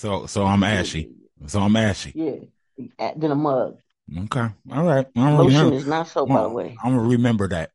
[0.00, 1.10] So so I'm ashy.
[1.46, 2.12] So I'm ashy.
[2.14, 3.76] Yeah, then a mug.
[4.24, 4.48] Okay.
[4.72, 5.06] All right.
[5.14, 6.74] I'm Lotion remember, is not soap, by the way.
[6.82, 7.70] I'm gonna remember that.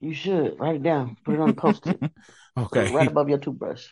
[0.00, 1.16] You should write it down.
[1.22, 2.00] Put it on the post-it.
[2.56, 2.94] Okay.
[2.94, 3.88] right above your toothbrush.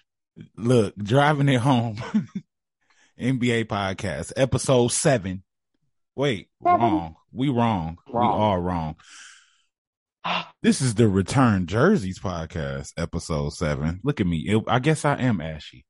[0.57, 1.97] Look, driving it home.
[3.21, 5.43] NBA podcast, episode seven.
[6.15, 6.81] Wait, Seven.
[6.81, 7.17] wrong.
[7.33, 7.99] We wrong.
[8.09, 8.39] Wrong.
[8.39, 8.97] We are wrong.
[10.63, 14.01] This is the Return Jerseys podcast, episode seven.
[14.05, 14.39] Look at me.
[14.49, 15.85] It- I guess I am ashy.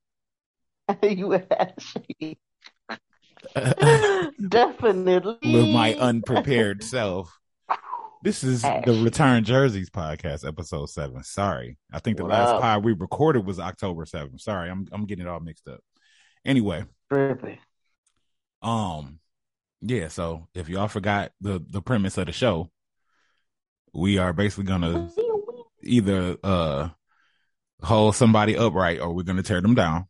[1.02, 2.38] you actually
[4.48, 7.38] definitely With my unprepared self.
[8.22, 11.24] This is the Return Jerseys podcast, episode seven.
[11.24, 11.76] Sorry.
[11.92, 14.40] I think the last pod we recorded was October 7th.
[14.40, 15.80] Sorry, I'm I'm getting it all mixed up.
[16.44, 16.84] Anyway,
[18.62, 19.18] um,
[19.80, 22.70] yeah, so if y'all forgot the the premise of the show,
[23.92, 25.10] we are basically gonna
[25.82, 26.90] either uh
[27.82, 30.06] hold somebody upright or we're gonna tear them down.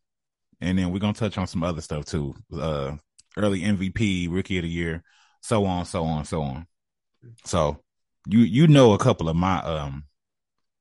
[0.63, 2.35] And then we're gonna touch on some other stuff too.
[2.53, 2.97] Uh
[3.37, 5.03] early MVP, rookie of the year,
[5.41, 6.67] so on, so on, so on.
[7.45, 7.79] So
[8.27, 10.05] you you know a couple of my um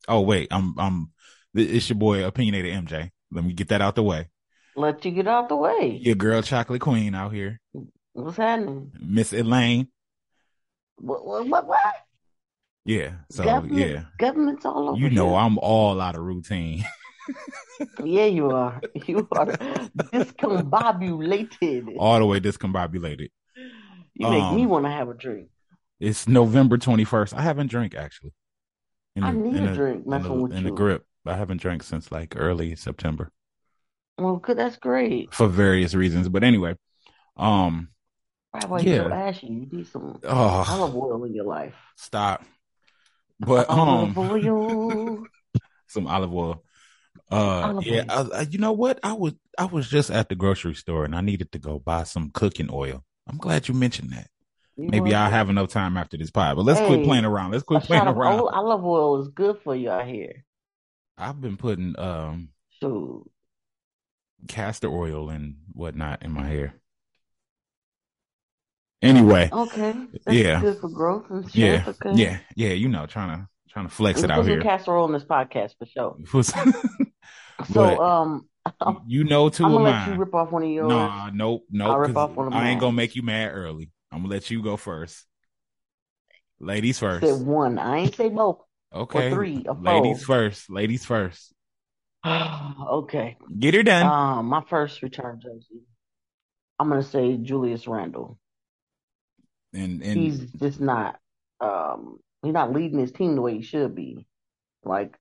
[0.08, 1.12] oh wait, I'm I'm
[1.54, 3.10] it's your boy opinionated MJ.
[3.32, 4.30] Let me get that out the way.
[4.76, 6.00] Let you get out the way.
[6.02, 7.60] Your girl chocolate queen out here.
[8.14, 8.92] What's happening?
[9.00, 9.88] Miss Elaine.
[10.98, 11.26] What?
[11.26, 11.48] What?
[11.48, 11.68] What?
[11.68, 11.96] what?
[12.86, 13.12] Yeah.
[13.30, 14.04] So Government, yeah.
[14.18, 15.00] government's all over.
[15.00, 15.38] You know here.
[15.38, 16.86] I'm all out of routine.
[18.04, 18.82] Yeah, you are.
[19.08, 21.96] You are discombobulated.
[21.98, 23.30] all the way discombobulated.
[24.14, 25.50] You make um, me want to have a drink.
[26.00, 27.34] It's November 21st.
[27.34, 28.34] I haven't drank actually.
[29.16, 30.76] In I need in a drink in messing the, with in the you.
[30.76, 31.06] grip.
[31.26, 33.32] I haven't drank since like early September
[34.18, 34.58] Well, good.
[34.58, 35.34] That's great.
[35.34, 36.30] for various reasons.
[36.30, 36.76] But anyway,
[37.38, 37.90] um,
[38.52, 39.04] Why why Yeah.
[39.04, 39.48] you so ashy?
[39.48, 41.76] You need some oh, olive oil in your life.
[41.96, 42.44] stop.
[43.40, 45.24] But Olive um, oil.
[45.88, 46.64] some olive oil.
[47.32, 48.04] Uh, yeah.
[48.10, 49.00] I, I, you know what?
[49.04, 52.04] I was I was just at the grocery store and I needed to go buy
[52.04, 53.04] some cooking oil.
[53.28, 54.28] I'm glad you mentioned that.
[54.76, 56.56] You Maybe I'll have enough time after this pod.
[56.58, 57.52] But let's quit playing around.
[57.52, 58.40] Let's quit playing around.
[58.40, 60.44] ol- olive oil is good for you out here.
[61.18, 63.28] I've been putting um So
[64.48, 66.74] castor oil and whatnot in my hair.
[69.02, 69.96] Anyway, okay,
[70.26, 70.62] that's Yeah.
[70.62, 71.56] good for growth and shit.
[71.56, 72.12] yeah, okay.
[72.14, 72.70] yeah, yeah.
[72.74, 74.62] You know, trying to trying to flex We it out here.
[74.62, 76.18] castor oil in this podcast for sure.
[77.70, 78.48] But So um,
[78.80, 80.90] I'm you know, two gonna of let you rip off one of yours.
[80.90, 81.90] Nah, nope, nope.
[81.90, 83.92] I'll rip off one of I ain't gonna make you mad early.
[84.12, 85.26] I'm gonna let you go first.
[86.60, 87.26] Ladies first.
[87.26, 87.80] Said one.
[87.80, 88.60] I ain't say both.
[88.94, 89.32] Okay.
[89.32, 90.36] three, or Ladies four.
[90.36, 90.70] first.
[90.70, 91.54] Ladies first.
[92.28, 93.38] okay.
[93.58, 94.06] Get her done.
[94.06, 95.82] Um, my first return jersey.
[96.78, 98.38] I'm gonna say Julius Randle.
[99.74, 101.18] and and He's just not.
[101.60, 104.28] Um, he's not leading his team the way he should be.
[104.84, 105.16] Like,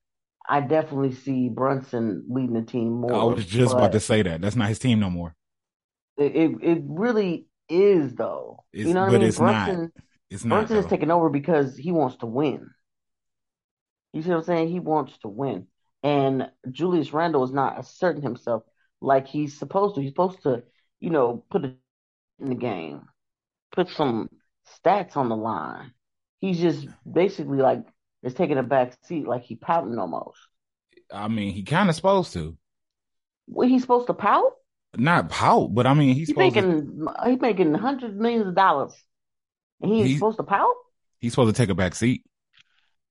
[0.51, 3.13] I definitely see Brunson leading the team more.
[3.13, 4.41] I was just about to say that.
[4.41, 5.33] That's not his team no more.
[6.17, 8.65] It, it it really is though.
[8.73, 9.27] It's- you know what but I mean?
[9.29, 9.65] it's not.
[9.67, 9.91] Brunson
[10.29, 10.55] It's not.
[10.55, 12.69] Brunson is taking over because he wants to win.
[14.11, 14.67] You see what I'm saying?
[14.67, 15.67] He wants to win.
[16.03, 18.63] And Julius Randle is not asserting himself
[18.99, 20.01] like he's supposed to.
[20.01, 20.63] He's supposed to,
[20.99, 21.77] you know, put it
[22.41, 23.03] in the game,
[23.71, 24.27] put some
[24.83, 25.93] stats on the line.
[26.41, 27.85] He's just basically like
[28.23, 30.37] is taking a back seat, like he pouting almost.
[31.13, 32.57] I mean, he kind of supposed to.
[33.47, 34.53] What he's supposed to pout?
[34.97, 36.61] Not pout, but I mean, he's He's supposed to.
[36.61, 38.93] making he's making hundreds of millions of dollars,
[39.81, 40.73] and he's He- supposed to pout?
[41.19, 42.23] He's supposed to take a back seat.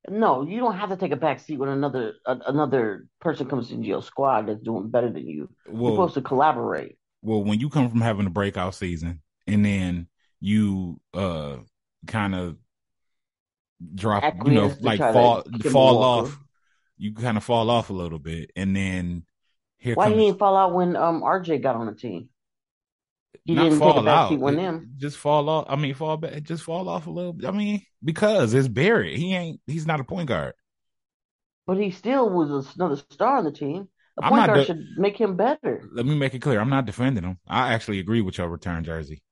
[0.09, 3.71] No, you don't have to take a back seat when another a, another person comes
[3.71, 5.49] into your squad that's doing better than you.
[5.67, 6.97] You're supposed to collaborate.
[7.23, 10.09] well, when you come from having a breakout season and then
[10.41, 11.59] you uh
[12.07, 12.57] kind of
[13.95, 16.29] drop, you know, like fall fall Walker.
[16.29, 16.39] off,
[16.99, 19.25] you kind of fall off a little bit, and then
[19.79, 22.29] here Why comes he didn't fall out when um RJ got on the team?
[23.45, 24.93] He not didn't fall out, when them.
[24.99, 25.67] just fall off.
[25.69, 27.33] I mean, fall back, just fall off a little.
[27.33, 27.49] bit.
[27.49, 29.17] I mean, because it's Barrett.
[29.17, 29.61] He ain't.
[29.67, 30.55] He's not a point guard.
[31.67, 33.89] But he still was another star on the team.
[34.19, 35.89] A point guard the- should make him better.
[35.93, 36.61] Let me make it clear.
[36.61, 37.39] I'm not defending him.
[37.47, 39.23] I actually agree with your return jersey.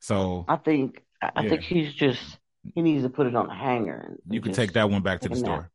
[0.00, 1.48] So I think I I Yeah.
[1.50, 2.38] think he's just
[2.74, 4.18] he needs to put it on a hanger.
[4.24, 5.62] And you can take that one back to the take a nap.
[5.62, 5.70] store.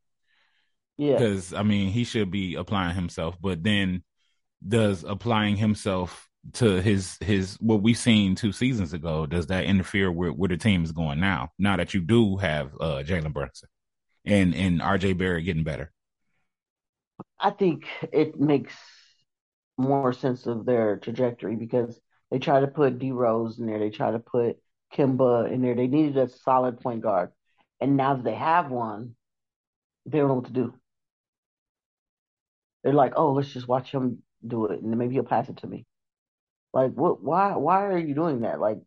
[0.97, 4.03] Yeah, because I mean he should be applying himself, but then
[4.67, 10.11] does applying himself to his his what we've seen two seasons ago does that interfere
[10.11, 11.49] with where the team is going now?
[11.57, 13.69] Now that you do have uh Jalen Brunson
[14.25, 15.91] and and RJ Barrett getting better,
[17.39, 18.73] I think it makes
[19.77, 21.99] more sense of their trajectory because
[22.31, 24.57] they try to put D Rose in there, they try to put
[24.93, 25.75] Kemba in there.
[25.75, 27.31] They needed a solid point guard,
[27.79, 29.15] and now that they have one,
[30.05, 30.73] they don't know what to do.
[32.83, 35.67] They're like, oh, let's just watch him do it, and maybe he'll pass it to
[35.67, 35.85] me.
[36.73, 37.21] Like, what?
[37.23, 37.55] Why?
[37.55, 38.59] Why are you doing that?
[38.59, 38.79] Like,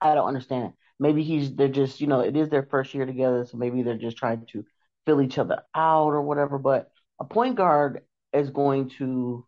[0.00, 0.72] I don't understand.
[0.98, 3.98] Maybe he's they're just you know it is their first year together, so maybe they're
[3.98, 4.64] just trying to
[5.06, 6.58] fill each other out or whatever.
[6.58, 6.90] But
[7.20, 8.02] a point guard
[8.32, 9.46] is going to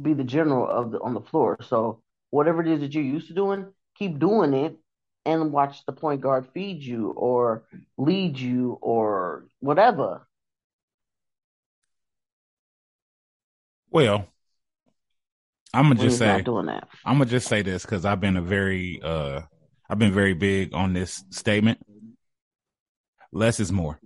[0.00, 1.58] be the general of the on the floor.
[1.62, 3.66] So whatever it is that you're used to doing,
[3.96, 4.78] keep doing it
[5.24, 7.64] and watch the point guard feed you or
[7.96, 10.26] lead you or whatever.
[13.90, 14.26] Well,
[15.74, 16.88] I'm gonna just say doing that.
[17.04, 19.42] I'm gonna just say this because I've been a very uh
[19.88, 21.78] I've been very big on this statement.
[23.32, 23.98] Less is more.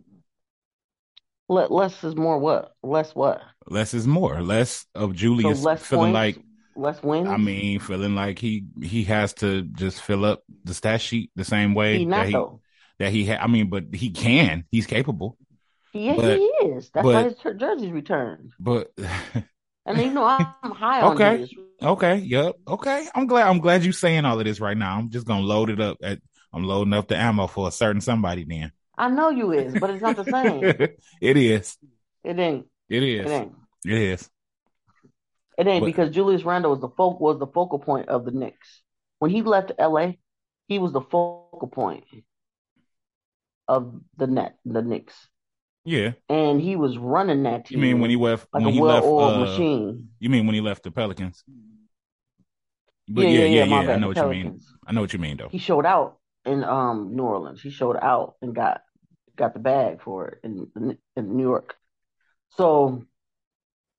[1.49, 2.75] Let less is more what?
[2.83, 3.41] Less what?
[3.69, 4.43] Less is more.
[4.43, 6.46] Less of So Julius less feeling points, like
[6.77, 11.31] less I mean, feeling like he he has to just fill up the stat sheet
[11.35, 12.61] the same He way that he though.
[12.99, 14.65] that he ha- I mean, but he can.
[14.71, 15.37] He's capable.
[15.93, 16.91] Yeah, But he is.
[16.91, 18.53] That's why his jer- jersey's returned.
[18.61, 18.91] but
[19.87, 21.49] And you know I'm high on okay.
[21.83, 22.55] Okay, yep.
[22.67, 23.07] Okay.
[23.15, 24.97] I'm glad I'm glad you're saying all of this right now.
[24.99, 26.21] I'm just gonna load it up at
[26.53, 28.73] I'm loading up the ammo for a certain somebody then.
[28.99, 30.77] I know you is, but it's not the same.
[31.21, 31.77] it is.
[32.25, 32.67] It ain't.
[32.89, 33.31] It It is.
[33.31, 33.55] ain't.
[33.85, 34.29] It is.
[35.57, 38.31] It ain't But because Julius Randle was the focal was the focal point of the
[38.31, 38.83] Knicks.
[39.19, 40.19] When he left LA,
[40.69, 42.05] he was the focal point
[43.69, 45.29] of the net, the Knicks.
[45.85, 46.13] yeah.
[46.29, 47.79] And he was running that team.
[47.79, 50.09] You mean when he left like when a he left uh machine.
[50.19, 51.45] you mean when he left the Pelicans?
[53.09, 53.95] But Yeah, yeah, yeah, yeah, yeah.
[53.95, 54.61] I know what you mean.
[54.87, 55.49] I know what you mean though.
[55.51, 57.63] He showed out in um New Orleans.
[57.63, 58.83] He showed out and got
[59.37, 61.77] got the bag for it in in New York.
[62.57, 63.05] So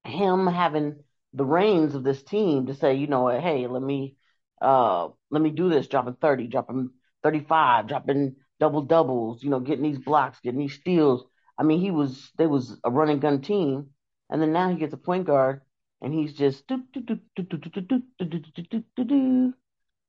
[0.04, 1.04] him having
[1.38, 4.18] the reins of this team to say, you know what, hey, let me
[4.62, 6.89] uh let me do this, dropping 30, dropping
[7.24, 11.25] 35, dropping double doubles, you know, getting these blocks, getting these steals.
[11.57, 13.88] I mean, he was they was a running gun team,
[14.30, 15.62] and then now he gets a point guard
[16.01, 16.63] and he's just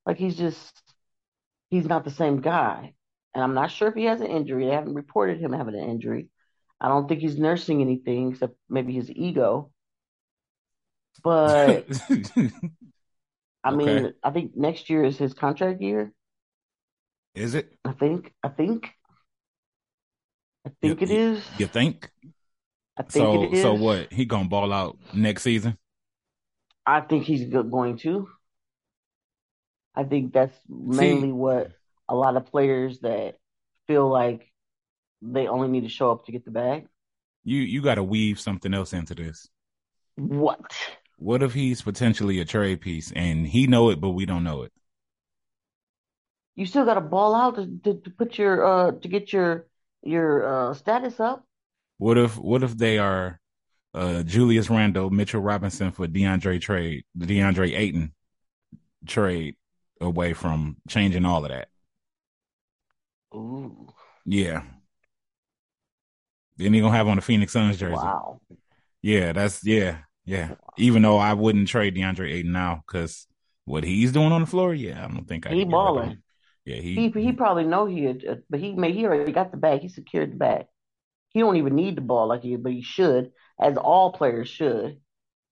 [0.07, 0.83] like he's just
[1.71, 2.95] he's not the same guy.
[3.35, 4.67] And I'm not sure if he has an injury.
[4.67, 6.29] They haven't reported him having an injury.
[6.81, 9.71] I don't think he's nursing anything except maybe his ego.
[11.23, 11.89] But
[13.63, 13.71] I okay.
[13.71, 16.13] mean, I think next year is his contract year.
[17.35, 17.79] Is it?
[17.85, 18.33] I think.
[18.45, 18.95] I think.
[20.65, 21.45] I think it you, is.
[21.57, 22.11] you think?
[22.99, 24.13] I think So it so what?
[24.13, 25.79] He gonna ball out next season?
[26.87, 28.29] I think he's going to.
[29.95, 31.73] I think that's mainly See, what
[32.09, 33.37] a lot of players that
[33.87, 34.51] feel like
[35.23, 36.89] they only need to show up to get the bag.
[37.45, 39.49] you you got to weave something else into this.
[40.17, 40.71] What?
[41.19, 44.63] What if he's potentially a trade piece and he know it, but we don't know
[44.63, 44.73] it?
[46.57, 49.67] You still got to ball out to, to, to put your uh to get your
[50.03, 51.45] your uh status up.
[51.99, 53.41] What if what if they are
[53.95, 58.15] uh Julius Randle, Mitchell Robinson for DeAndre trade, the DeAndre Ayton
[59.07, 59.57] trade
[60.01, 61.69] away from changing all of that?
[63.35, 63.95] Ooh,
[64.25, 64.63] Yeah.
[66.57, 67.97] Then he gonna have on the Phoenix Suns jersey.
[67.97, 68.41] wow.
[69.03, 69.99] Yeah, that's yeah,
[70.29, 70.55] yeah.
[70.77, 73.27] Even though I wouldn't trade DeAndre Ayton now because
[73.65, 75.97] what he's doing on the floor, yeah, I don't think I He can get rid
[75.97, 76.13] of him.
[76.13, 76.23] balling.
[76.65, 79.51] Yeah, He he, he probably know he had, uh, but he made he already got
[79.51, 79.81] the bag.
[79.81, 80.67] He secured the bag.
[81.31, 85.01] He don't even need the ball like he, but he should, as all players should,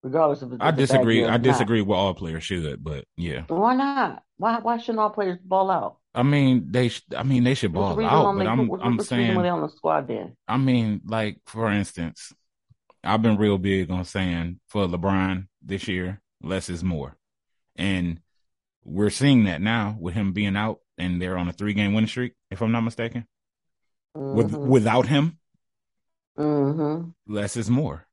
[0.03, 1.25] regardless of I it's a bag disagree.
[1.25, 1.43] I not.
[1.43, 3.45] disagree with all players should, but yeah.
[3.49, 4.23] Why not?
[4.39, 5.99] Why why shouldn't all players ball out?
[6.15, 6.89] I mean, they.
[6.89, 8.67] Sh- I mean, they should ball out, but they I'm.
[8.69, 9.51] what, I'm what's the reason why they saying.
[9.51, 10.37] on the squad then?
[10.49, 12.33] I mean, like for instance,
[13.07, 17.17] I've been real big on saying for LeBron this year, less is more,
[17.77, 18.21] and
[18.85, 22.09] we're seeing that now with him being out, and they're on a three game winning
[22.09, 23.27] streak, if I'm not mistaken.
[24.17, 24.67] Mm-hmm.
[24.67, 25.39] without him,
[26.39, 27.11] Mm-hmm.
[27.27, 28.07] less is more.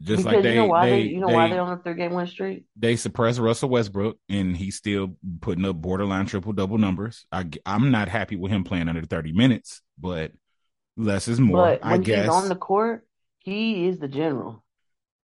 [0.00, 1.72] Just like Because you know they why they, they you know why they they on
[1.72, 2.64] a three game win streak?
[2.76, 7.26] they suppress Russell Westbrook, and he's still putting up borderline triple double numbers.
[7.30, 10.32] I I'm not happy with him playing under 30 minutes, but
[10.96, 11.78] less is more.
[11.78, 13.06] But I when he's on the court,
[13.44, 14.64] he is the general.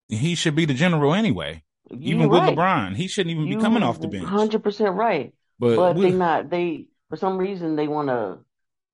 [0.08, 1.64] he should be the general anyway.
[1.90, 2.58] You Even with right.
[2.58, 4.30] LeBron, he shouldn't even be coming off the bench.
[4.30, 5.34] hundred percent right.
[5.60, 8.40] But But they we'll, not they for some reason they want to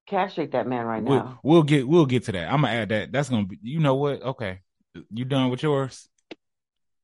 [0.08, 1.42] castrate that man right we'll now.
[1.44, 2.52] we'll get we'll get to that.
[2.52, 3.12] I'm gonna add that.
[3.12, 3.60] That's gonna be.
[3.62, 4.22] You know what?
[4.22, 4.62] Okay,
[5.12, 6.10] you done with yours?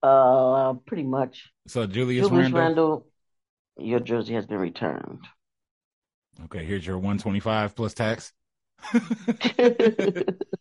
[0.03, 1.51] Uh, pretty much.
[1.67, 2.61] So Julius Julius Randle.
[2.61, 3.07] Randle,
[3.77, 5.27] your jersey has been returned.
[6.45, 8.33] Okay, here's your 125 plus tax.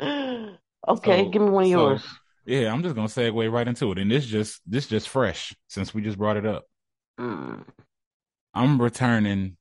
[0.88, 2.04] okay, So give me one of so yours.
[2.46, 5.92] yeah, I'm just gonna segue right into it, and this just this just fresh since
[5.94, 6.64] we just brought it up.
[7.18, 7.64] Mm.
[8.54, 9.56] I'm returning.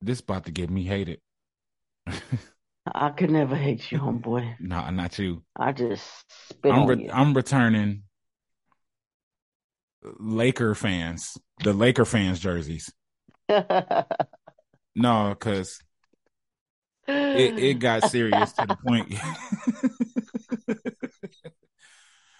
[0.00, 1.20] This about to get me hated.
[2.94, 4.56] I could never hate you, homeboy.
[4.58, 5.42] nah, not you.
[5.56, 6.04] I just
[6.50, 7.10] spit I'm on re- you.
[7.12, 8.02] I'm returning
[10.18, 12.92] Laker fans, the Laker fans jerseys.
[13.48, 15.80] no, because
[17.08, 19.14] it, it got serious to the point.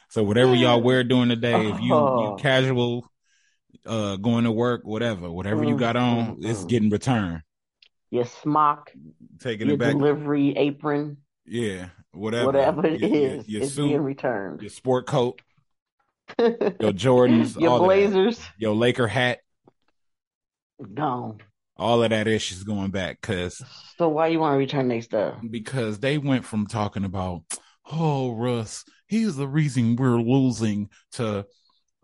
[0.08, 2.36] so whatever y'all wear during the day, if you, you Oh.
[2.38, 3.10] casual,
[3.86, 7.42] uh, going to work, whatever, whatever you got on, Mm, it's getting returned.
[8.10, 8.92] your smock,
[9.40, 11.16] Taking your it back, delivery apron,
[11.46, 14.60] yeah, whatever, whatever it your, is, your, your it's suit, being returned.
[14.60, 15.40] your sport coat,
[16.38, 17.86] your Jordans, your all of that.
[17.86, 19.40] blazers, your Laker hat,
[20.94, 21.40] gone.
[21.76, 23.62] All of that ish is going back because
[23.98, 25.36] So why you want to return their stuff?
[25.50, 27.42] because they went from talking about
[27.90, 31.46] oh Russ, he's the reason we're losing to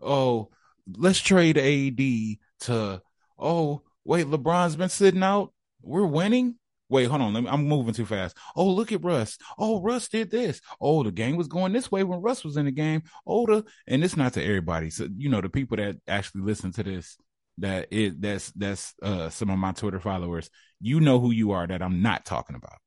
[0.01, 0.49] oh
[0.97, 3.01] let's trade AD to
[3.37, 6.55] oh wait LeBron's been sitting out, we're winning.
[6.91, 7.33] Wait, hold on.
[7.35, 8.35] Let me, I'm moving too fast.
[8.55, 9.37] Oh, look at Russ.
[9.59, 10.59] Oh, Russ did this.
[10.81, 13.03] Oh, the game was going this way when Russ was in the game.
[13.27, 14.89] Oh, the and it's not to everybody.
[14.89, 17.15] So you know the people that actually listen to this
[17.61, 20.49] that it that's that's uh some of my Twitter followers.
[20.79, 22.77] You know who you are that I'm not talking about.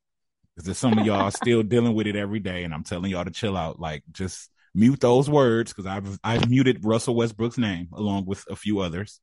[0.55, 3.25] Because there's some of y'all still dealing with it every day, and I'm telling y'all
[3.25, 3.81] to chill out.
[3.81, 8.57] Like just mute those words because I've I've muted Russell Westbrook's name along with a
[8.57, 9.21] few others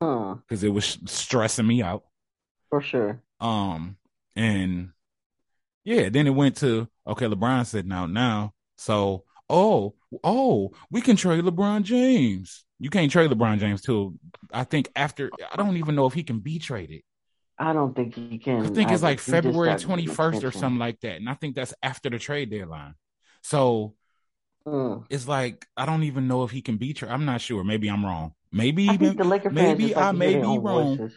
[0.00, 2.04] because it was stressing me out.
[2.70, 3.22] for sure.
[3.40, 3.96] Um,
[4.34, 4.90] and
[5.84, 11.16] yeah, then it went to okay, LeBron said now, now, so oh, oh, we can
[11.16, 12.64] trade LeBron James.
[12.78, 14.14] You can't trade LeBron James till
[14.52, 17.02] I think after I don't even know if he can be traded.
[17.58, 18.66] I don't think he can.
[18.66, 19.06] I think it's either.
[19.06, 22.50] like February twenty first or something like that, and I think that's after the trade
[22.50, 22.94] deadline.
[23.42, 23.94] So
[24.66, 24.98] Hmm.
[25.10, 27.14] it's like I don't even know if he can be traded.
[27.14, 27.62] I'm not sure.
[27.62, 28.32] Maybe I'm wrong.
[28.52, 30.96] Maybe I even think the Laker fans maybe I may be wrong.
[30.98, 31.16] voices.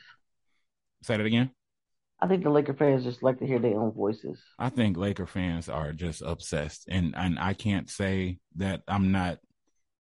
[1.01, 1.51] say that again.
[2.21, 4.41] I think the Laker fans just like to hear their own voices.
[4.59, 9.39] I think Laker fans are just obsessed, and and I can't say that I'm not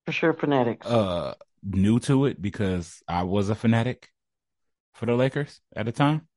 [0.05, 0.85] For sure, fanatics.
[0.85, 4.09] uh new to it because I was a fanatic
[4.93, 6.27] for the Lakers at the time.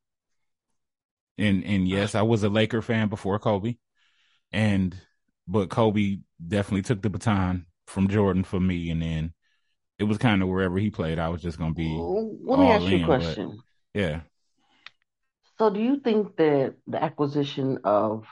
[1.38, 3.76] And and yes, I was a Laker fan before Kobe.
[4.52, 4.96] And
[5.48, 9.34] but Kobe definitely took the baton from Jordan for me and then
[9.98, 12.08] it was kind of wherever he played, I was just gonna be
[12.44, 13.62] Let me ask you a in, question.
[13.94, 14.22] yeah.
[15.58, 18.26] So, do you think that the acquisition of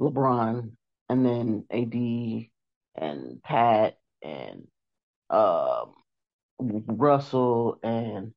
[0.00, 0.72] LeBron
[1.08, 2.50] and then AD
[2.94, 4.66] and Pat and
[5.30, 5.94] um,
[6.60, 8.34] Russell and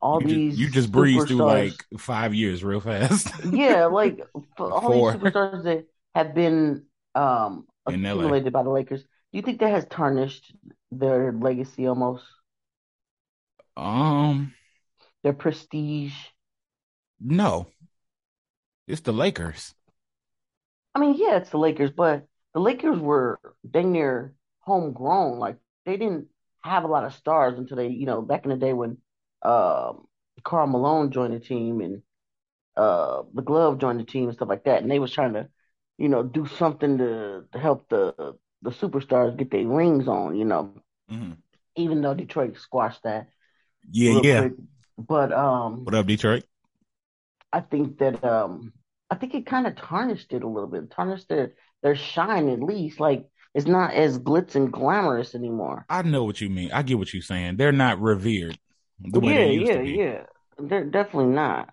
[0.00, 3.32] all You these just, you just breezed through like five years real fast.
[3.42, 4.20] yeah, like
[4.56, 5.12] for all Four.
[5.12, 9.86] these superstars that have been um, accumulated by the Lakers, do you think that has
[9.86, 10.54] tarnished
[10.90, 12.24] their legacy almost,
[13.76, 14.52] um
[15.24, 16.14] their prestige?
[17.20, 17.66] No.
[18.86, 19.74] It's the Lakers.
[20.94, 25.38] I mean, yeah, it's the Lakers, but the Lakers were dang near homegrown.
[25.38, 26.28] Like they didn't
[26.62, 28.98] have a lot of stars until they, you know, back in the day when
[29.42, 30.06] um
[30.42, 32.02] Karl Malone joined the team and
[32.76, 35.48] uh the Glove joined the team and stuff like that, and they was trying to,
[35.98, 40.44] you know, do something to to help the the superstars get their rings on, you
[40.46, 40.74] know,
[41.08, 41.42] Mhm.
[41.76, 43.28] even though Detroit squashed that
[43.90, 44.46] Yeah, yeah.
[44.46, 44.54] quick.
[44.98, 46.44] But um What up, Detroit?
[47.54, 48.72] I think that um
[49.10, 52.60] I think it kind of tarnished it a little bit, tarnished their their shine at
[52.60, 52.98] least.
[52.98, 55.86] Like it's not as glitz and glamorous anymore.
[55.88, 56.72] I know what you mean.
[56.72, 57.56] I get what you're saying.
[57.56, 58.58] They're not revered
[58.98, 59.90] the way yeah, they used yeah, to be.
[59.92, 60.22] yeah.
[60.58, 61.70] They're definitely not.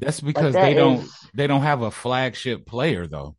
[0.00, 3.36] That's because that they don't is they don't have a flagship player though.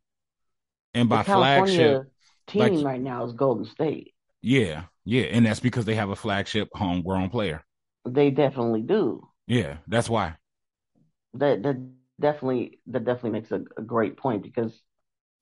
[0.93, 2.03] And by flagship,
[2.47, 4.13] team like- right now is Golden State.
[4.41, 7.63] yeah, yeah, and that's because they have a flagship homegrown player.
[8.07, 9.27] They definitely do.
[9.47, 10.35] Yeah, that's why.
[11.35, 11.77] That that
[12.19, 14.73] definitely that definitely makes a, a great point because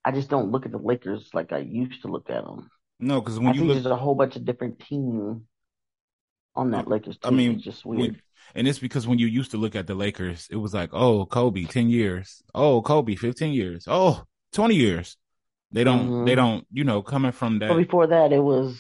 [0.06, 2.70] I just don't look at the Lakers like I used to look at them.
[3.00, 5.42] No, because I when you think look, there's a whole bunch of different teams
[6.56, 8.12] on that Lakers I mean, it's just weird.
[8.12, 8.22] when,
[8.56, 11.26] and it's because when you used to look at the Lakers, it was like, oh,
[11.26, 12.42] Kobe, ten years.
[12.56, 13.86] Oh, Kobe, fifteen years.
[13.88, 15.18] Oh, 20 years.
[15.72, 16.10] They don't.
[16.10, 16.26] Mhm.
[16.26, 16.66] They don't.
[16.72, 17.70] You know, coming from that.
[17.70, 18.80] But before that, it was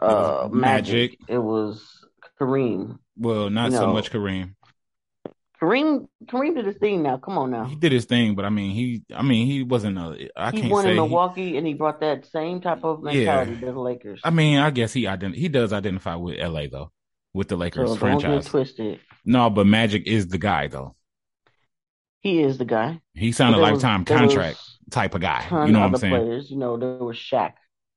[0.00, 0.94] uh was Magic.
[0.94, 1.18] Magic.
[1.28, 2.04] It was
[2.38, 2.98] Kareem.
[3.16, 4.54] well, not you so know, much Kareem.
[5.60, 7.02] Kareem Kareem did his thing.
[7.02, 7.64] Now, come on now.
[7.64, 9.02] He did his thing, but I mean, he.
[9.14, 10.30] I mean, he wasn't a.
[10.36, 10.90] I He can't won say.
[10.90, 14.20] in he- Milwaukee, and he brought that same type of mentality to the Lakers.
[14.24, 16.92] I mean, I guess he ident- he does identify with LA though,
[17.34, 18.46] with the so Lakers don't get franchise.
[18.46, 19.00] twisted.
[19.24, 20.96] No, but Magic is the guy though.
[22.20, 23.00] He is the guy.
[23.14, 24.58] He signed a was- lifetime there contract
[24.90, 25.44] type of guy.
[25.66, 26.14] You know what I'm saying?
[26.14, 26.50] players.
[26.50, 27.52] You know, there was Shaq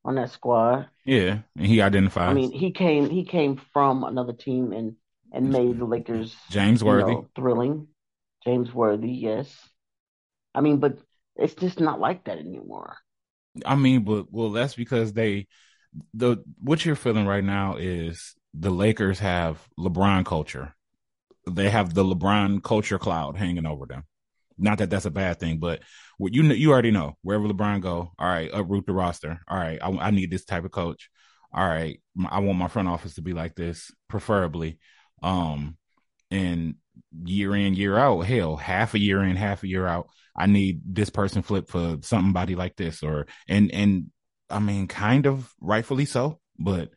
[0.05, 0.87] on that squad.
[1.05, 2.29] Yeah, and he identifies.
[2.29, 4.95] I mean, he came he came from another team and
[5.33, 7.11] and made the Lakers James you Worthy.
[7.13, 7.87] know, thrilling.
[8.45, 9.53] James Worthy, yes.
[10.55, 10.99] I mean, but
[11.35, 12.97] it's just not like that anymore.
[13.65, 15.47] I mean, but well, that's because they
[16.13, 20.75] the what you're feeling right now is the Lakers have LeBron culture.
[21.49, 24.03] They have the LeBron culture cloud hanging over them.
[24.57, 25.81] Not that that's a bad thing, but
[26.17, 29.39] what you you already know wherever LeBron go, all right, uproot the roster.
[29.47, 31.09] All right, I, I need this type of coach.
[31.51, 31.99] All right,
[32.29, 34.79] I want my front office to be like this, preferably.
[35.23, 35.77] Um,
[36.31, 36.75] and
[37.23, 40.81] year in year out, hell, half a year in, half a year out, I need
[40.85, 44.11] this person flip for somebody like this, or and and
[44.49, 46.89] I mean, kind of rightfully so, but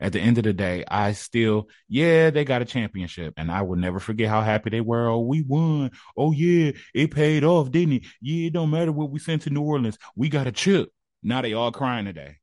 [0.00, 3.62] at the end of the day, I still, yeah, they got a championship, and I
[3.62, 5.08] will never forget how happy they were.
[5.08, 5.90] Oh, we won.
[6.16, 8.06] Oh yeah, it paid off, didn't it?
[8.20, 9.98] Yeah, it don't matter what we sent to New Orleans.
[10.16, 10.90] We got a chip.
[11.22, 12.38] Now they all crying today.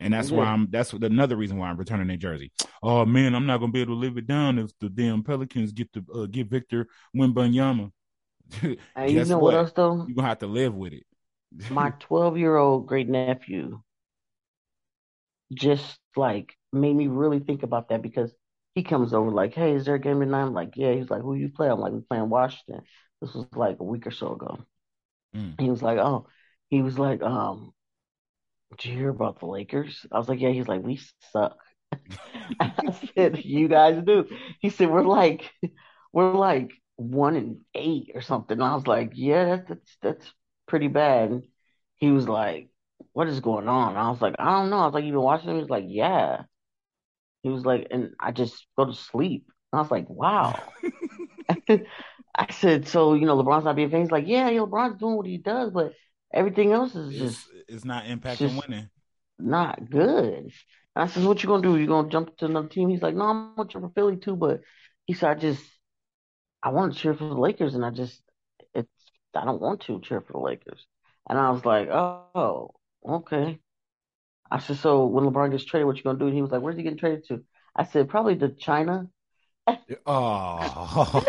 [0.00, 0.38] And that's yeah.
[0.38, 0.68] why I'm.
[0.70, 2.52] That's another reason why I'm returning their jersey.
[2.82, 5.72] Oh man, I'm not gonna be able to live it down if the damn Pelicans
[5.72, 6.86] get to uh, get Victor
[7.16, 7.90] Wembanyama.
[8.62, 8.76] Guess
[9.10, 9.54] you know what?
[9.54, 10.04] what else though?
[10.06, 11.04] You're gonna have to live with it.
[11.70, 13.80] My 12 year old great nephew
[15.52, 18.32] just like made me really think about that because
[18.74, 21.22] he comes over like, "Hey, is there a game tonight?" I'm like, "Yeah." He's like,
[21.22, 22.82] "Who you play?" I'm like, "We playing Washington."
[23.20, 24.58] This was like a week or so ago.
[25.34, 25.58] Mm.
[25.60, 26.26] He was like, "Oh,"
[26.68, 27.72] he was like, "Um,
[28.78, 31.00] did you hear about the Lakers?" I was like, "Yeah." He's like, "We
[31.32, 31.58] suck."
[32.60, 32.72] I
[33.16, 34.26] said, "You guys do."
[34.60, 35.50] He said, "We're like,
[36.12, 40.32] we're like one and eight or something." And I was like, "Yeah, that's that's
[40.68, 41.44] pretty bad." And
[41.96, 42.70] he was like,
[43.12, 45.22] "What is going on?" I was like, "I don't know." I was like, "You been
[45.22, 46.44] watching?" He was like, "Yeah."
[47.42, 49.46] He was like, and I just go to sleep.
[49.72, 50.60] And I was like, "Wow."
[52.36, 55.16] I said, "So you know, LeBron's not being famous." He's like, "Yeah, yeah, LeBron's doing
[55.16, 55.92] what he does, but
[56.32, 58.88] everything else is it's, just it's not impacting winning.
[59.38, 60.52] Not good."
[60.96, 61.76] And I said, "What you gonna do?
[61.78, 64.36] You gonna jump to another team?" He's like, "No, I'm gonna cheer for Philly too."
[64.36, 64.62] But
[65.06, 65.64] he said, "I just
[66.62, 68.22] I want to cheer for the Lakers, and I just
[68.74, 68.90] it's
[69.34, 70.86] I don't want to cheer for the Lakers."
[71.28, 72.72] And I was like, "Oh,
[73.06, 73.60] okay.
[74.50, 76.26] I said, so when LeBron gets traded, what you gonna do?
[76.26, 77.44] And he was like, where's he getting traded to?
[77.76, 79.08] I said, probably to China.
[80.06, 81.24] Oh,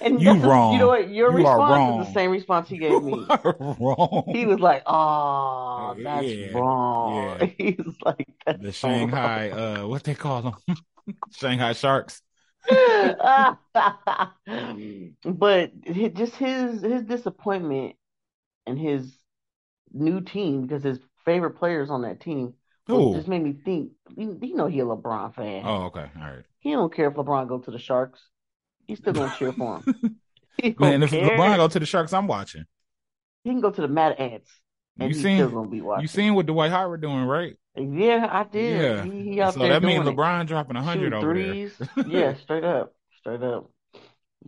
[0.00, 0.72] and you wrong.
[0.72, 1.10] You know what?
[1.10, 3.32] Your you response is the same response he gave me.
[3.78, 4.24] wrong.
[4.26, 7.46] He was like, "Oh, that's yeah, wrong." Yeah.
[7.58, 10.76] He was like, "The Shanghai, uh, what they call them?
[11.32, 12.22] Shanghai Sharks."
[15.24, 15.72] but
[16.14, 17.96] just his his disappointment
[18.66, 19.16] and his
[19.92, 22.54] new team because his favorite players on that team
[22.90, 23.14] Ooh.
[23.14, 23.92] just made me think.
[24.16, 25.62] You, you know, he a LeBron fan.
[25.64, 26.44] Oh, okay, all right.
[26.60, 28.20] He don't care if LeBron go to the Sharks.
[28.86, 30.16] He's still gonna cheer for him.
[30.78, 31.30] Man, if care.
[31.30, 32.64] LeBron go to the Sharks, I'm watching.
[33.44, 34.50] He can go to the Mad Ants,
[34.98, 36.02] and you seen, still gonna be watching.
[36.02, 37.56] You seen what Dwight Howard doing, right?
[37.76, 38.80] Yeah, I did.
[38.80, 40.16] Yeah, he, he so that means it.
[40.16, 41.74] LeBron dropping hundred over threes.
[41.78, 42.06] there.
[42.08, 43.70] yeah, straight up, straight up.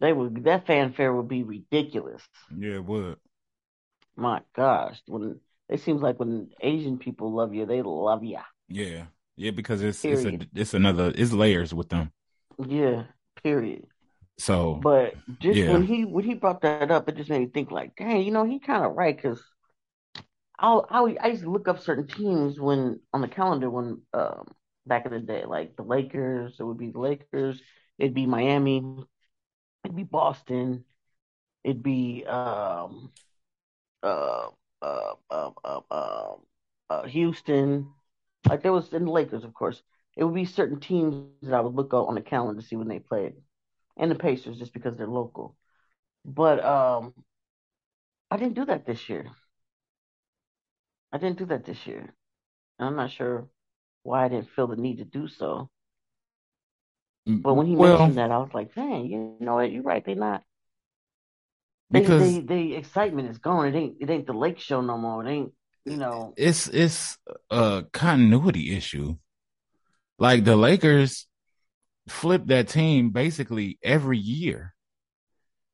[0.00, 2.22] They would that fanfare would be ridiculous.
[2.56, 3.16] Yeah, it would.
[4.16, 8.38] My gosh, when it seems like when Asian people love you, they love you.
[8.68, 9.06] Yeah,
[9.36, 10.48] yeah, because it's period.
[10.54, 12.12] it's a it's another it's layers with them.
[12.58, 13.04] Yeah,
[13.42, 13.86] period.
[14.38, 15.72] So, but just yeah.
[15.72, 18.32] when he when he brought that up, it just made me think like, dang, you
[18.32, 19.42] know, he kind of right because
[20.58, 20.80] I
[21.20, 24.48] I used to look up certain teams when on the calendar when um
[24.86, 27.60] back in the day, like the Lakers, it would be the Lakers,
[27.98, 29.04] it'd be Miami,
[29.84, 30.84] it'd be Boston,
[31.64, 33.10] it'd be um
[34.02, 34.48] uh
[34.82, 36.34] uh, uh, uh, uh,
[36.90, 37.88] uh, Houston.
[38.48, 39.82] Like there was in the Lakers, of course.
[40.16, 42.48] It would be certain teams that I would look up on the calendar to see
[42.50, 43.12] when they played,
[43.76, 45.56] and the Pacers just because they're local.
[46.24, 47.14] But um,
[48.30, 49.30] I didn't do that this year.
[51.12, 52.14] I didn't do that this year.
[52.78, 53.48] And I'm not sure
[54.02, 55.70] why I didn't feel the need to do so.
[57.42, 59.70] But when he well, mentioned that, I was like, "Dang, you know what?
[59.72, 60.04] You're right.
[60.04, 60.44] They're not.
[61.90, 63.68] Because they, the excitement is gone.
[63.68, 65.26] It ain't it ain't the lake show no more.
[65.26, 65.52] It ain't
[65.84, 66.34] you know.
[66.36, 67.18] It's it's
[67.50, 69.16] a continuity issue.
[70.18, 71.26] Like the Lakers
[72.08, 74.74] flip that team basically every year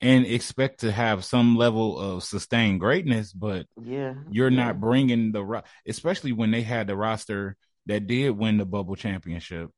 [0.01, 4.65] and expect to have some level of sustained greatness, but yeah, you're yeah.
[4.65, 9.71] not bringing the especially when they had the roster that did win the bubble championship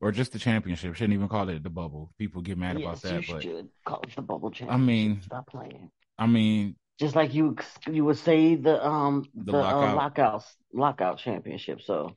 [0.00, 0.94] or just the championship.
[0.94, 2.12] Shouldn't even call it the bubble.
[2.18, 4.74] People get mad yes, about that, you but should call it the bubble championship.
[4.74, 5.90] I mean, stop playing.
[6.18, 7.56] I mean, just like you
[7.90, 9.88] you would say the um the, the lockout.
[9.88, 11.82] Uh, lockout lockout championship.
[11.82, 12.14] So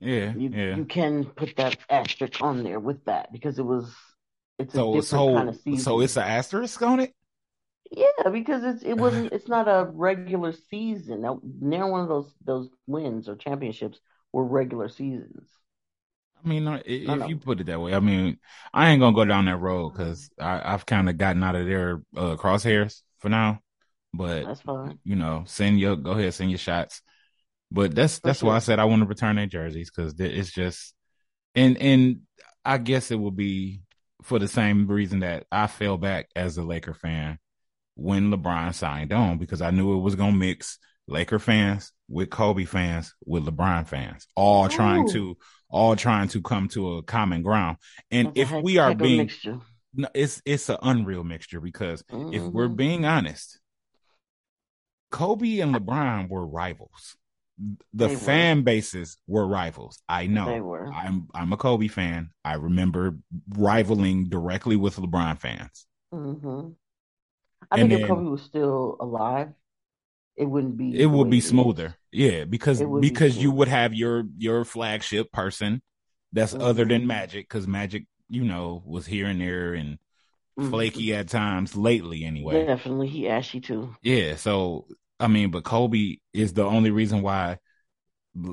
[0.00, 0.76] yeah, you yeah.
[0.76, 3.94] you can put that asterisk on there with that because it was
[4.58, 5.80] it's so, a different so, kind of season.
[5.80, 7.14] So it's an asterisk on it.
[7.90, 11.22] Yeah, because it's it wasn't it's not a regular season.
[11.22, 14.00] Now, never one of those those wins or championships
[14.32, 15.48] were regular seasons.
[16.44, 17.26] I mean, if no, no.
[17.26, 18.38] you put it that way, I mean,
[18.74, 22.02] I ain't gonna go down that road because I've kind of gotten out of their
[22.16, 23.60] uh, crosshairs for now.
[24.12, 24.62] But that's.
[25.04, 27.02] You know, send your go ahead, send your shots.
[27.70, 28.48] But that's for that's sure.
[28.48, 30.94] why I said I want to return their jerseys because it's just
[31.54, 32.20] and and
[32.64, 33.82] I guess it would be
[34.22, 37.38] for the same reason that I fell back as a Laker fan
[37.94, 40.78] when LeBron signed on because I knew it was gonna mix
[41.08, 44.68] Laker fans with Kobe fans with LeBron fans, all Ooh.
[44.68, 45.36] trying to
[45.72, 47.78] all trying to come to a common ground.
[48.10, 49.30] And That's if heck, we are being
[49.94, 52.32] no, it's it's an unreal mixture because mm-hmm.
[52.32, 52.76] if we're mm-hmm.
[52.76, 53.58] being honest,
[55.10, 57.16] Kobe and LeBron were rivals.
[57.92, 58.62] The they fan were.
[58.62, 60.02] bases were rivals.
[60.08, 60.46] I know.
[60.46, 60.90] They were.
[60.92, 62.30] I'm I'm a Kobe fan.
[62.44, 63.16] I remember
[63.56, 65.86] rivaling directly with LeBron fans.
[66.12, 66.70] Mm-hmm.
[67.70, 69.52] I and think then, if Kobe was still alive,
[70.36, 70.98] it wouldn't be.
[70.98, 71.96] It would be smoother.
[72.10, 75.82] Yeah, because because be you would have your your flagship person
[76.32, 76.62] that's mm-hmm.
[76.62, 77.06] other than.
[77.06, 79.98] Magic, because Magic, you know, was here and there and
[80.58, 80.70] mm-hmm.
[80.70, 82.24] flaky at times lately.
[82.24, 83.94] Anyway, definitely he ashy too.
[84.02, 84.86] Yeah, so
[85.20, 87.58] I mean, but Kobe is the only reason why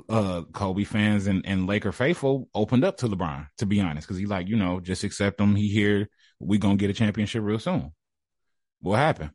[0.09, 4.17] uh Kobe fans and, and Laker faithful opened up to LeBron, to be honest, because
[4.17, 5.55] he like, you know, just accept him.
[5.55, 7.93] He here, we gonna get a championship real soon.
[8.81, 9.31] What happened?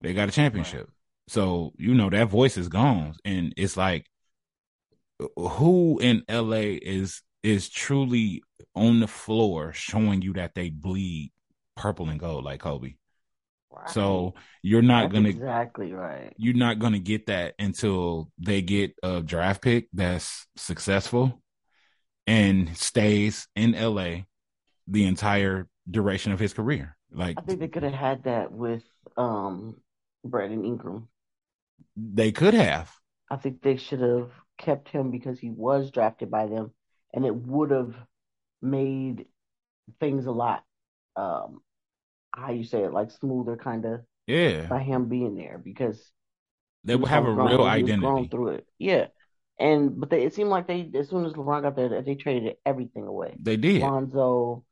[0.00, 0.88] They got a championship.
[1.28, 3.14] So, you know, that voice is gone.
[3.24, 4.06] And it's like
[5.36, 8.42] who in LA is is truly
[8.74, 11.32] on the floor showing you that they bleed
[11.76, 12.94] purple and gold like Kobe.
[13.70, 13.90] Right.
[13.90, 16.32] So you're not that's gonna exactly right.
[16.36, 21.42] You're not gonna get that until they get a draft pick that's successful
[22.26, 24.22] and stays in LA
[24.86, 26.96] the entire duration of his career.
[27.10, 28.84] Like I think they could have had that with
[29.16, 29.76] um
[30.24, 31.08] Brandon Ingram.
[31.96, 32.90] They could have.
[33.30, 36.72] I think they should have kept him because he was drafted by them,
[37.12, 37.94] and it would have
[38.60, 39.26] made
[40.00, 40.64] things a lot,
[41.16, 41.60] um,
[42.34, 44.00] how you say it, like smoother, kind of.
[44.26, 44.66] Yeah.
[44.66, 46.00] By him being there because
[46.84, 48.28] they would have a grown, real identity.
[48.28, 49.06] through it, yeah.
[49.58, 52.56] And but they, it seemed like they, as soon as LeBron got there, they traded
[52.64, 53.36] everything away.
[53.40, 53.82] They did.
[53.82, 54.64] Lonzo,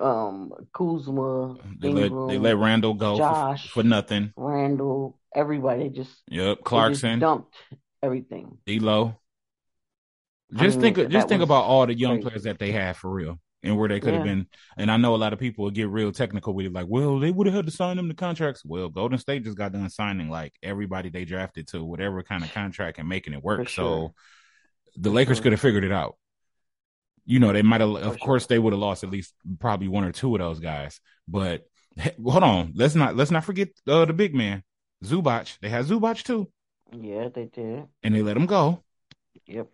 [0.00, 4.32] um, Kuzma, they Ingram, let they let Randle go Josh, for, for nothing.
[4.36, 7.56] Randle, everybody just yep, Clarkson just dumped
[8.02, 8.58] everything.
[8.66, 9.16] D'Lo.
[10.52, 12.22] Just I mean, think, just think about all the young crazy.
[12.22, 14.32] players that they had for real, and where they could have yeah.
[14.32, 14.46] been.
[14.78, 17.30] And I know a lot of people get real technical with it, like, well, they
[17.30, 18.64] would have had to sign them the contracts.
[18.64, 22.52] Well, Golden State just got done signing like everybody they drafted to whatever kind of
[22.54, 23.68] contract and making it work.
[23.68, 23.84] Sure.
[23.84, 24.14] So
[24.96, 25.42] the Lakers sure.
[25.42, 26.16] could have figured it out
[27.28, 30.02] you know, they might have, of course, they would have lost at least probably one
[30.02, 30.98] or two of those guys.
[31.28, 31.66] But
[32.24, 34.62] hold on, let's not let's not forget uh, the big man,
[35.04, 35.58] Zubac.
[35.60, 36.48] They had Zubac too.
[36.92, 38.82] Yeah, they did, and they let him go.
[39.46, 39.68] Yep.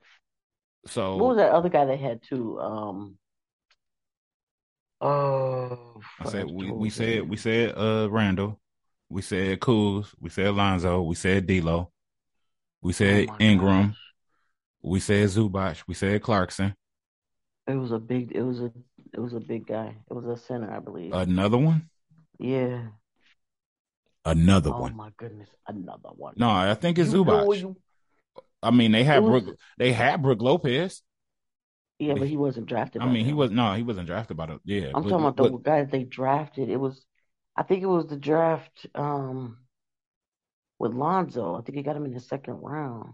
[0.86, 2.60] So what was that other guy they had too?
[2.60, 3.18] Um.
[5.00, 8.58] Oh, I said we, we said we said uh Randle.
[9.08, 11.90] we said Kuz, we said Lonzo, we said D'Lo,
[12.82, 13.98] we said oh Ingram, gosh.
[14.82, 16.74] we said Zubac, we said Clarkson.
[17.66, 18.32] It was a big.
[18.32, 18.72] It was a.
[19.12, 19.96] It was a big guy.
[20.10, 21.12] It was a center, I believe.
[21.12, 21.88] Another one.
[22.38, 22.88] Yeah.
[24.24, 24.92] Another oh, one.
[24.92, 26.34] Oh my goodness, another one.
[26.36, 27.60] No, I think it's you Zubac.
[27.60, 27.76] You...
[28.62, 29.44] I mean, they had was...
[29.44, 29.56] Brook.
[29.76, 31.02] They had Brook Lopez.
[31.98, 33.02] Yeah, but he wasn't drafted.
[33.02, 33.26] I mean, them.
[33.26, 34.60] he was no, he wasn't drafted by the.
[34.64, 36.68] Yeah, I'm but, talking about but, the guys they drafted.
[36.68, 37.04] It was,
[37.56, 39.58] I think it was the draft um
[40.78, 41.56] with Lonzo.
[41.56, 43.12] I think he got him in the second round.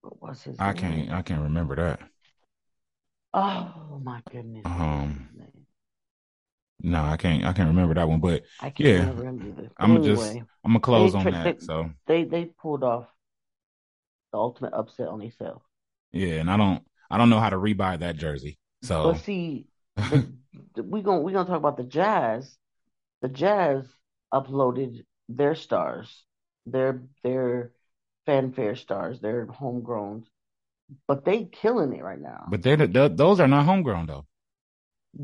[0.00, 0.56] What was his?
[0.58, 0.76] I name?
[0.76, 1.10] can't.
[1.12, 2.00] I can't remember that.
[3.32, 4.62] Oh my goodness.
[4.64, 5.28] Um.
[6.84, 7.44] No, I can't.
[7.44, 9.08] I can't remember that one, but I can't yeah,
[9.78, 10.36] I'm gonna just.
[10.36, 11.60] I'm gonna close on that.
[11.60, 13.06] They, so they they pulled off
[14.32, 15.64] the ultimate upset on themselves.
[16.12, 16.84] Yeah, and I don't.
[17.10, 18.58] I don't know how to rebuy that jersey.
[18.82, 19.66] So, but see,
[20.76, 22.54] we gonna we gonna talk about the Jazz.
[23.22, 23.86] The Jazz
[24.32, 26.24] uploaded their stars,
[26.66, 27.72] their their
[28.26, 30.26] fanfare stars, their homegrown
[31.06, 32.44] but they killing it right now.
[32.50, 34.26] But they're, they're those are not homegrown though.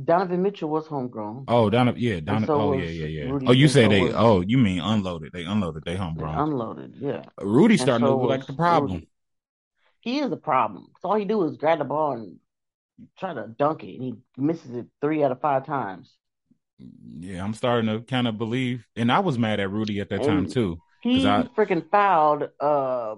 [0.05, 1.45] Donovan Mitchell was homegrown.
[1.49, 2.47] Oh, Donovan, yeah, Donovan.
[2.47, 3.31] So oh, yeah, yeah, yeah.
[3.31, 4.03] Rudy oh, you said so they.
[4.03, 5.33] Was, oh, you mean unloaded?
[5.33, 5.85] They unloaded.
[5.85, 6.35] They homegrown.
[6.35, 7.23] They unloaded, yeah.
[7.41, 8.93] Rudy starting so to look like the problem.
[8.93, 9.09] Rudy.
[10.01, 10.89] He is the problem.
[11.01, 12.39] So all he do is grab the ball and
[13.19, 16.15] try to dunk it, and he misses it three out of five times.
[17.19, 20.21] Yeah, I'm starting to kind of believe, and I was mad at Rudy at that
[20.21, 20.79] and time too.
[21.03, 23.17] He I, freaking fouled uh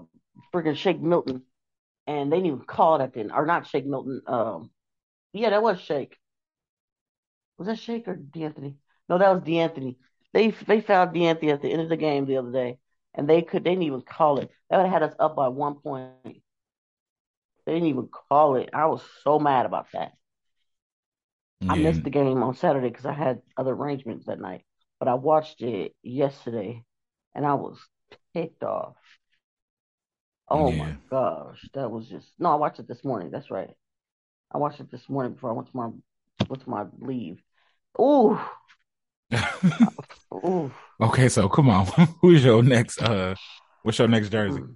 [0.52, 1.42] freaking Shake Milton
[2.06, 4.22] and they didn't even call it at then, or not Shake Milton.
[4.26, 4.70] Um,
[5.32, 6.16] yeah, that was Shake.
[7.62, 8.75] Was that Shake or D'Anthony?
[9.09, 9.96] No, that was D'Anthony.
[10.33, 12.79] They they found D'Anthony at the end of the game the other day,
[13.14, 14.51] and they could they didn't even call it.
[14.68, 16.11] That would have had us up by one point.
[17.64, 18.70] They didn't even call it.
[18.72, 20.11] I was so mad about that.
[21.61, 21.75] Yeah.
[21.75, 24.64] I missed the game on Saturday because I had other arrangements that night,
[24.98, 26.83] but I watched it yesterday,
[27.37, 27.79] and I was
[28.35, 28.96] ticked off.
[30.48, 30.79] Oh yeah.
[30.79, 32.51] my gosh, that was just no.
[32.51, 33.31] I watched it this morning.
[33.31, 33.70] That's right.
[34.51, 35.90] I watched it this morning before I went to my
[36.48, 37.40] went to my leave.
[38.00, 38.38] Ooh.
[40.35, 40.70] Ooh.
[41.00, 41.87] Okay, so come on.
[42.20, 43.35] Who's your next uh
[43.83, 44.61] what's your next jersey?
[44.61, 44.72] Hmm.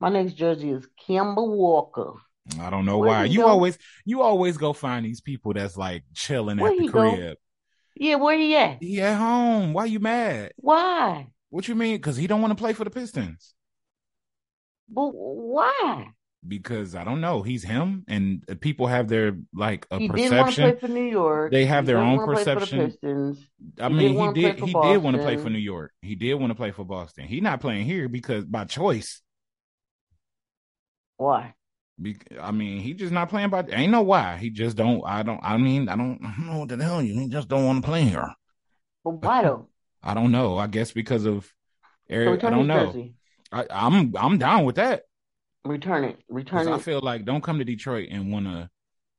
[0.00, 2.12] My next jersey is Kemba Walker.
[2.60, 3.24] I don't know Where why.
[3.24, 3.46] You go?
[3.48, 7.20] always you always go find these people that's like chilling Where at the crib.
[7.20, 7.34] Go?
[7.94, 8.82] Yeah, where he at?
[8.82, 9.72] He at home.
[9.74, 10.52] Why you mad?
[10.56, 11.28] Why?
[11.50, 11.96] What you mean?
[11.96, 13.54] Because he don't want to play for the Pistons.
[14.88, 16.08] But why?
[16.46, 17.42] Because I don't know.
[17.42, 20.64] He's him, and uh, people have their like a he perception.
[20.64, 21.52] Did play for New York.
[21.52, 22.96] They have he their own perception.
[23.78, 24.58] I he mean, he did.
[24.58, 25.92] He did want to play for New York.
[26.02, 27.26] He did want to play for Boston.
[27.26, 29.22] He's not playing here because by choice.
[31.16, 31.54] Why?
[32.00, 33.64] Be, I mean, he just not playing by.
[33.70, 34.36] Ain't no why.
[34.38, 35.02] He just don't.
[35.06, 35.40] I don't.
[35.44, 37.20] I mean, I don't, I don't know what the hell you.
[37.20, 38.34] He just don't want to play here.
[39.04, 39.68] But why though?
[40.02, 40.58] I don't know.
[40.58, 41.52] I guess because of
[42.10, 42.40] Eric.
[42.40, 42.86] So I don't know.
[42.86, 43.14] Jersey.
[43.52, 45.02] I, I'm I'm down with that.
[45.64, 46.20] Return it.
[46.28, 46.72] Return it.
[46.72, 48.68] I feel like don't come to Detroit and want to.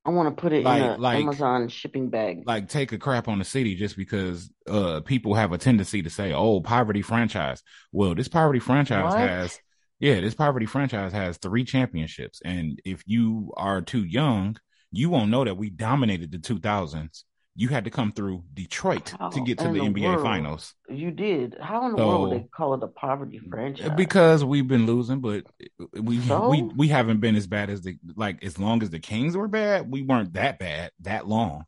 [0.06, 2.44] I want to put it like, in an like, Amazon shipping bag.
[2.46, 6.10] Like take a crap on the city just because uh people have a tendency to
[6.10, 9.20] say, "Oh, poverty franchise." Well, this poverty franchise what?
[9.20, 9.60] has
[10.00, 14.58] yeah, this poverty franchise has three championships, and if you are too young,
[14.92, 17.24] you won't know that we dominated the 2000s.
[17.56, 20.24] You had to come through Detroit How to get to the, the NBA world?
[20.24, 20.74] Finals.
[20.89, 21.56] You did.
[21.62, 23.92] How in the so, world would they call it a poverty franchise?
[23.96, 25.46] Because we've been losing, but
[25.94, 26.50] we so?
[26.50, 29.48] we we haven't been as bad as the like as long as the Kings were
[29.48, 29.92] bad.
[29.92, 31.66] We weren't that bad that long.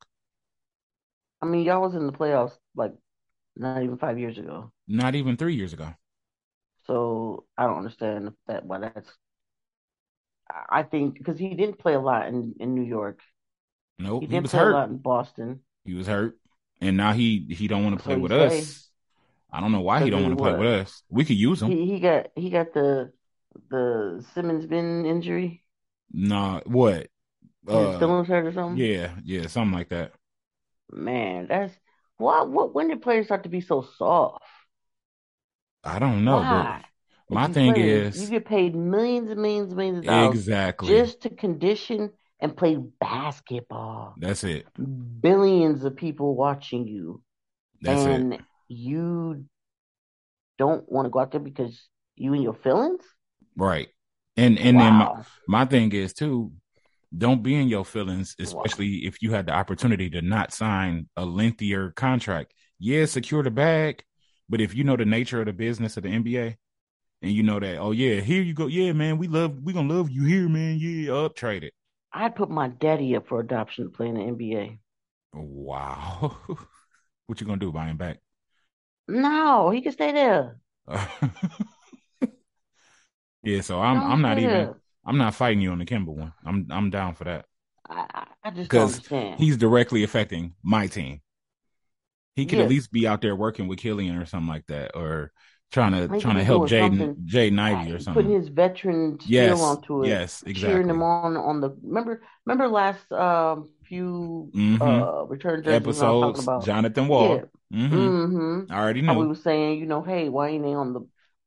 [1.42, 2.94] I mean, y'all was in the playoffs like
[3.56, 4.72] not even five years ago.
[4.88, 5.94] Not even three years ago.
[6.88, 9.10] So I don't understand that why that's.
[10.70, 13.20] I think because he didn't play a lot in, in New York.
[13.98, 14.72] Nope, he didn't he play hurt.
[14.72, 15.62] a lot in Boston.
[15.86, 16.38] He was hurt,
[16.82, 18.90] and now he he don't want to play with us.
[19.52, 21.04] I don't know why he don't want to play with us.
[21.10, 21.70] We could use him.
[21.70, 23.14] He, he got he got the
[23.70, 25.64] the Simmons Bin injury.
[26.12, 27.08] Nah, what?
[27.68, 28.78] Uh, hurt or something?
[28.78, 30.14] Yeah, yeah, something like that.
[30.92, 31.74] Man, that's
[32.18, 32.44] why.
[32.44, 32.74] What?
[32.74, 34.44] When did players start to be so soft?
[35.84, 36.40] I don't know.
[36.40, 36.86] Why?
[37.30, 40.88] But my thing is, you get paid millions and millions and millions of dollars exactly
[40.88, 44.14] just to condition and play basketball.
[44.18, 44.66] That's it.
[45.22, 47.22] Billions of people watching you.
[47.82, 48.42] That's and it.
[48.68, 49.46] you
[50.58, 53.04] don't want to go out there because you and your feelings.
[53.56, 53.88] Right.
[54.38, 54.84] And and wow.
[54.84, 56.52] then my, my thing is too,
[57.18, 59.08] don't be in your feelings, especially wow.
[59.08, 62.54] if you had the opportunity to not sign a lengthier contract.
[62.78, 64.04] Yeah, secure the bag,
[64.50, 66.58] but if you know the nature of the business of the NBA,
[67.22, 69.94] and you know that, oh yeah, here you go, yeah, man, we love, we gonna
[69.94, 71.74] love you here, man, yeah, up trade it.
[72.16, 74.80] I'd put my daddy up for adoption to play in the NBA.
[75.34, 76.38] Wow,
[77.28, 77.74] what you gonna do?
[77.74, 78.20] Buy him back?
[79.10, 80.58] No, he can stay there.
[83.44, 84.80] yeah, so I'm, I'm not even, there.
[85.06, 86.32] I'm not fighting you on the Kemba one.
[86.46, 87.46] I'm, I'm down for that.
[87.90, 89.06] I, I just because
[89.38, 91.22] he's directly affecting my team.
[92.36, 92.64] He could yeah.
[92.64, 95.34] at least be out there working with Killian or something like that, or
[95.76, 98.24] trying to Maybe trying to help Jaden Jaden Ivey or something.
[98.24, 100.08] Putting his veteran yes, onto it.
[100.08, 100.74] Yes, exactly.
[100.74, 104.82] Cheering him on on the remember remember last uh, few mm-hmm.
[104.82, 106.42] uh, return episodes.
[106.44, 107.36] About, Jonathan Wall.
[107.36, 107.78] Yeah.
[107.78, 107.96] Mm-hmm.
[107.96, 108.72] Mm-hmm.
[108.72, 109.08] I already knew.
[109.08, 111.02] How we were saying, you know, hey, why ain't they on the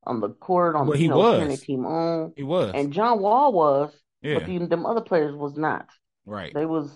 [0.04, 1.60] on the court on well, the he know, was.
[1.60, 2.34] team on?
[2.36, 4.34] He was, and John Wall was, yeah.
[4.34, 5.88] but the, them other players was not.
[6.26, 6.52] Right.
[6.52, 6.90] They was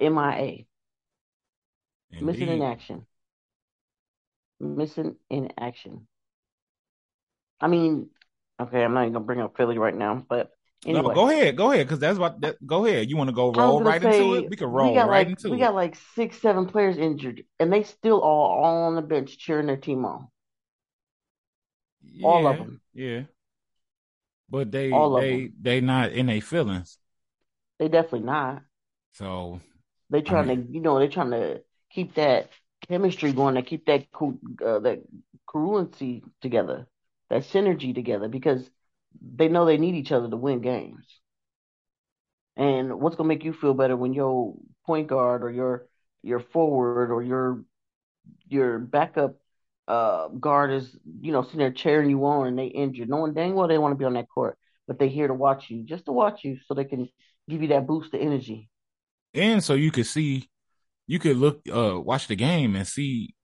[0.00, 0.64] MIA.
[2.10, 2.26] Indeed.
[2.26, 3.06] Missing in action
[4.60, 6.06] missing in action.
[7.60, 8.10] I mean,
[8.60, 10.50] okay, I'm not even gonna bring up Philly right now, but
[10.84, 11.02] anyway.
[11.02, 12.40] No, go ahead, go ahead, because that's what.
[12.40, 13.08] That, go ahead.
[13.08, 14.50] You want to go roll right say, into it?
[14.50, 15.54] We can roll right like, into we it.
[15.54, 19.38] We got like six, seven players injured, and they still all, all on the bench
[19.38, 20.28] cheering their team on.
[22.02, 22.80] Yeah, all of them.
[22.92, 23.22] Yeah.
[24.50, 26.98] But they all they they not in their feelings.
[27.78, 28.62] They definitely not.
[29.12, 29.60] So
[30.10, 32.50] they trying I mean, to you know they're trying to keep that
[32.88, 34.06] chemistry going to keep that
[34.64, 35.02] uh, that
[35.48, 36.86] congruency together,
[37.34, 38.70] that synergy together, because
[39.20, 41.04] they know they need each other to win games.
[42.56, 44.54] And what's gonna make you feel better when your
[44.86, 45.88] point guard or your
[46.22, 47.64] your forward or your
[48.48, 49.34] your backup
[49.88, 53.54] uh, guard is you know sitting there cheering you on and they injured, knowing dang
[53.54, 56.04] well they want to be on that court, but they're here to watch you, just
[56.04, 57.08] to watch you, so they can
[57.48, 58.70] give you that boost of energy.
[59.34, 60.48] And so you can see
[61.08, 63.34] you could look uh watch the game and see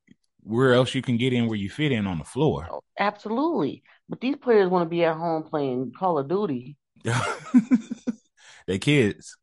[0.43, 2.69] where else you can get in where you fit in on the floor.
[2.71, 3.83] Oh, absolutely.
[4.09, 6.77] But these players want to be at home playing Call of Duty.
[8.67, 9.37] they kids.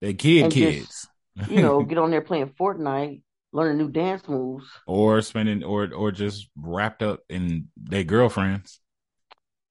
[0.00, 1.06] They kid and kids.
[1.36, 4.66] Just, you know, get on there playing Fortnite, learning new dance moves.
[4.86, 8.80] Or spending or or just wrapped up in their girlfriends.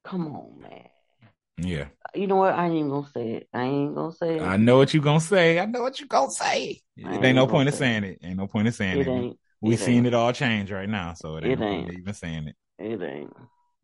[0.05, 0.87] Come on, man.
[1.57, 1.87] Yeah.
[2.15, 2.53] You know what?
[2.53, 3.49] I ain't gonna say it.
[3.53, 4.41] I ain't gonna say it.
[4.41, 5.59] I know what you gonna say.
[5.59, 6.81] I know what you gonna say.
[6.97, 8.19] It ain't, ain't no point of saying it.
[8.21, 8.25] it.
[8.25, 9.07] Ain't no point of saying it.
[9.07, 9.37] it.
[9.63, 10.07] Ain't, we it seen ain't.
[10.07, 11.93] it all change right now, so it ain't, it ain't.
[11.93, 12.55] even saying it.
[12.79, 13.33] It ain't.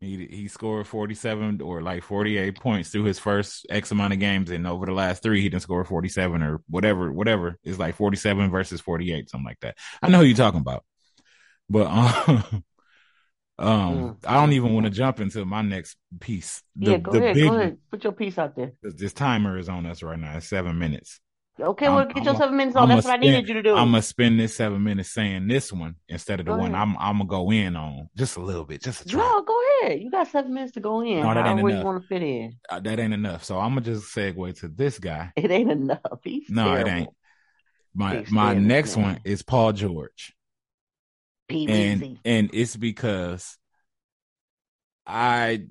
[0.00, 4.12] He he scored forty seven or like forty eight points through his first X amount
[4.12, 7.12] of games, and over the last three, he didn't score forty seven or whatever.
[7.12, 9.76] Whatever it's like forty seven versus forty eight, something like that.
[10.00, 10.84] I know who you're talking about,
[11.68, 12.64] but um,
[13.58, 14.16] um, mm.
[14.24, 16.62] I don't even want to jump into my next piece.
[16.76, 18.72] The, yeah, go the ahead, big, go ahead, put your piece out there.
[18.82, 20.36] This timer is on us right now.
[20.36, 21.18] It's seven minutes.
[21.60, 22.84] Okay, well, get I'm your a, seven minutes on.
[22.84, 23.74] I'm That's what spend, I needed you to do.
[23.74, 26.96] I'm gonna spend this seven minutes saying this one instead of the go one I'm
[26.98, 29.20] I'm gonna go in on just a little bit, just a try.
[29.20, 30.00] No, go ahead.
[30.00, 31.22] You got seven minutes to go in.
[31.22, 31.78] No, that ain't enough.
[31.78, 32.56] you want to fit in?
[32.70, 33.42] Uh, that ain't enough.
[33.44, 35.32] So I'm gonna just segue to this guy.
[35.36, 36.00] It ain't enough.
[36.22, 36.88] He's no, terrible.
[36.88, 37.08] it ain't.
[37.94, 40.34] My He's my next one is Paul George.
[41.50, 41.70] PBZ.
[41.70, 43.56] And and it's because
[45.06, 45.64] I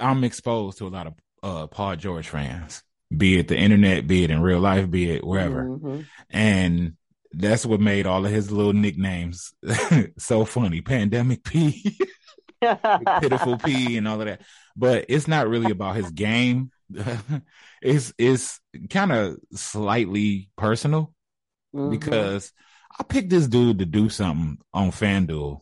[0.00, 2.82] I'm exposed to a lot of uh Paul George fans
[3.14, 5.64] be it the internet, be it in real life, be it wherever.
[5.64, 6.00] Mm-hmm.
[6.30, 6.94] And
[7.32, 9.52] that's what made all of his little nicknames
[10.18, 10.80] so funny.
[10.80, 11.98] Pandemic P,
[12.60, 14.42] Pitiful P, and all of that.
[14.76, 16.70] But it's not really about his game.
[17.82, 21.12] it's it's kind of slightly personal
[21.74, 21.90] mm-hmm.
[21.90, 22.52] because
[22.98, 25.60] I picked this dude to do something on FanDuel,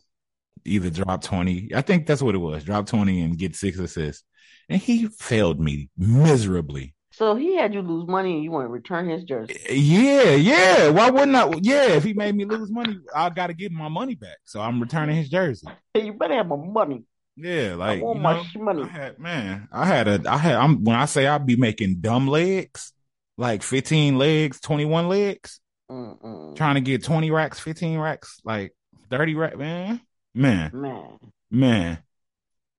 [0.65, 1.71] either drop 20.
[1.75, 2.65] I think that's what it was.
[2.65, 4.25] Drop 20 and get six assists.
[4.69, 6.96] And he failed me miserably.
[7.17, 9.57] So he had you lose money and you want to return his jersey.
[9.71, 10.91] Yeah, yeah.
[10.91, 11.51] Why wouldn't I?
[11.63, 14.37] Yeah, if he made me lose money, I got to get my money back.
[14.45, 15.67] So I'm returning his jersey.
[15.95, 17.05] Hey, you better have my money.
[17.35, 18.83] Yeah, like I want my know, money.
[18.83, 20.57] I had, man, I had a, I had.
[20.57, 22.93] I'm when I say I'd be making dumb legs,
[23.39, 26.55] like 15 legs, 21 legs, Mm-mm.
[26.55, 28.75] trying to get 20 racks, 15 racks, like
[29.09, 30.03] 30 racks, man,
[30.35, 31.19] man, man,
[31.51, 31.99] man.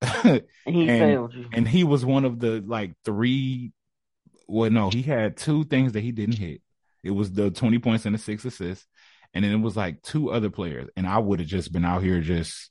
[0.24, 1.46] and he and, failed you.
[1.52, 3.72] And he was one of the like three
[4.48, 6.62] well, no, he had two things that he didn't hit.
[7.04, 8.86] It was the 20 points and the six assists.
[9.34, 10.88] And then it was like two other players.
[10.96, 12.70] And I would have just been out here just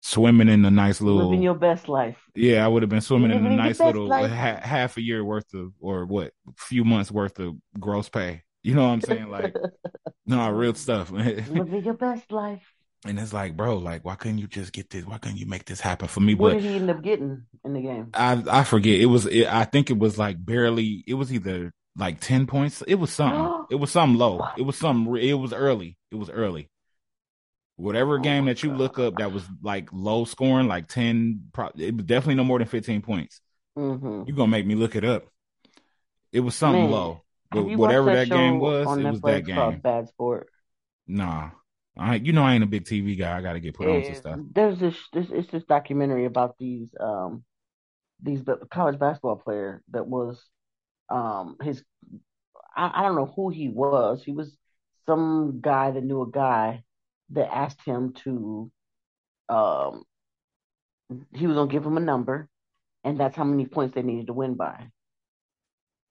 [0.00, 2.16] swimming in a nice little living your best life.
[2.34, 5.52] Yeah, I would have been swimming in a nice little ha- half a year worth
[5.54, 8.42] of or what few months worth of gross pay.
[8.62, 9.28] You know what I'm saying?
[9.28, 9.54] Like
[10.26, 11.10] no, real stuff.
[11.10, 12.62] living your best life.
[13.06, 15.04] And it's like, bro, like, why couldn't you just get this?
[15.04, 16.34] Why couldn't you make this happen for me?
[16.34, 18.10] What but did he end up getting in the game?
[18.12, 19.00] I I forget.
[19.00, 19.26] It was.
[19.26, 21.04] It, I think it was like barely.
[21.06, 22.82] It was either like ten points.
[22.82, 23.66] It was something.
[23.70, 24.48] it was something low.
[24.56, 25.16] It was something.
[25.16, 25.96] It was early.
[26.10, 26.70] It was early.
[27.76, 28.78] Whatever oh game that you God.
[28.78, 31.50] look up that was like low scoring, like ten.
[31.76, 33.40] It was definitely no more than fifteen points.
[33.78, 34.24] Mm-hmm.
[34.26, 35.26] You're gonna make me look it up.
[36.32, 37.22] It was something Man, low.
[37.52, 39.78] But whatever that, that game was, it was that game.
[39.78, 40.48] Bad sport.
[41.06, 41.50] Nah,
[41.98, 43.36] I, you know, I ain't a big TV guy.
[43.36, 44.38] I got to get put on some stuff.
[44.54, 47.44] There's this, this, it's this documentary about these, um,
[48.22, 50.40] these college basketball player that was,
[51.10, 51.82] um, his,
[52.76, 54.22] I, I don't know who he was.
[54.24, 54.56] He was
[55.06, 56.84] some guy that knew a guy
[57.30, 58.70] that asked him to,
[59.48, 60.04] um,
[61.34, 62.48] he was gonna give him a number,
[63.02, 64.88] and that's how many points they needed to win by.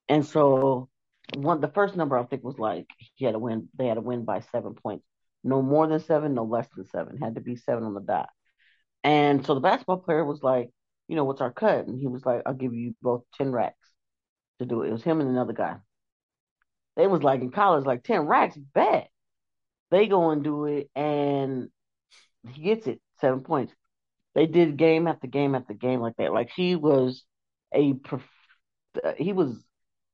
[0.09, 0.89] And so,
[1.35, 3.69] one the first number I think was like he had to win.
[3.77, 5.05] They had to win by seven points
[5.47, 7.17] no more than seven, no less than seven.
[7.17, 8.29] Had to be seven on the dot.
[9.03, 10.69] And so the basketball player was like,
[11.07, 11.87] you know, what's our cut?
[11.87, 13.89] And he was like, I'll give you both 10 racks
[14.59, 14.89] to do it.
[14.89, 15.77] It was him and another guy.
[16.97, 19.09] They was like in college, like 10 racks, bet.
[19.89, 21.69] They go and do it, and
[22.51, 23.73] he gets it, seven points.
[24.35, 26.33] They did game after game after game like that.
[26.33, 27.23] Like he was
[27.73, 27.93] a,
[29.01, 29.55] uh, he was,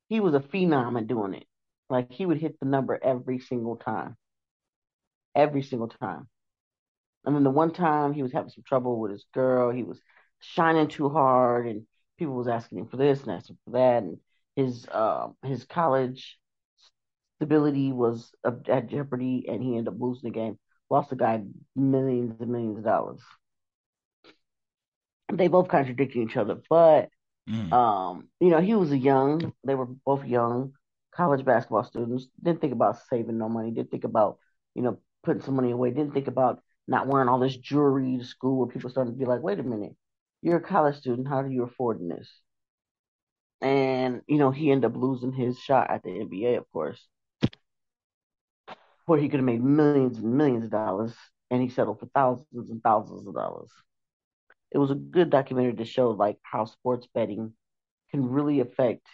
[0.10, 1.48] he was a phenom at doing it.
[1.90, 4.16] Like he would hit the number every single time
[5.36, 6.28] every single time.
[7.26, 10.02] And then the one time he was having some trouble with his girl, he was
[10.40, 11.84] shining too hard, and
[12.18, 14.18] people was asking him for this and asking for that, and
[14.56, 16.38] his uh, his college
[17.38, 20.60] stability was at jeopardy, and he ended up losing the game.
[20.90, 21.42] Lost the guy
[21.76, 23.22] millions and millions of dollars.
[25.32, 27.10] They both contradicted each other, but
[27.50, 27.72] mm.
[27.72, 29.54] um, you know, he was a young.
[29.64, 30.74] They were both young
[31.16, 32.28] college basketball students.
[32.42, 33.72] Didn't think about saving no money.
[33.72, 34.38] Didn't think about
[34.76, 35.92] you know putting some money away.
[35.92, 39.26] Didn't think about not wearing all this jewelry to school where people started to be
[39.26, 39.96] like, wait a minute,
[40.42, 41.28] you're a college student.
[41.28, 42.30] How do you afford this?
[43.62, 47.08] And, you know, he ended up losing his shot at the NBA, of course,
[49.06, 51.14] where he could have made millions and millions of dollars,
[51.50, 53.70] and he settled for thousands and thousands of dollars.
[54.72, 57.54] It was a good documentary to show like how sports betting
[58.12, 59.08] can really affect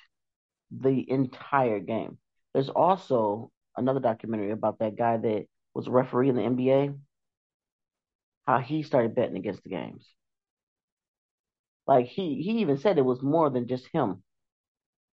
[0.72, 2.18] the entire game.
[2.54, 5.48] There's also another documentary about that guy that
[5.80, 6.94] was a referee in the NBA,
[8.46, 10.06] how he started betting against the games.
[11.88, 14.24] Like he he even said it was more than just him.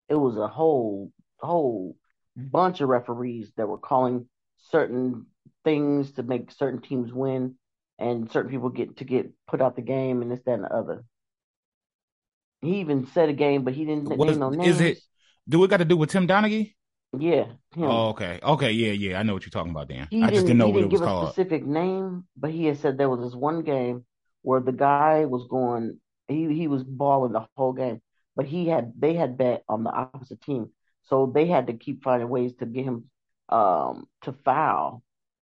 [0.08, 1.96] It was a whole whole
[2.36, 5.26] bunch of referees that were calling certain
[5.62, 7.58] things to make certain teams win
[7.98, 10.74] and certain people get to get put out the game and this, that, and the
[10.74, 11.04] other.
[12.62, 14.78] He even said a game, but he didn't What name is, no names.
[14.78, 14.98] is it?
[15.48, 16.74] Do it got to do with Tim Donaghy?
[17.20, 17.96] Yeah, him.
[17.96, 19.18] Oh, okay, okay, yeah, yeah.
[19.18, 19.88] I know what you're talking about.
[19.88, 20.08] Dan.
[20.10, 21.36] he I just didn't know he what didn't it was give a called.
[21.36, 24.04] specific name, but he had said there was this one game
[24.42, 25.98] where the guy was going,
[26.28, 28.00] he he was balling the whole game,
[28.36, 30.70] but he had they had bet on the opposite team,
[31.04, 33.10] so they had to keep finding ways to get him
[33.48, 35.02] um to foul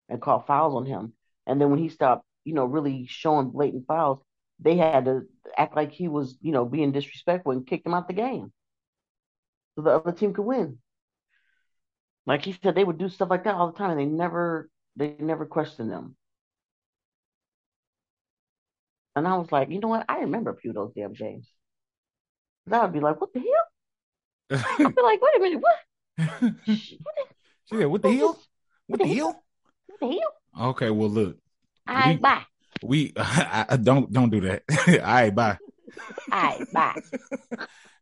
[0.08, 1.12] and call fouls on him,
[1.46, 4.20] and then when he stopped, you know, really showing blatant fouls,
[4.60, 5.22] they had to
[5.56, 8.52] act like he was, you know, being disrespectful and kicked him out the game,
[9.74, 10.78] so the other team could win.
[12.26, 14.70] Like he said, they would do stuff like that all the time, and they never
[14.96, 16.16] they never questioned them.
[19.16, 20.06] And I was like, you know what?
[20.08, 21.48] I remember a few of those damn games.
[22.70, 24.62] I would be like, what the hell?
[24.80, 26.54] I'd be like, wait a minute, what?
[27.66, 28.40] said, "What the hell?
[28.86, 29.42] What the hell?"
[29.86, 30.68] What the hell?
[30.70, 31.38] Okay, well, look,
[31.88, 32.42] All right, bye.
[32.82, 34.62] we I, I- don't don't do that.
[34.88, 35.58] All right, bye.
[36.32, 37.02] All right, bye.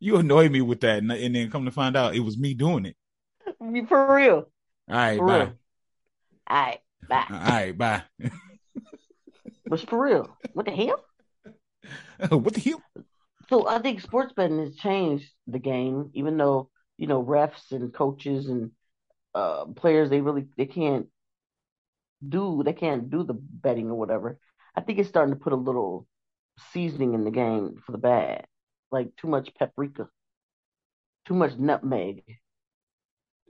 [0.00, 2.54] You annoy me with that, and, and then come to find out it was me
[2.54, 2.96] doing it.
[3.88, 4.50] For real.
[4.88, 5.38] All right, For bye.
[5.38, 5.52] real.
[6.48, 7.26] All right, bye.
[7.30, 8.02] All right, bye.
[9.66, 11.04] But for real, what the hell?
[12.28, 12.82] what the hell?
[13.48, 17.92] So I think sports betting has changed the game, even though you know refs and
[17.92, 18.70] coaches and
[19.34, 21.08] uh, players they really they can't
[22.26, 24.38] do they can't do the betting or whatever.
[24.74, 26.06] I think it's starting to put a little
[26.72, 28.46] seasoning in the game for the bad,
[28.90, 30.08] like too much paprika,
[31.26, 32.22] too much nutmeg,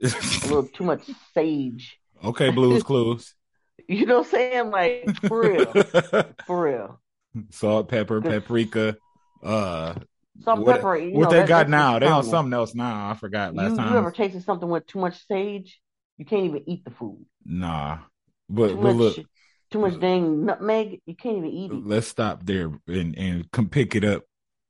[0.01, 1.01] a little too much
[1.33, 1.99] sage.
[2.23, 3.35] okay, Blues Clues.
[3.87, 4.69] You know what I'm saying?
[4.71, 5.65] Like for real,
[6.45, 7.01] for real.
[7.49, 8.97] Salt, pepper, paprika.
[9.43, 9.95] Uh,
[10.43, 10.95] Some what, pepper.
[10.95, 11.97] You what know, they that- got now?
[11.97, 13.09] They on something else now.
[13.09, 13.91] I forgot last You, time.
[13.91, 15.79] you ever tasted something with too much sage?
[16.17, 17.25] You can't even eat the food.
[17.45, 17.99] Nah,
[18.47, 19.25] but Too but much, look,
[19.71, 21.01] too much dang nutmeg.
[21.07, 21.87] You can't even eat it.
[21.87, 24.23] let's stop there and and come pick it up.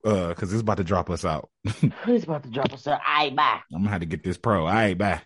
[0.05, 1.49] Uh, cause it's about to drop us out.
[2.05, 3.01] He's about to drop us out.
[3.01, 3.59] a I bye.
[3.73, 4.65] I'm gonna have to get this pro.
[4.65, 5.21] I All right, bye.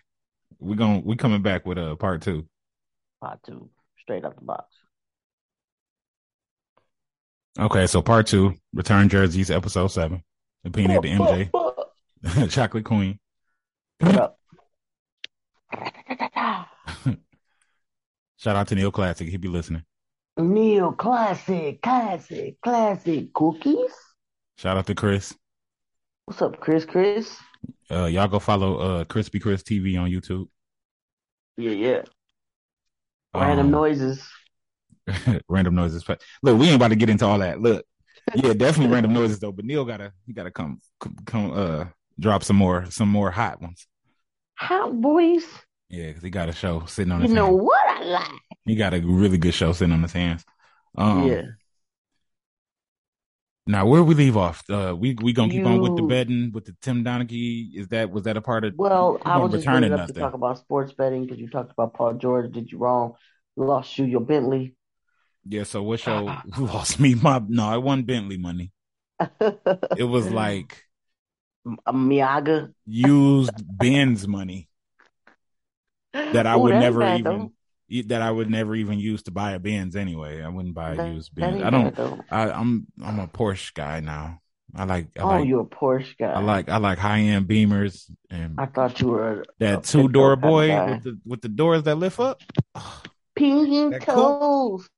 [0.58, 2.48] We're gonna we coming back with uh part two.
[3.20, 3.70] Part two,
[4.00, 4.66] straight up the box.
[7.58, 10.24] Okay, so part two, return jerseys, episode seven.
[10.64, 11.10] Opinion of the
[12.24, 13.20] MJ, chocolate queen.
[18.36, 19.28] Shout out to Neil Classic.
[19.28, 19.84] He be listening.
[20.36, 23.94] Neil, classic, classic, classic cookies.
[24.56, 25.34] Shout out to Chris.
[26.26, 26.84] What's up, Chris?
[26.84, 27.38] Chris?
[27.90, 30.48] Uh, y'all go follow uh Crispy Chris TV on YouTube.
[31.56, 32.02] Yeah, yeah.
[33.34, 34.28] Random Um, noises.
[35.48, 36.04] random noises.
[36.06, 37.60] But look, we ain't about to get into all that.
[37.60, 37.84] Look,
[38.34, 39.52] yeah, definitely random noises though.
[39.52, 41.84] But Neil gotta he gotta come come, come uh
[42.18, 43.86] drop some more some more hot ones.
[44.58, 45.44] Hot boys.
[45.88, 47.62] Yeah, because he got a show sitting on You his You know hands.
[47.62, 48.40] what I like?
[48.64, 50.44] He got a really good show sitting on his hands.
[50.96, 51.42] Um, yeah.
[53.66, 54.62] Now where we leave off?
[54.68, 57.74] Uh, we we gonna keep on with the betting with the Tim Donaghy.
[57.74, 58.74] Is that was that a part of?
[58.76, 61.94] Well, I was just bringing up to talk about sports betting because you talked about
[61.94, 62.52] Paul George.
[62.52, 63.14] Did you wrong?
[63.56, 64.76] Lost you your Bentley.
[65.48, 65.64] Yeah.
[65.64, 66.26] So what show
[66.58, 67.40] lost me my?
[67.48, 68.72] No, I wasn't Bentley money.
[69.94, 70.84] It was like
[71.86, 72.72] a Miaga.
[72.86, 74.68] used Ben's money
[76.12, 77.52] that I Ooh, would never even though.
[78.02, 80.42] That I would never even use to buy a Benz anyway.
[80.42, 81.62] I wouldn't buy a used Benz.
[81.62, 81.96] I don't.
[82.30, 84.40] I, I'm I'm a Porsche guy now.
[84.74, 86.32] I like I Oh, like you're a Porsche guy.
[86.32, 90.36] I like I like high end Beamers and I thought you were that two door
[90.36, 90.90] Pinto type of boy guy.
[90.90, 92.40] with the with the doors that lift up.
[93.90, 94.88] That toes.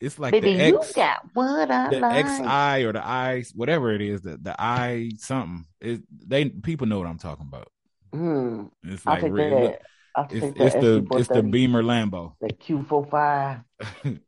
[0.00, 2.26] It's like Baby, the you X, got what I the like.
[2.26, 5.64] XI or the I, whatever it is, the the I something.
[5.80, 7.68] It they people know what I'm talking about.
[8.12, 8.66] Hmm.
[8.84, 9.80] It's like that.
[10.16, 13.64] I'll it's take it's that the it's the SC430, Beamer Lambo that Q45.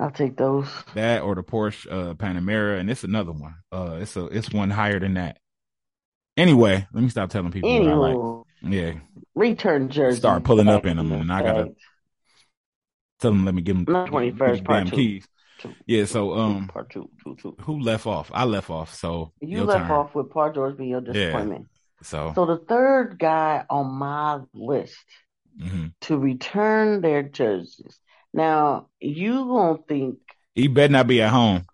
[0.00, 0.68] I'll take those.
[0.94, 3.56] that or the Porsche uh, Panamera, and it's another one.
[3.72, 5.38] Uh, it's a it's one higher than that.
[6.36, 8.44] Anyway, let me stop telling people what I like.
[8.62, 8.92] Yeah,
[9.34, 10.18] return jersey.
[10.20, 11.74] Start pulling up in them, the and I gotta-
[13.20, 14.96] tell them let me give them Not 21st, part damn two.
[14.96, 15.28] keys.
[15.58, 15.74] Two.
[15.86, 17.56] Yeah, so um, Part two, two, two.
[17.62, 18.30] who left off?
[18.32, 18.94] I left off.
[18.94, 19.90] So You left turn.
[19.90, 21.66] off with Paul George being your disappointment.
[22.02, 25.04] So, So the third guy on my list
[25.60, 25.92] mhm.
[26.02, 27.98] to return their jerseys.
[28.32, 30.18] Now you gonna think
[30.54, 31.66] he better not be at home.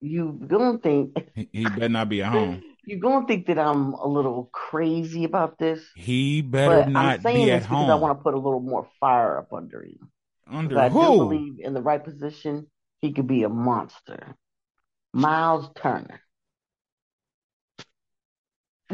[0.00, 2.62] you gonna think He, he better not be at home.
[2.86, 5.82] you gonna think that I'm a little crazy about this.
[5.96, 7.90] He better not I'm saying be this at because home.
[7.90, 10.10] I want to put a little more fire up under him.
[10.46, 12.66] Under I do believe in the right position,
[13.00, 14.36] he could be a monster.
[15.12, 16.20] Miles Turner.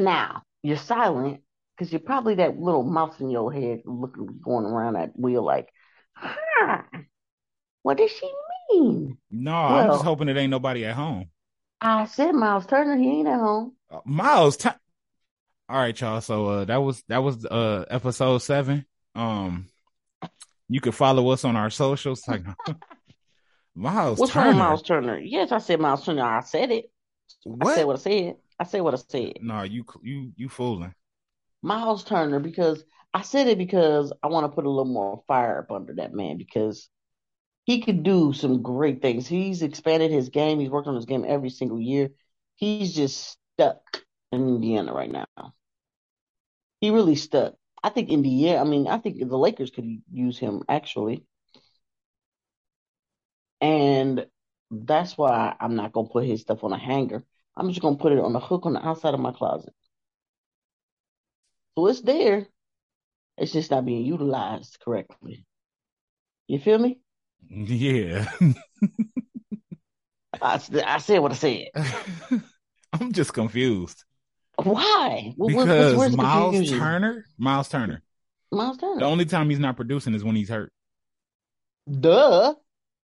[0.04, 1.40] Now you're silent
[1.76, 5.68] because you're probably that little mouse in your head looking, going around that wheel like,
[6.14, 6.82] huh,
[7.82, 8.30] what does she
[8.70, 9.18] mean?
[9.30, 11.30] No, I'm just hoping it ain't nobody at home.
[11.80, 13.74] I said Miles Turner, he ain't at home.
[13.90, 14.68] Uh, Miles, t-
[15.68, 16.20] all right, y'all.
[16.20, 18.84] So uh, that was that was uh episode seven.
[19.14, 19.68] Um,
[20.68, 22.26] you can follow us on our socials.
[22.28, 22.42] Like
[23.74, 24.52] Miles What's Turner.
[24.52, 25.18] Miles Turner?
[25.18, 26.22] Yes, I said Miles Turner.
[26.22, 26.90] I said it.
[27.44, 27.72] What?
[27.72, 28.36] I said what I said.
[28.60, 29.38] I said what I said.
[29.40, 30.94] No, you you you fooling.
[31.62, 32.84] Miles Turner because
[33.14, 36.14] I said it because I want to put a little more fire up under that
[36.14, 36.88] man because
[37.64, 39.26] he could do some great things.
[39.26, 40.60] He's expanded his game.
[40.60, 42.10] He's worked on his game every single year.
[42.56, 43.80] He's just stuck
[44.30, 45.54] in Indiana right now.
[46.80, 47.54] He really stuck.
[47.82, 48.60] I think Indiana.
[48.60, 51.24] I mean, I think the Lakers could use him actually,
[53.60, 54.26] and
[54.70, 57.24] that's why I'm not gonna put his stuff on a hanger.
[57.60, 59.74] I'm just gonna put it on a hook on the outside of my closet.
[61.76, 62.46] So it's there.
[63.36, 65.44] It's just not being utilized correctly.
[66.48, 67.00] You feel me?
[67.50, 68.30] Yeah.
[70.40, 71.68] I, I said what I said.
[72.92, 74.04] I'm just confused.
[74.56, 75.34] Why?
[75.36, 78.02] Because Miles Turner, Miles Turner,
[78.50, 79.00] Miles Turner.
[79.00, 80.72] The only time he's not producing is when he's hurt.
[81.90, 82.54] Duh.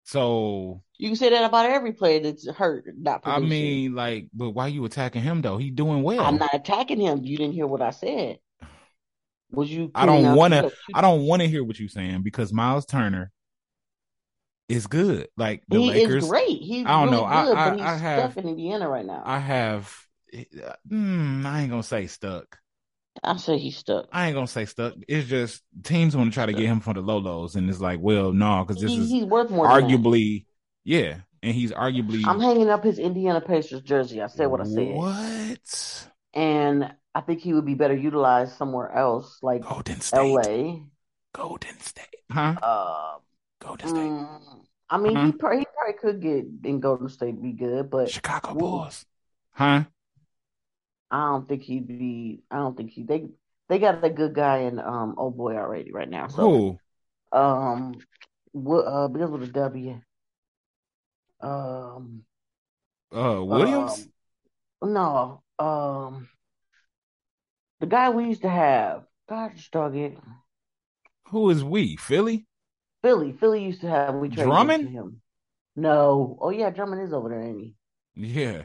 [0.04, 3.44] So you can say that about every player that's hurt, not producing.
[3.44, 5.56] I mean, like, but why you attacking him though?
[5.56, 6.20] He's doing well.
[6.20, 7.24] I'm not attacking him.
[7.24, 8.38] You didn't hear what I said.
[9.50, 9.90] Was you?
[9.96, 10.70] I don't want to.
[10.94, 13.32] I don't want to hear what you're saying because Miles Turner
[14.68, 15.26] is good.
[15.36, 16.46] Like the he Lakers, is great.
[16.62, 17.46] He's I don't really know.
[17.46, 19.22] Good, I, I, but he's I have, stuck in Indiana right now.
[19.26, 20.06] I have.
[20.88, 22.58] Mm, I ain't gonna say stuck.
[23.24, 24.06] I say he's stuck.
[24.12, 24.94] I ain't gonna say stuck.
[25.08, 27.80] It's just teams want to try to get him for the low lows, and it's
[27.80, 29.66] like, well, no, because this he, is he's worth more.
[29.66, 30.46] Arguably,
[30.84, 32.22] yeah, and he's arguably.
[32.26, 34.22] I'm hanging up his Indiana Pacers jersey.
[34.22, 34.94] I said what I said.
[34.94, 36.08] What?
[36.34, 40.82] And I think he would be better utilized somewhere else, like Golden State, L.A.
[41.34, 42.56] Golden State, huh?
[42.62, 43.18] Uh,
[43.60, 44.00] Golden State.
[44.00, 45.26] Um, I mean, uh-huh.
[45.26, 49.04] he, probably, he probably could get in Golden State be good, but Chicago Bulls,
[49.52, 49.84] huh?
[51.10, 52.42] I don't think he'd be.
[52.50, 53.02] I don't think he.
[53.02, 53.28] They
[53.68, 56.28] they got a good guy in um old boy already right now.
[56.28, 56.78] So
[57.32, 57.38] Who?
[57.38, 57.94] um,
[58.52, 60.00] what uh because with a W.
[61.42, 62.24] Um.
[63.14, 64.08] Uh, Williams.
[64.80, 65.42] Um, no.
[65.58, 66.28] Um.
[67.80, 69.04] The guy we used to have.
[69.28, 70.16] God, dog it.
[71.28, 71.96] Who is we?
[71.96, 72.46] Philly.
[73.02, 73.32] Philly.
[73.32, 74.88] Philly used to have we traded Drummond?
[74.88, 75.20] him.
[75.74, 76.38] No.
[76.40, 77.74] Oh yeah, Drummond is over there, ain't he?
[78.14, 78.62] Yeah.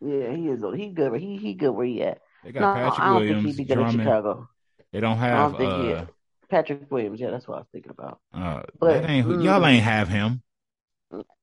[0.00, 0.62] Yeah, he is.
[0.74, 1.20] He good.
[1.20, 2.20] He he good where he at.
[2.44, 4.00] They got no, Patrick I don't Williams, think he'd be good Drummond.
[4.00, 4.48] in Chicago.
[4.92, 5.32] They don't have.
[5.32, 6.04] I don't think uh,
[6.48, 7.20] Patrick Williams.
[7.20, 8.20] Yeah, that's what I was thinking about.
[8.32, 10.42] Uh, but ain't, mm, y'all ain't have him.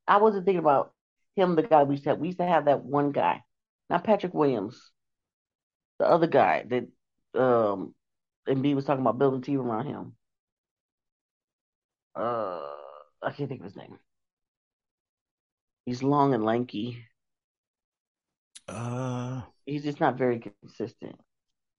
[0.07, 0.93] I wasn't thinking about
[1.36, 1.55] him.
[1.55, 2.20] The guy we used to have.
[2.20, 3.41] We used to have that one guy,
[3.89, 4.91] not Patrick Williams.
[5.99, 7.93] The other guy that um,
[8.47, 10.16] Embiid was talking about building a team around him
[12.16, 12.59] uh,
[13.22, 13.97] I can't think of his name.
[15.86, 17.05] He's long and lanky.
[18.68, 21.20] Uh, he's just not very consistent,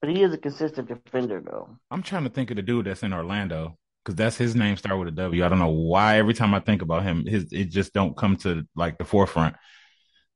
[0.01, 1.79] but he is a consistent defender, though.
[1.91, 4.99] I'm trying to think of the dude that's in Orlando because that's his name start
[4.99, 5.45] with a W.
[5.45, 8.37] I don't know why every time I think about him, his it just don't come
[8.39, 9.57] to like the forefront.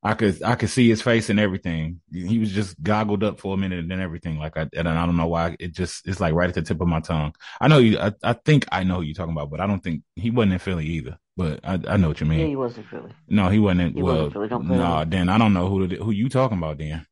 [0.02, 2.00] I could I could see his face and everything.
[2.12, 4.38] He was just goggled up for a minute and then everything.
[4.38, 6.80] Like I and I don't know why it just it's like right at the tip
[6.80, 7.34] of my tongue.
[7.60, 7.98] I know you.
[7.98, 10.54] I, I think I know who you're talking about, but I don't think he wasn't
[10.54, 11.18] in Philly either.
[11.36, 12.40] But I I know what you mean.
[12.40, 13.12] Yeah, he was in Philly.
[13.28, 13.80] No, he wasn't.
[13.80, 16.78] In, he well, wasn't no, nah, then I don't know who who you talking about.
[16.78, 17.04] Then,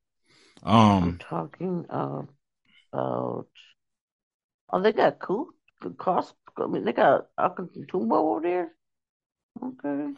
[0.63, 2.29] um, I'm talking about.
[2.93, 3.47] Oh,
[4.83, 5.51] they got cool
[5.99, 6.35] cost.
[6.59, 8.73] I mean, they got Tumbo over there.
[9.63, 10.13] Okay,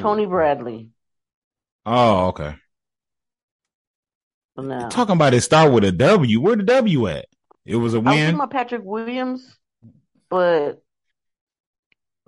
[0.00, 0.90] Tony Bradley.
[1.84, 2.54] Oh, okay.
[4.56, 6.40] now, Talking about it start with a W.
[6.40, 7.26] Where the W at?
[7.64, 8.08] It was a win.
[8.08, 9.58] I was talking about Patrick Williams,
[10.28, 10.82] but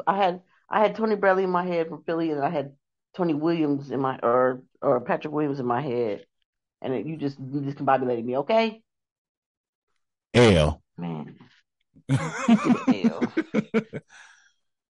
[0.06, 2.72] I had I had Tony Bradley in my head from Philly, and I had
[3.16, 6.24] Tony Williams in my or or Patrick Williams in my head,
[6.82, 8.82] and it, you just you just combobulated me, okay?
[10.34, 10.82] L.
[10.96, 11.36] Man.
[12.10, 13.32] L.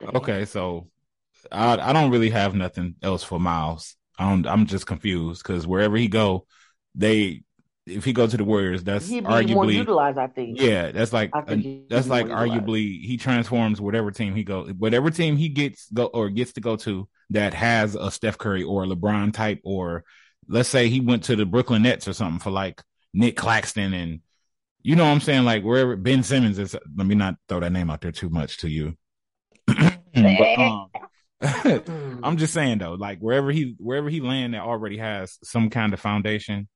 [0.14, 0.88] okay, so
[1.50, 3.96] I I don't really have nothing else for Miles.
[4.18, 6.46] I don't, I'm just confused because wherever he go,
[6.94, 7.42] they
[7.86, 10.18] if he go to the Warriors, that's arguably more utilized.
[10.18, 10.60] I think.
[10.60, 11.56] Yeah, that's like uh,
[11.88, 16.28] that's like arguably he transforms whatever team he go, whatever team he gets go or
[16.30, 20.04] gets to go to that has a Steph Curry or a LeBron type, or
[20.48, 24.20] let's say he went to the Brooklyn Nets or something for like Nick Claxton and
[24.88, 26.74] you know what I'm saying, like wherever Ben Simmons is.
[26.96, 28.96] Let me not throw that name out there too much to you.
[29.66, 30.88] but, um,
[32.22, 35.92] I'm just saying though, like wherever he wherever he land that already has some kind
[35.92, 36.68] of foundation,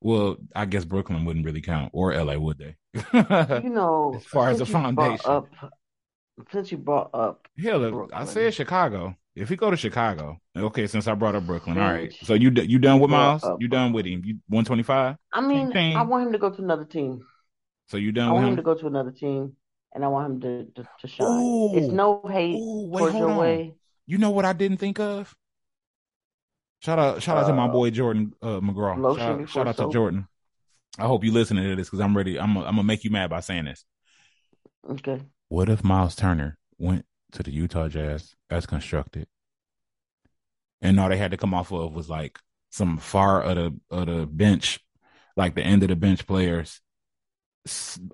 [0.00, 2.74] Well, I guess Brooklyn wouldn't really count, or LA, would they?
[3.62, 5.30] you know, as far as the foundation.
[5.30, 5.46] Up,
[6.50, 9.14] since you brought up, hell, I said Chicago.
[9.36, 10.88] If he go to Chicago, okay.
[10.88, 12.12] Since I brought up Brooklyn, all right.
[12.24, 13.44] So you you done with Miles?
[13.60, 14.22] You done with him?
[14.24, 15.18] You one twenty five?
[15.32, 17.24] I mean, I want him to go to another team.
[17.90, 18.28] So you done?
[18.28, 18.50] I want him?
[18.50, 19.56] him to go to another team,
[19.92, 21.26] and I want him to to, to shine.
[21.26, 21.76] Ooh.
[21.76, 23.36] It's no hate Ooh, wait, towards your on.
[23.36, 23.74] way.
[24.06, 25.34] You know what I didn't think of?
[26.82, 29.18] Shout out, shout out uh, to my uh, boy Jordan uh, McGraw.
[29.18, 30.28] Shout, shout out to Jordan.
[30.98, 32.38] I hope you listening to this because I'm ready.
[32.38, 33.84] I'm, I'm gonna make you mad by saying this.
[34.88, 35.20] Okay.
[35.48, 39.26] What if Miles Turner went to the Utah Jazz as constructed,
[40.80, 42.38] and all they had to come off of was like
[42.70, 44.78] some far of the of the bench,
[45.36, 46.80] like the end of the bench players.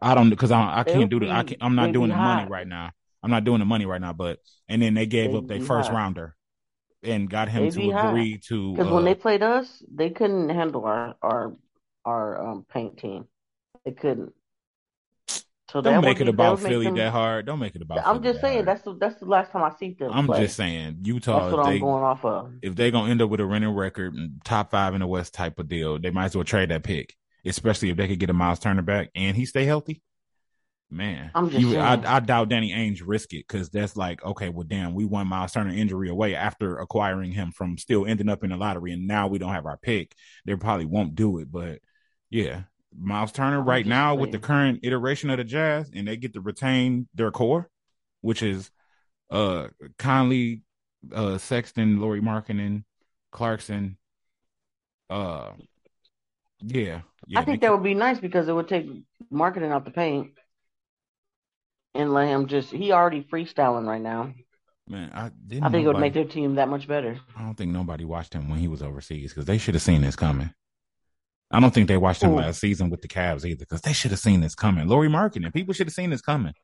[0.02, 2.48] I don't because I I can't do the I can't, I'm not doing the money
[2.48, 2.90] right now.
[3.22, 4.38] I'm not doing the money right now, but
[4.68, 5.96] and then they gave up their first high.
[5.96, 6.36] rounder
[7.02, 8.40] and got him to agree high.
[8.48, 11.57] to because uh, when they played us, they couldn't handle our our
[12.04, 13.26] our um, paint team.
[13.84, 14.32] They couldn't.
[15.70, 17.46] So don't make it about Philly them, that hard.
[17.46, 18.07] Don't make it about.
[18.07, 18.68] I'm Philly just saying hard.
[18.68, 20.12] that's the that's the last time I see them.
[20.12, 20.42] I'm play.
[20.42, 21.40] just saying Utah.
[21.40, 22.52] That's what they, I'm going off of.
[22.62, 25.59] If they're gonna end up with a winning record, top five in the West type
[25.59, 27.16] of deal, they might as well trade that pick.
[27.47, 30.03] Especially if they could get a Miles Turner back and he stay healthy.
[30.88, 34.51] Man, I'm just you, I, I, doubt Danny Ainge risk it because that's like, okay,
[34.51, 38.44] well, damn, we won Miles Turner injury away after acquiring him from still ending up
[38.44, 40.14] in the lottery, and now we don't have our pick.
[40.44, 41.80] They probably won't do it, but
[42.30, 42.62] yeah,
[42.97, 46.40] Miles Turner right now with the current iteration of the Jazz, and they get to
[46.40, 47.68] retain their core,
[48.20, 48.70] which is
[49.28, 49.66] uh
[49.99, 50.62] Conley,
[51.12, 52.84] uh Sexton, Lauri Markkanen,
[53.32, 53.99] Clarkson.
[55.11, 55.51] Uh,
[56.61, 58.88] yeah, yeah I think that would be nice because it would take
[59.32, 60.32] Markkanen out the paint
[61.94, 64.32] and let him just he already freestyling right now.
[64.88, 65.64] Man, I didn't.
[65.64, 67.18] I think nobody, it would make their team that much better.
[67.36, 70.02] I don't think nobody watched him when he was overseas because they should have seen
[70.02, 70.50] this coming.
[71.50, 72.36] I don't think they watched him Ooh.
[72.36, 74.88] last season with the Cavs either because they should have seen this coming.
[74.88, 76.54] Lauri Markkanen, people should have seen this coming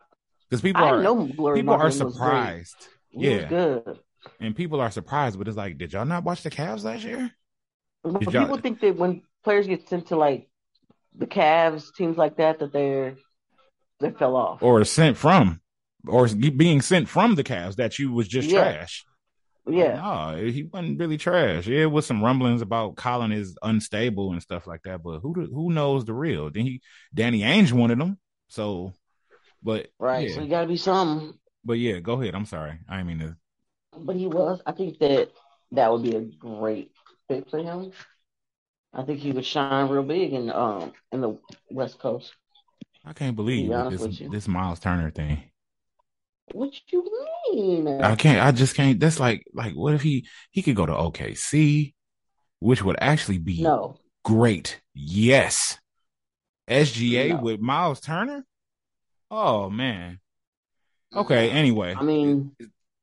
[0.48, 2.88] because people are people are surprised.
[3.12, 3.98] Yeah, good.
[4.40, 7.30] And people are surprised, but it's like, did y'all not watch the Cavs last year?
[8.04, 10.48] people think that when players get sent to like
[11.16, 13.16] the Cavs, teams like that, that they're
[14.00, 15.60] they fell off, or sent from,
[16.06, 18.60] or being sent from the Cavs that you was just yeah.
[18.60, 19.04] trash.
[19.64, 21.68] Yeah, no, he wasn't really trash.
[21.68, 25.72] Yeah, with some rumblings about Collin is unstable and stuff like that, but who who
[25.72, 26.50] knows the real?
[26.50, 26.82] Then he
[27.14, 28.18] Danny Ainge wanted him,
[28.48, 28.92] so
[29.62, 30.34] but right, yeah.
[30.34, 31.38] so you got to be some.
[31.64, 32.34] But yeah, go ahead.
[32.34, 33.36] I'm sorry, I mean to.
[33.96, 34.60] But he was.
[34.66, 35.30] I think that
[35.72, 36.90] that would be a great
[37.28, 37.92] fit for him.
[38.94, 41.38] I think he would shine real big in um in the
[41.70, 42.32] West Coast.
[43.04, 45.42] I can't believe be this this Miles Turner thing.
[46.52, 47.08] What you
[47.52, 48.02] mean?
[48.02, 48.40] I can't.
[48.40, 49.00] I just can't.
[49.00, 51.94] That's like like what if he he could go to OKC,
[52.58, 54.80] which would actually be no great.
[54.94, 55.78] Yes,
[56.68, 57.36] SGA no.
[57.36, 58.44] with Miles Turner.
[59.30, 60.20] Oh man.
[61.14, 61.50] Okay.
[61.50, 62.52] Anyway, I mean,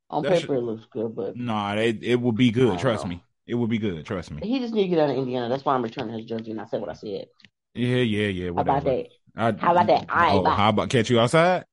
[0.10, 2.80] on paper should, it looks good, but no, nah, it it will be good.
[2.80, 3.12] Trust know.
[3.12, 4.06] me, it would be good.
[4.06, 4.48] Trust me.
[4.48, 5.50] He just need to get out of Indiana.
[5.50, 7.26] That's why I'm returning his jersey, and I said what I said.
[7.74, 8.50] Yeah, yeah, yeah.
[8.52, 8.72] Whatever.
[8.72, 9.08] How about that?
[9.36, 10.06] I, how about that?
[10.10, 11.66] I oh, how about catch you outside?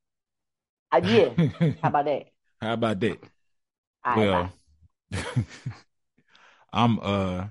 [0.90, 1.72] Uh, yeah.
[1.82, 2.22] how about that?
[2.60, 3.18] How about that?
[4.16, 4.52] well,
[6.72, 7.46] I'm uh,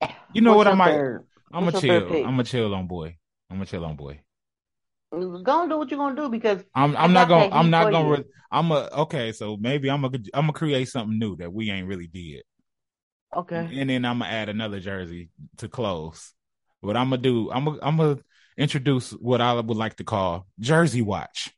[0.32, 0.92] you know What's what I might.
[0.92, 1.26] Third?
[1.52, 2.26] I'm a chill.
[2.26, 3.16] I'm a chill on boy.
[3.50, 4.20] I'm a chill on boy.
[5.12, 8.08] Go and do what you're gonna do because I'm I'm not gonna I'm not gonna
[8.08, 11.70] re- I'm a okay so maybe I'm a I'm gonna create something new that we
[11.70, 12.42] ain't really did.
[13.36, 13.68] Okay.
[13.72, 16.32] And then I'm gonna add another jersey to close.
[16.80, 18.18] What I'm gonna do I'm gonna I'm gonna
[18.56, 21.54] introduce what I would like to call Jersey Watch.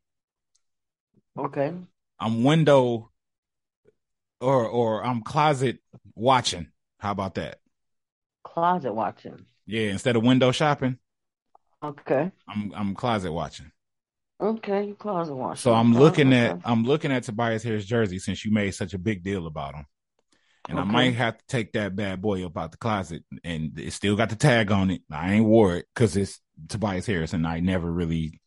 [1.39, 1.73] Okay.
[2.21, 3.11] I'm window
[4.41, 5.79] or or I'm closet
[6.15, 6.69] watching.
[6.99, 7.59] How about that?
[8.45, 9.47] Closet watching.
[9.67, 10.99] Yeah, instead of window shopping.
[11.83, 12.31] Okay.
[12.49, 13.71] I'm I'm closet watching.
[14.41, 15.61] Okay, closet watching.
[15.61, 16.49] So I'm looking okay.
[16.49, 19.75] at I'm looking at Tobias Harris jersey since you made such a big deal about
[19.75, 19.87] him.
[20.69, 20.89] And okay.
[20.89, 24.17] I might have to take that bad boy up out the closet and it still
[24.17, 25.03] got the tag on it.
[25.11, 28.41] I ain't wore it because it's Tobias Harris and I never really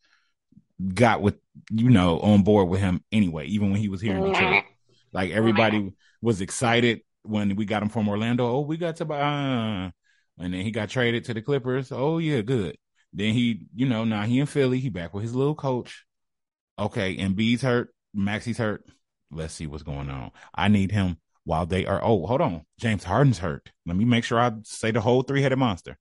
[0.94, 1.36] got with
[1.70, 4.64] you know on board with him anyway, even when he was here in Detroit.
[5.12, 5.92] Like everybody
[6.22, 8.46] was excited when we got him from Orlando.
[8.46, 9.22] Oh, we got Tobias.
[9.22, 9.90] Uh,
[10.38, 11.92] and then he got traded to the Clippers.
[11.92, 12.76] Oh yeah, good.
[13.12, 14.78] Then he, you know, now he in Philly.
[14.78, 16.04] He back with his little coach.
[16.78, 17.94] Okay, Embiid's hurt.
[18.12, 18.84] Maxey's hurt.
[19.30, 20.30] Let's see what's going on.
[20.54, 21.16] I need him
[21.46, 22.02] while they are.
[22.02, 22.66] Oh, hold on.
[22.78, 23.70] James Harden's hurt.
[23.86, 25.96] Let me make sure I say the whole three headed monster.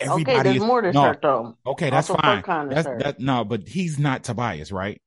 [0.00, 1.56] Everybody okay, there's is, more to no, hurt though.
[1.64, 2.42] Okay, that's also fine.
[2.70, 3.20] That's that.
[3.20, 5.00] No, but he's not Tobias, right?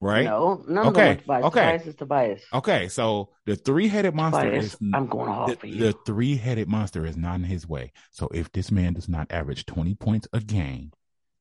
[0.00, 0.24] right?
[0.24, 1.44] No, none Okay, of them Tobias.
[1.44, 1.60] okay.
[1.60, 2.42] Tobias is Tobias.
[2.52, 5.78] Okay, so the three-headed monster Tobias, is I'm going off the, for you.
[5.78, 7.92] the three-headed monster is not in his way.
[8.10, 10.92] So if this man does not average 20 points a game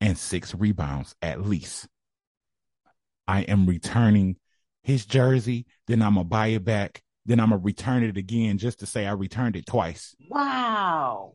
[0.01, 1.88] and six rebounds at least,
[3.28, 4.38] I am returning
[4.88, 8.80] his jersey, then I'm gonna buy it back, then I'm gonna return it again just
[8.80, 10.16] to say I returned it twice.
[10.30, 11.34] Wow.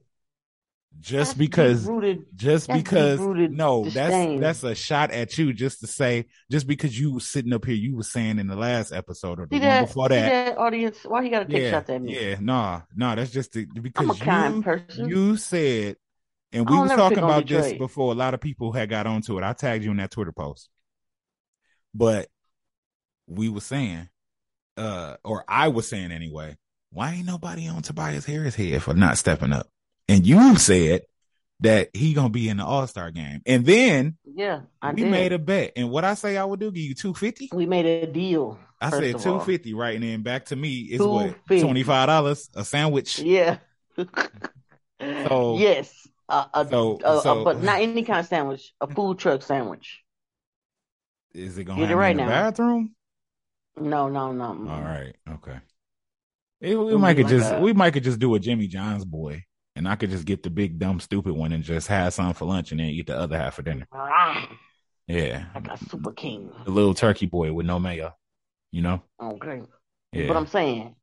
[1.01, 2.27] Just That's because deep-rooted.
[2.35, 4.41] just because no that's disdain.
[4.41, 7.75] that's a shot at you just to say just because you was sitting up here
[7.75, 9.81] you were saying in the last episode or the See one that?
[9.81, 10.99] before that that audience?
[11.05, 12.15] Why you gotta take yeah shots at me?
[12.15, 15.09] yeah nah nah that's just the, because I'm a kind you person.
[15.09, 15.97] you said
[16.53, 19.45] and we never talking about this before a lot of people had got onto it
[19.45, 20.69] I tagged you in that Twitter post
[21.95, 22.29] but
[23.27, 24.09] we were saying
[24.77, 26.57] uh or I was saying anyway
[26.91, 29.67] why ain't nobody on Tobias Harris head for not stepping up
[30.09, 31.03] and you said
[31.61, 35.11] that he gonna be in the All-Star game and then Yeah, I we did.
[35.11, 37.49] made a bet, and what I say I would do, give you two fifty.
[37.53, 38.59] we made a deal.
[38.81, 39.41] I said two all.
[39.41, 39.95] fifty, right?
[39.95, 43.19] And then back to me is what twenty five dollars a sandwich.
[43.21, 43.59] Yeah.
[45.01, 45.93] So- yes,
[46.29, 48.73] uh, a, So, a- a- but not any kind of sandwich.
[48.81, 50.01] A food truck sandwich.
[51.35, 52.43] is it gonna Get it right me in the now.
[52.51, 52.95] bathroom?
[53.77, 54.45] No, no, no.
[54.71, 55.59] All right, okay.
[56.61, 59.05] It, we might could like just a- we might could just do a Jimmy John's
[59.05, 59.45] boy,
[59.75, 62.45] and I could just get the big dumb stupid one and just have some for
[62.45, 63.87] lunch and then eat the other half for dinner.
[63.93, 64.49] Ah,
[65.09, 66.53] Yeah, like a super king.
[66.65, 68.15] the little turkey boy with no mayo.
[68.71, 69.03] You know?
[69.21, 69.63] Okay,
[70.13, 70.29] Yeah.
[70.29, 70.95] but I'm saying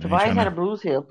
[0.00, 1.04] Tobias had tryna- a bruised hip.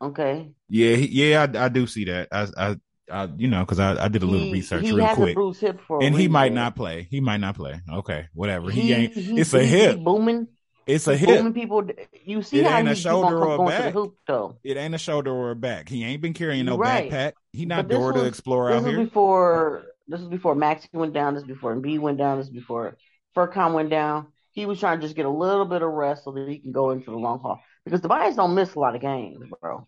[0.00, 2.28] Okay, Yeah, he- yeah, I, I do see that.
[2.32, 2.76] I, I,
[3.12, 5.60] I you know, because I, I did a little he, research he real quick, bruised
[5.60, 7.06] hip for a and he might not play.
[7.10, 7.80] He might not play.
[7.90, 8.70] Okay, whatever.
[8.70, 9.12] He, He, ain't.
[9.16, 9.98] it's a hip.
[10.00, 10.48] Booming.
[10.86, 11.38] It's a hip.
[11.38, 11.86] Booming people.
[12.24, 13.92] You see It how ain't a shoulder or a to back.
[13.92, 14.58] hoop though.
[14.64, 15.88] It ain't a shoulder or a back.
[15.88, 17.10] He ain't been carrying no Right.
[17.10, 17.32] backpack.
[17.52, 19.04] He not But this Dora the was- Explorer This out here.
[19.04, 19.84] before.
[20.08, 21.34] This was before Maxey went down.
[21.34, 22.38] This before Embiid went down.
[22.38, 22.96] This before
[23.36, 24.26] Furcon went down.
[24.50, 26.72] He was trying to just get a little bit of rest so that he can
[26.72, 27.60] go into the long haul.
[27.84, 29.86] Because Tobias don't miss a lot of games, bro.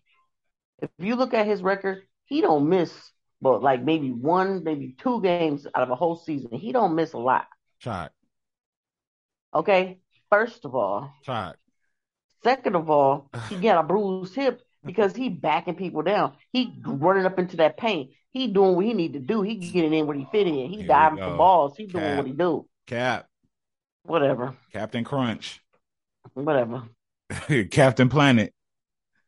[0.81, 2.91] If you look at his record, he don't miss,
[3.41, 6.51] but like maybe one, maybe two games out of a whole season.
[6.57, 7.47] He don't miss a lot.
[7.79, 8.11] Shot,
[9.53, 9.99] Okay.
[10.29, 11.57] First of all, shot.
[12.43, 16.33] second of all, he got a bruised hip because he backing people down.
[16.51, 18.11] He running up into that paint.
[18.31, 19.41] He doing what he need to do.
[19.41, 20.69] He getting in where he fit in.
[20.69, 21.77] He Here diving for balls.
[21.77, 22.67] He doing what he do.
[22.87, 23.27] Cap,
[24.03, 24.55] Whatever.
[24.71, 25.61] Captain Crunch,
[26.33, 26.83] Whatever.
[27.71, 28.53] Captain Planet,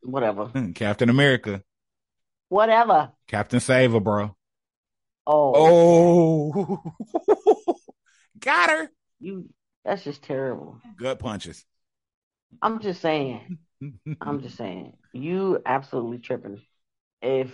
[0.02, 0.46] Whatever.
[0.48, 1.64] Hmm, Captain America,
[2.50, 3.12] Whatever.
[3.28, 4.36] Captain Saver, bro.
[5.26, 7.76] Oh, Oh,
[8.40, 8.92] got her.
[9.20, 9.50] you.
[9.84, 10.80] That's just terrible.
[10.98, 11.66] Gut punches.
[12.62, 13.58] I'm just saying.
[14.22, 14.94] I'm just saying.
[15.14, 16.62] You absolutely tripping.
[17.22, 17.52] If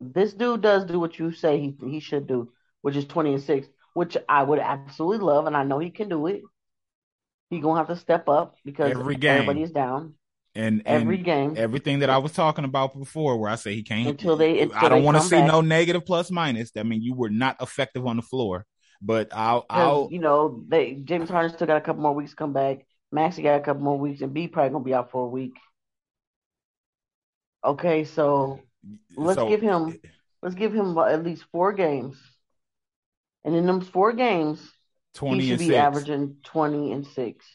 [0.00, 2.52] this dude does do what you say he he should do,
[2.82, 6.08] which is 20 and 6, which I would absolutely love, and I know he can
[6.08, 6.42] do it.
[7.50, 9.34] He gonna have to step up because Every game.
[9.36, 10.14] everybody is down
[10.58, 13.84] and, and every game everything that I was talking about before, where I say he
[13.84, 14.08] can't.
[14.08, 14.60] until they.
[14.60, 16.72] Until I don't want to see no negative plus minus.
[16.72, 18.66] That mean you were not effective on the floor.
[19.00, 22.36] But I'll, I'll, you know, they James Harden still got a couple more weeks to
[22.36, 22.84] come back.
[23.12, 25.54] Maxey got a couple more weeks, Embiid probably gonna be out for a week.
[27.64, 28.60] Okay, so
[29.16, 29.96] let's so- give him
[30.42, 32.16] let's give him at least four games,
[33.44, 34.60] and in them four games,
[35.14, 35.76] twenty he should and be six.
[35.76, 37.46] averaging twenty and six.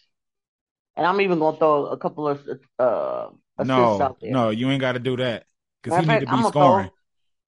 [0.96, 2.48] And I'm even gonna throw a couple of
[2.80, 4.32] uh assists No, out there.
[4.32, 5.46] no, you ain't got to do that
[5.82, 6.90] because he of need to be I'm scoring.
[6.90, 6.94] throw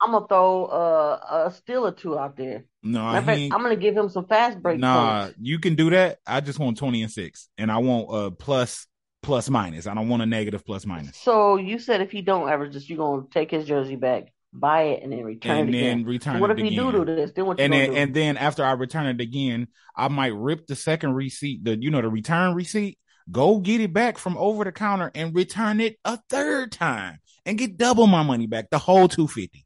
[0.02, 2.66] I'm gonna throw uh, a steal or two out there.
[2.84, 5.38] No, he fact, I'm gonna give him some fast break nah, points.
[5.41, 6.20] you can do that.
[6.28, 8.88] I just want twenty and six, and I want a plus
[9.24, 9.88] plus minus.
[9.88, 11.16] I don't want a negative plus minus.
[11.18, 14.84] So you said if he don't average this, you're gonna take his jersey back, buy
[14.84, 16.06] it, and then return And it then again.
[16.06, 16.78] return So what if he again.
[16.78, 17.32] do do this?
[17.32, 17.96] Then what you and then do?
[17.96, 21.89] and then after I return it again, I might rip the second receipt, the you
[21.89, 23.00] know the return receipt,
[23.32, 27.57] go get it back from over the counter and return it a third time and
[27.57, 29.65] get double my money back, the whole two fifty.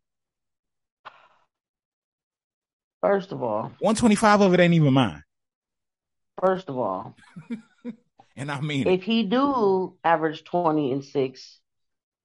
[3.02, 5.24] first of all, One twenty five of it ain't even mine,
[6.44, 7.16] first of all,
[8.36, 8.94] and I mean it.
[8.94, 11.60] if he do average twenty and six,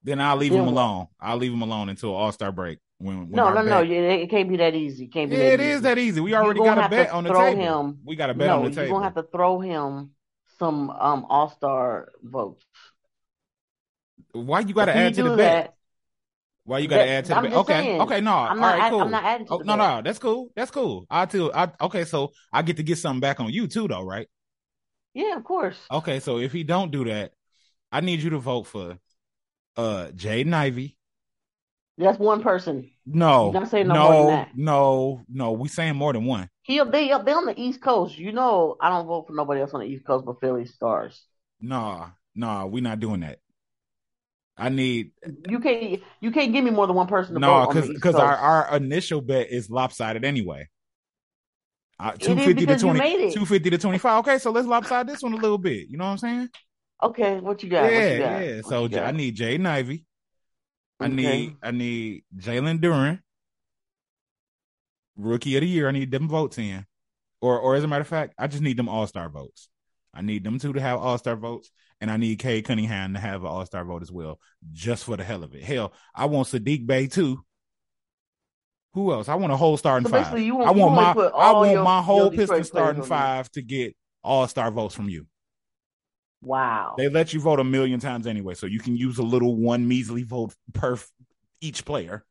[0.03, 1.07] Then I'll leave then him alone.
[1.21, 2.79] I'll leave him alone until All Star break.
[2.99, 5.05] When, when no, no, no, bet- it, it can't be that easy.
[5.05, 5.71] It can't be Yeah, that it easy.
[5.71, 6.21] is that easy.
[6.21, 7.61] We already got a bet on the table.
[7.61, 8.83] him- we got a bet no, on the table.
[8.83, 10.11] you're gonna have to throw him
[10.59, 12.65] some um All Star votes.
[14.33, 15.63] Why you got to add to the bet?
[15.65, 15.75] that,
[16.65, 17.53] Why you got to add to the bet?
[17.55, 18.01] Okay, saying.
[18.01, 18.79] okay, no, I'm all not.
[18.79, 19.01] right, cool.
[19.03, 20.51] I'm not adding to Oh, no, no, that's cool.
[20.57, 21.07] That's cool.
[21.11, 21.53] I too.
[21.53, 22.05] I okay.
[22.05, 24.29] So I get to get something back on you too, though, right?
[25.15, 25.79] Yeah, of course.
[25.91, 26.21] Okay.
[26.21, 27.33] So if he don't do that,
[27.93, 28.99] I need you to vote for
[29.77, 30.99] uh Jaden Ivey,
[31.99, 32.91] That's one person.
[33.07, 34.51] No, You're not saying no, more than no, that.
[34.55, 35.53] no, no.
[35.53, 36.49] We saying more than one.
[36.65, 38.19] He they they on the East Coast.
[38.19, 41.25] You know, I don't vote for nobody else on the East Coast but Philly Stars.
[41.61, 43.39] Nah, nah, we not doing that.
[44.57, 45.11] I need
[45.49, 47.83] You can't you can't give me more than one person to no, vote on the
[47.83, 50.69] because because our, our initial bet is lopsided anyway.
[52.01, 55.37] Uh, 250 to because 20 250 to 25 okay so let's lopside this one a
[55.37, 56.49] little bit you know what i'm saying
[57.03, 57.93] Okay, what you got?
[57.93, 58.47] yeah what you got?
[58.47, 60.05] yeah What so i need Jaden Ivey.
[61.01, 61.17] i Okay.
[61.17, 63.21] need i need jalen duren
[65.17, 66.85] rookie of the year i need them votes in
[67.41, 69.69] or or as a matter of fact i just need them all-star votes
[70.13, 73.43] i need them two to have all-star votes and i need Cade cunningham to have
[73.43, 74.41] an all-star vote as well
[74.73, 77.45] just for the hell of it hell i want saddiq bey too
[78.95, 79.29] who else?
[79.29, 80.33] I want a whole starting So five.
[80.33, 84.47] want- I want my I want your- my whole Pistons starting five to get all
[84.47, 85.27] star votes from you.
[86.43, 86.95] Wow.
[86.97, 89.89] They let you vote a million times anyway, so you can use a little one
[89.89, 90.97] measly vote per
[91.61, 92.25] each player.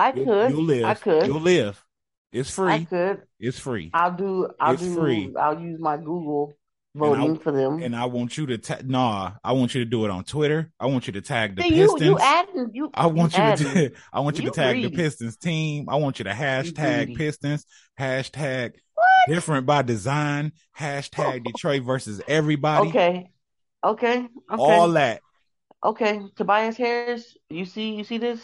[0.00, 0.50] I You'll, could.
[0.50, 0.84] you'll live.
[0.84, 1.26] I could.
[1.26, 1.84] You'll live.
[2.32, 2.72] It's free.
[2.72, 3.22] I could.
[3.38, 3.90] It's free.
[3.92, 4.48] I'll do.
[4.60, 4.94] I'll It's do.
[4.94, 5.34] free.
[5.38, 6.52] I'll use my Google
[6.94, 7.82] I- voting for them.
[7.82, 9.32] And I want you to ta- nah.
[9.42, 10.70] I want you to do it on Twitter.
[10.78, 12.02] I want you to tag the See, Pistons.
[12.02, 12.90] you adding you.
[12.94, 13.66] I want you, adding.
[13.74, 13.90] to.
[14.12, 14.88] I want you, You to tag greedy.
[14.88, 15.88] the Pistons team.
[15.88, 17.16] I want you to hashtag.
[17.16, 17.64] Pistons.
[17.98, 19.06] Hashtag What?
[19.28, 20.52] different by design.
[20.78, 22.88] Hashtag Detroit versus everybody.
[22.88, 23.30] Okay.
[23.84, 24.16] Okay.
[24.18, 24.28] Okay.
[24.50, 25.20] All that.
[25.84, 26.20] okay.
[26.36, 27.36] Tobias Harris.
[27.48, 27.94] You see.
[27.96, 28.40] You see this.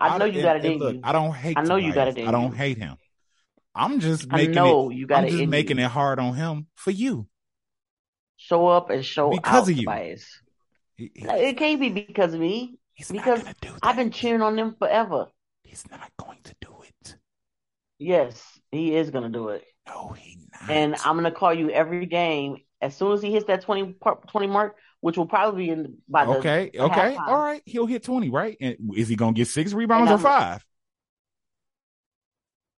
[0.00, 1.00] I know you got it in look, you.
[1.04, 1.56] I don't hate.
[1.56, 2.16] I know you got Tobias.
[2.16, 2.56] it in I don't you.
[2.56, 2.96] hate him.
[3.74, 4.92] I'm just I making it.
[4.94, 5.84] you got I'm it just in making you.
[5.84, 7.26] it hard on him for you.
[8.36, 9.82] Show up and show Because out, of you.
[9.86, 10.26] Tobias.
[10.96, 12.78] He- he- It can't be because of me.
[12.94, 13.80] he's because not gonna do that.
[13.82, 15.28] I've been cheering on them forever.
[15.62, 17.16] He's not going to do it.
[17.98, 19.64] Yes, he is gonna do it.
[19.86, 20.70] No, he not.
[20.70, 24.20] And I'm gonna call you every game as soon as he hits that 20, par-
[24.28, 27.62] 20 mark, which will probably be in by the okay, okay, all right.
[27.64, 28.56] He'll hit twenty, right?
[28.60, 30.64] And is he gonna get six rebounds or five?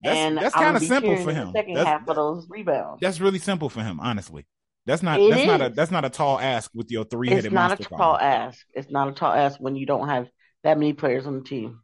[0.03, 1.51] That's and that's kind of simple for him.
[1.55, 2.99] Second That's, half of those rebounds.
[3.01, 4.45] that's really simple for him, honestly.
[4.85, 7.45] That's not It that's not a that's not a tall ask with your three headed.
[7.45, 8.21] It's not a tall guard.
[8.23, 8.65] ask.
[8.73, 10.27] It's not a tall ask when you don't have
[10.63, 11.81] that many players on the team.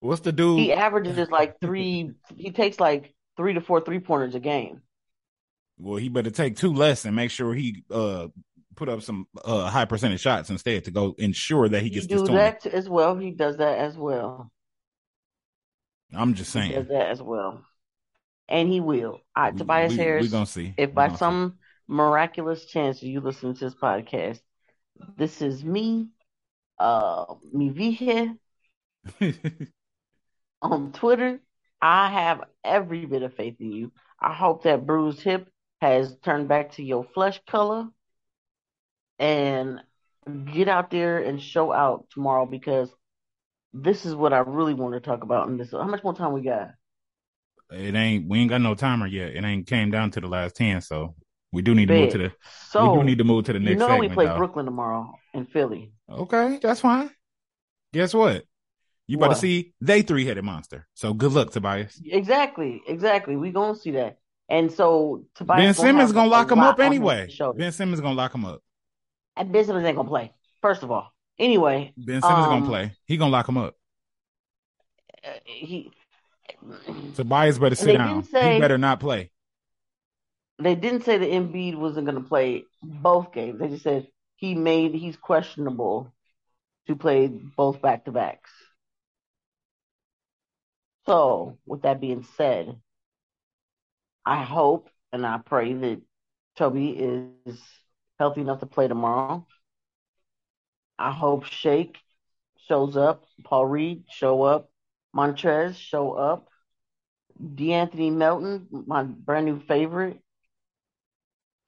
[0.00, 0.60] What's the dude?
[0.60, 2.12] He averages is like three.
[2.36, 4.80] he takes like three to four three pointers a game.
[5.78, 8.28] Well, he better take two less and make sure he uh
[8.78, 12.06] put up some uh high percentage shots instead to go ensure that he He gets
[12.06, 12.52] do this 20.
[12.52, 13.16] that as well.
[13.16, 14.50] He does that as well.
[16.14, 16.88] I'm just He does saying.
[16.88, 17.64] that as well,
[18.48, 19.20] and he will.
[19.36, 20.26] Right, Tobias we, Harris.
[20.26, 20.76] We're gonna see.
[20.76, 21.18] if by gonna see.
[21.18, 21.58] some
[21.88, 24.40] miraculous chance you listen to this podcast,
[25.16, 26.10] this is me,
[26.78, 28.36] uh, mi vieja
[30.62, 31.40] on Twitter.
[31.80, 33.92] I have every bit of faith in you.
[34.20, 35.48] I hope that bruised hip
[35.80, 37.88] has turned back to your flesh color
[39.18, 39.80] and
[40.52, 42.90] get out there and show out tomorrow because
[43.72, 45.70] this is what I really want to talk about in this.
[45.72, 46.70] How much more time we got?
[47.70, 49.34] it ain't we ain't got no timer yet.
[49.34, 51.14] It ain't came down to the last ten, so
[51.52, 52.32] we do need to move to the
[52.68, 53.72] So we do need to move to the next.
[53.72, 54.10] you know segment.
[54.10, 54.36] we play though.
[54.36, 55.92] Brooklyn tomorrow in Philly.
[56.10, 57.10] Okay, that's fine.
[57.92, 58.44] Guess what?
[59.06, 59.34] You about What?
[59.34, 60.86] to see they three headed monster.
[60.94, 62.00] So good luck, Tobias.
[62.04, 63.36] Exactly, exactly.
[63.36, 64.18] We gonna see that.
[64.50, 67.28] And so Tobias Ben Simmons have gonna lock him up anyway.
[67.56, 68.62] Ben Simmons gonna lock him up.
[69.38, 70.32] And Ben Simmons ain't gonna play.
[70.60, 72.96] First of all, anyway, Ben Simmons Um, gonna play.
[73.06, 73.76] He gonna lock him up.
[75.24, 75.92] uh, he
[77.14, 78.24] Tobias better sit down.
[78.24, 79.30] say- he better not play.
[80.58, 83.60] they didn't say that Embiid wasn't gonna play both games.
[83.60, 86.12] They just said he made he's questionable
[86.88, 88.50] to play both back to backs.
[91.06, 92.80] So, with that being said,
[94.26, 96.02] I hope and I pray that
[96.56, 97.60] Toby is
[98.18, 99.46] healthy enough to play tomorrow.
[100.98, 101.96] I hope Shake
[102.68, 104.70] shows up, Paul Reed show up,
[105.14, 106.48] Montrez show up,
[107.40, 110.20] De'Anthony Melton, my brand new favorite.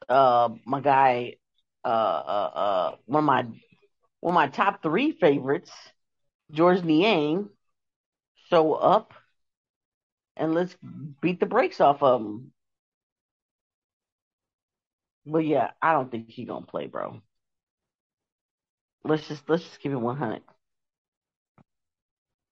[0.09, 1.36] Uh, my guy,
[1.84, 3.46] uh, uh, uh, one of my
[4.20, 5.70] one of my top three favorites,
[6.51, 7.48] Georges Niang,
[8.51, 9.14] show up,
[10.36, 10.76] and let's
[11.22, 12.53] beat the brakes off of him.
[15.31, 17.22] But yeah, I don't think he gonna play, bro.
[19.05, 20.43] Let's just let's just keep it one hundred.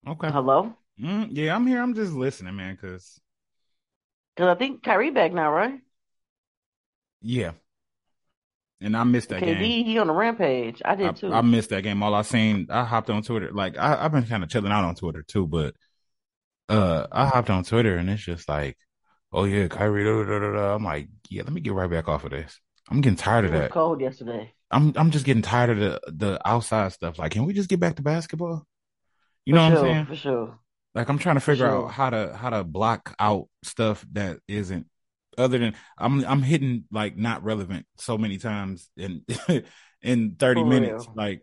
[0.07, 0.33] Okay.
[0.33, 1.81] Hello, Mm, yeah, I'm here.
[1.83, 2.77] I'm just listening, man.
[2.77, 3.21] Cause
[4.35, 5.81] because I think Kyrie back now, right?
[7.21, 7.53] yeah,
[8.81, 9.79] and I missed that KD game.
[9.87, 10.83] he on a rampage.
[10.85, 11.33] I I, did too.
[11.33, 12.03] I missed that game.
[12.03, 13.51] All I seen, I hopped on Twitter.
[13.53, 15.75] Like I, I've been kind of chilling out on Twitter too, but
[16.69, 18.77] uh, I hopped on Twitter and it's just like,
[19.33, 20.05] oh yeah, Kyrie.
[20.05, 20.75] Da, da, da.
[20.75, 22.61] I'm like, yeah, let me get right back off of this.
[22.91, 23.71] I'm getting tired it of was that.
[23.71, 24.55] cold yesterday.
[24.71, 27.19] I'm I'm just getting tired of the the outside stuff.
[27.19, 28.67] Like, can we just get back to basketball?
[29.47, 30.07] You know for what I'm saying?
[30.07, 30.59] For sure.
[30.95, 31.87] Like I'm trying to figure sure.
[31.87, 34.87] out how to how to block out stuff that isn't
[35.37, 39.25] other than I'm I'm hitting like not relevant so many times in
[40.03, 41.09] in 30 For minutes.
[41.09, 41.13] real.
[41.15, 41.43] Like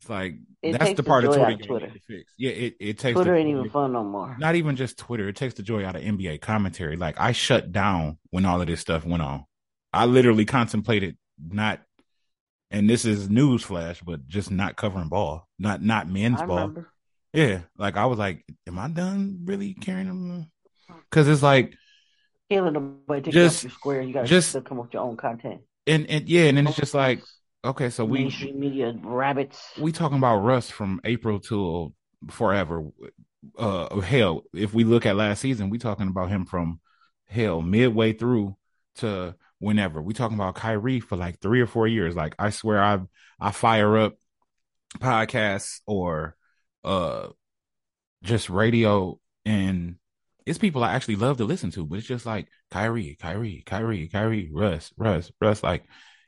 [0.00, 1.92] it's like It that's the the part of Twitter of Twitter.
[1.92, 2.32] to fix.
[2.38, 4.36] Yeah, it, it takes Twitter the ain't even fun no more.
[4.36, 5.28] not even just Twitter.
[5.28, 6.96] It takes the joy out of NBA commentary.
[6.96, 9.44] Like I shut down when all of this stuff went on.
[9.92, 11.80] I literally contemplated not,
[12.70, 16.56] and this is news flash, but just not covering ball, not not men's I ball.
[16.56, 16.92] remember.
[17.32, 20.50] Yeah, like I was like, am I done really carrying them?
[21.10, 21.74] Because it's like,
[22.50, 24.00] Killing them taking Just- square.
[24.00, 25.60] You gotta just- come up with your own content.
[25.86, 27.22] and and yeah, and then it's just like,
[27.64, 29.62] okay, so we mainstream media rabbits.
[29.78, 31.94] we talking about Russ from April till
[32.30, 32.84] forever.
[33.56, 36.80] Uh, hell, if we look at last season, we talking about him from
[37.26, 38.56] hell midway through
[38.96, 40.00] to whenever.
[40.02, 42.14] We talking about Kyrie for like three or four years.
[42.16, 43.00] Like I swear, I
[43.40, 44.14] I fire up
[45.00, 46.36] podcasts or
[46.84, 47.28] uh
[48.22, 49.96] just radio and
[50.46, 54.08] it's people I actually love to listen to, but it's just like Kyrie, Kyrie, Kyrie,
[54.08, 55.62] Kyrie, Russ, Russ, Russ.
[55.62, 55.84] Like,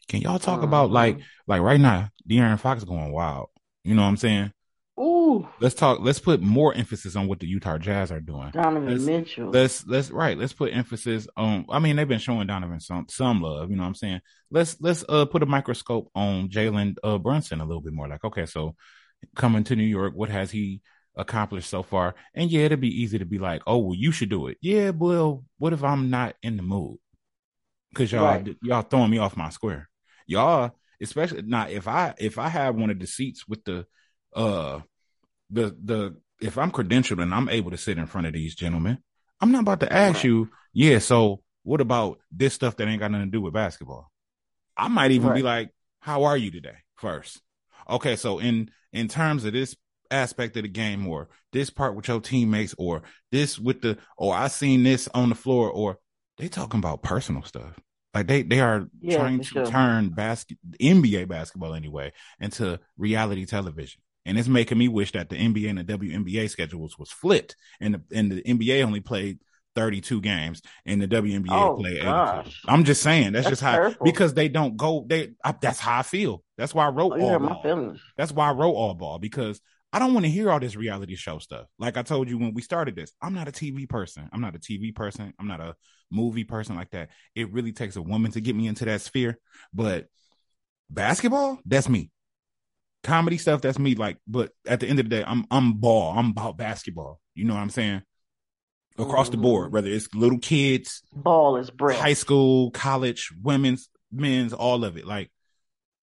[0.09, 0.95] can y'all talk about Mhm.
[0.95, 3.49] like like right now, De'Aaron Fox going wild.
[3.85, 4.53] You know what I'm saying?
[5.01, 6.01] Ooh, Let's talk.
[6.01, 8.51] Let's put more emphasis on what the Utah Jazz are doing.
[8.51, 9.48] Donovan Let's- Mitchell.
[9.51, 10.36] Let's let's right.
[10.36, 11.64] Let's put emphasis on.
[11.70, 13.70] I mean, they've been showing Donovan some some love.
[13.70, 14.20] You know what I'm saying?
[14.51, 18.09] Let's let's uh put a microscope on Jalen uh Brunson a little bit more.
[18.09, 18.74] Like, okay, so
[19.36, 20.82] coming to New York, what has he
[21.16, 22.14] accomplished so far?
[22.34, 24.59] And yeah, it'd be easy to be like, oh, well, you should do it.
[24.61, 26.98] Yeah, well, what if I'm not in the mood?
[27.90, 28.57] Because y'all Right.
[28.62, 29.88] y'all throwing me off my square.
[30.26, 33.86] Y'all, especially now, if I if I have one of the seats with the
[34.36, 34.80] uh
[35.51, 38.98] the the if I'm credentialed and I'm able to sit in front of these gentlemen,
[39.40, 40.24] I'm not about to ask Right.
[40.24, 44.11] you, yeah, so what about this stuff that ain't got nothing to do with basketball?
[44.76, 45.70] I might even be like,
[46.01, 46.76] how are you today?
[46.96, 47.40] First.
[47.88, 49.76] Okay, so in in terms of this
[50.11, 54.34] aspect of the game or this part with your teammates or this with the or
[54.34, 55.98] I seen this on the floor or
[56.38, 57.78] they talking about personal stuff.
[58.14, 59.62] Like they they are Yeah, trying to sure.
[59.62, 64.03] turn basket NBA basketball anyway into reality television.
[64.27, 67.95] And it's making me wish that the NBA and the WNBA schedules was flipped and
[67.95, 69.39] the and the NBA only played
[69.77, 72.05] 32 games and the WNBA Oh, played 82.
[72.05, 72.61] gosh.
[72.66, 76.01] I'm just saying that's, That's just how because they don't go they I, that's how
[76.01, 76.43] I feel.
[76.59, 77.95] That's why I wrote Oh, all my ball.
[78.16, 79.61] That's why I wrote all ball because
[79.93, 81.66] I don't want to hear all this reality show stuff.
[81.79, 84.29] Like I told you when we started this, I'm not a TV person.
[84.33, 85.33] I'm not a TV person.
[85.39, 85.75] I'm not a
[86.12, 87.09] movie person like that.
[87.35, 89.39] It really takes a woman to get me into that sphere.
[89.73, 90.07] But
[90.89, 92.11] basketball, that's me.
[93.03, 93.94] Comedy stuff, that's me.
[93.94, 96.12] Like, but at the end of the day, I'm I'm ball.
[96.16, 97.20] I'm about basketball.
[97.34, 98.03] You know what I'm saying?
[98.98, 99.72] Across the board, Mhm.
[99.72, 101.98] whether it's little kids, Ball is breath.
[101.98, 105.07] high school, college, women's, men's, all of it.
[105.07, 105.30] Like,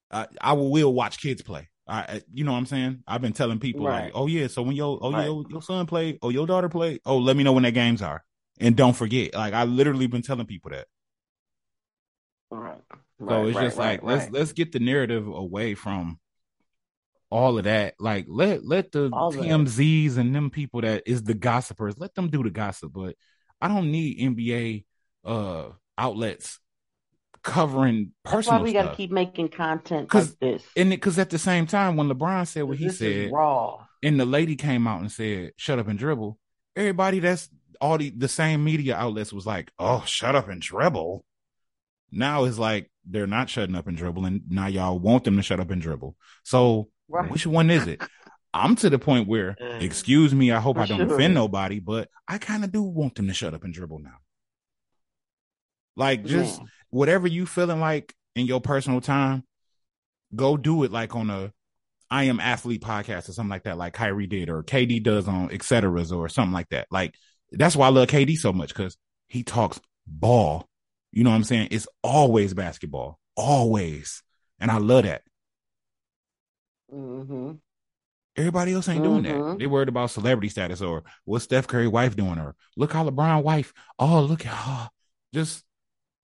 [0.10, 1.68] I, I will watch kids play.
[1.88, 3.04] I, you know what I'm saying?
[3.08, 4.06] I've been telling people Right.
[4.06, 5.26] like, oh yeah, so when your, oh Right.
[5.26, 8.02] your, your son play, oh your daughter play, oh let me know when their games
[8.02, 8.24] are,
[8.60, 9.34] and don't forget.
[9.36, 10.88] Like I literally been telling people that.
[12.50, 12.82] Right.
[13.20, 16.20] So it's just like let's let's get the narrative away from
[17.30, 17.96] all of that.
[18.00, 19.42] Like let let the All that.
[19.42, 22.92] TMZs and them people that is the gossipers, let them do the gossip.
[22.94, 23.16] But
[23.62, 24.86] I don't need NBA
[25.26, 26.60] uh outlets
[27.44, 30.64] covering That's personal why we got to keep making content 'Cause- like this.
[30.76, 33.86] And because at the same time, when LeBron said what he this said, is raw.
[34.04, 36.38] and the lady came out and said, "Shut up and dribble,"
[36.76, 37.50] everybody that's
[37.80, 41.24] all the the same media outlets was like, "Oh, shut up and dribble."
[42.12, 44.44] Now it's like they're not shutting up and dribbling.
[44.50, 46.16] Now y'all want them to shut up and dribble.
[46.44, 47.30] So Right.
[47.30, 48.02] which one is it?
[48.54, 51.16] I'm to the point where, excuse me, I hope for I don't sure.
[51.16, 54.18] offend nobody, but I kind of do want them to shut up and dribble now.
[55.96, 56.70] Like just Man.
[56.90, 59.44] whatever you feeling like in your personal time,
[60.36, 61.52] go do it like on a
[62.10, 65.52] I am athlete podcast or something like that, like Kyrie did or KD does on
[65.52, 66.88] et ceteras or something like that.
[66.92, 67.16] Like
[67.52, 68.98] that's why I love KD so much because
[69.28, 70.68] he talks ball.
[71.12, 71.70] You know what I'm saying?
[71.72, 74.22] It's always basketball, always,
[74.60, 75.24] and I love that.
[76.90, 77.60] Hmm
[78.36, 79.46] Everybody else ain't doing that.
[79.46, 79.58] Mhm.
[79.58, 83.44] They worried about celebrity status or what's Steph Curry wife doing or look how LeBron
[83.44, 83.74] wife.
[83.98, 84.88] Oh, look at oh,
[85.34, 85.64] just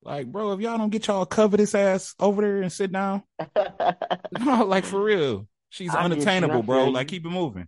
[0.04, 3.24] like bro, if y'all don't get y'all covetous ass over there and sit down,
[4.32, 6.06] no, like for real, she's I you.
[6.06, 6.90] unattainable, bro.
[6.90, 7.68] Like keep it moving.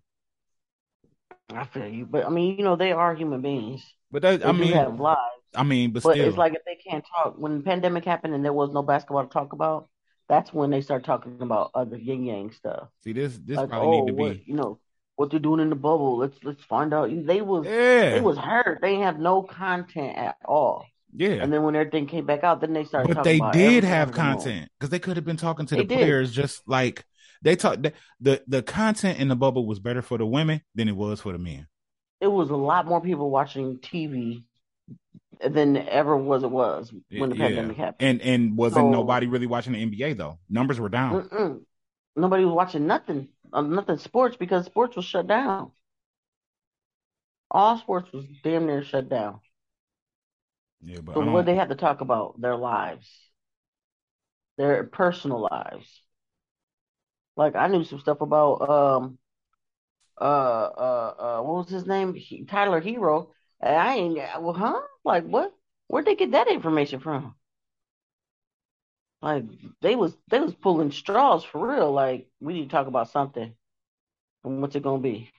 [1.49, 3.83] I feel you, but I mean, you know, they are human beings.
[4.11, 5.19] But that They I mean, have lives.
[5.55, 8.33] I mean, but, But still, it's like if they can't talk when the pandemic happened
[8.33, 9.89] and there was no basketball to talk about,
[10.29, 12.89] that's when they start talking about other yin yang stuff.
[13.03, 14.79] see this this like, probably oh, need to what be you know,
[15.15, 16.17] what they're doing in the bubble.
[16.17, 17.09] Let's let's find out.
[17.25, 18.79] They was yeah, they was hurt.
[18.81, 20.93] They have no content at all.
[21.13, 21.41] yeah.
[21.41, 23.09] And then when everything came back out, then they started.
[23.09, 24.45] But talking they about did have under the moon.
[24.45, 25.97] content because they could have been talking to They the did.
[25.97, 27.05] players just like
[27.41, 27.83] they talked.
[27.83, 31.21] the, the the content in the bubble was better for the women than it was
[31.21, 31.67] for the men.
[32.19, 34.43] It was a lot more people watching TV
[35.41, 37.47] than ever was it was when the Yeah.
[37.47, 38.07] pandemic happened.
[38.09, 40.39] And and wasn't So- nobody really watching the NBA though.
[40.49, 41.23] Numbers were down.
[41.29, 41.61] Mm-mm.
[42.15, 45.71] Nobody was watching nothing, uh, nothing sports because sports was shut down.
[47.51, 49.39] All sports was damn near shut down.
[50.83, 53.07] Yeah, but So what they have to talk about their lives,
[54.57, 56.01] their personal lives.
[57.35, 59.17] Like I knew some stuff about um
[60.19, 62.13] uh uh uh what was his name?
[62.13, 63.31] He, Tyler Herro.
[63.65, 64.81] I ain't well, huh?
[65.03, 65.53] Like what?
[65.87, 67.35] Where'd they get that information from?
[69.21, 69.43] Like
[69.81, 71.91] they was they was pulling straws for real.
[71.91, 73.53] Like we need to talk about something.
[74.45, 75.31] And what's it gonna be?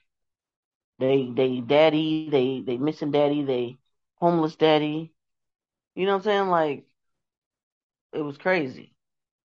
[0.98, 3.78] They they daddy, they they missing daddy, they
[4.16, 5.12] homeless daddy.
[5.94, 6.48] You know what I'm saying?
[6.48, 6.86] Like
[8.12, 8.94] it was crazy.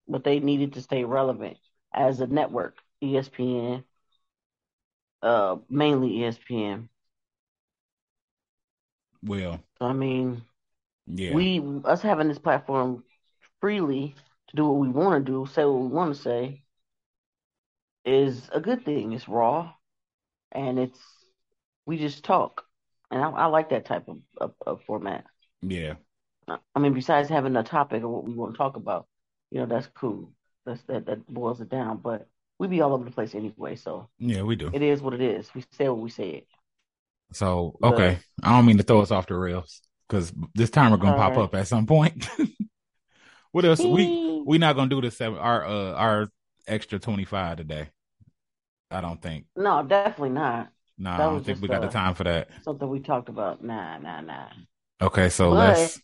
[0.07, 1.57] But they needed to stay relevant
[1.93, 2.77] as a network.
[3.01, 3.85] ESPN,
[5.23, 6.89] uh mainly ESPN.
[9.23, 10.43] Well, I mean
[11.07, 11.33] yeah.
[11.33, 13.03] we us having this platform
[13.61, 14.15] freely
[14.49, 16.63] to do what we want to do, say what we want to say,
[18.05, 19.13] is a good thing.
[19.13, 19.73] It's raw,
[20.51, 20.99] and it's
[21.85, 22.65] we just talk,
[23.11, 25.25] and I, I like that type of, of, of format.
[25.61, 25.95] yeah.
[26.75, 29.07] I mean, besides having a topic of what we want to talk about,
[29.51, 30.33] you know, that's cool.
[30.65, 31.97] That's that that boils it down.
[31.97, 32.27] But
[32.59, 34.69] we be all over the place anyway, so Yeah, we do.
[34.73, 35.49] it is what it is.
[35.55, 36.45] We say what we say.
[37.33, 40.97] So But- okay, I don't mean to throw us off the rails because this timer
[40.97, 41.45] gonna pop Alright.
[41.45, 42.27] up at some point.
[43.51, 43.79] what else?
[43.79, 46.29] We we not gonna do the seven our uh our
[46.67, 47.89] extra twenty five today.
[48.89, 49.45] I don't think.
[49.55, 52.49] no, definitely not Nah, I don't think we got the uh, time for that.
[52.63, 53.63] something we talked about.
[53.63, 54.49] Nah, nah, nah.
[55.01, 56.01] Okay, so But- let's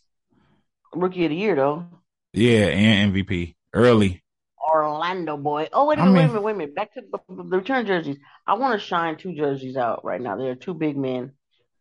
[0.94, 1.86] Rookie of the year though.
[2.32, 4.22] yeah, and MVP early.
[4.68, 5.68] Orlando boy.
[5.72, 6.74] Oh wait a minute, wait a minute, wait a minute.
[6.74, 8.16] Back to the, the return jerseys.
[8.46, 10.36] I want to shine two jerseys out right now.
[10.36, 11.32] There are two big men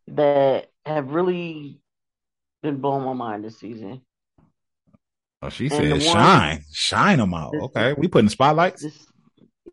[0.07, 1.81] that have really
[2.63, 4.01] been blowing my mind this season.
[5.41, 7.51] Oh, she And said the one- shine, shine them out.
[7.51, 8.81] This- Okay, we putting spotlights.
[8.83, 9.05] This,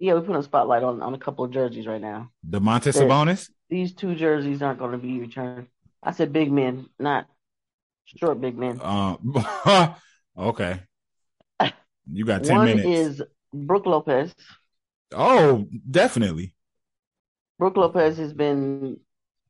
[0.01, 2.31] yeah, we put a spotlight on, on a couple of jerseys right now.
[2.49, 3.51] Domantas this- Sabonis.
[3.71, 5.69] These two jerseys aren't going to be returned.
[6.03, 7.27] I said big men, not
[8.05, 8.79] short big men.
[8.83, 9.35] Um,
[10.39, 10.81] okay.
[12.11, 12.87] You got ten One minutes.
[12.87, 14.35] is Brook Lopez.
[15.13, 16.55] Oh, definitely.
[17.59, 18.99] Brook Lopez has been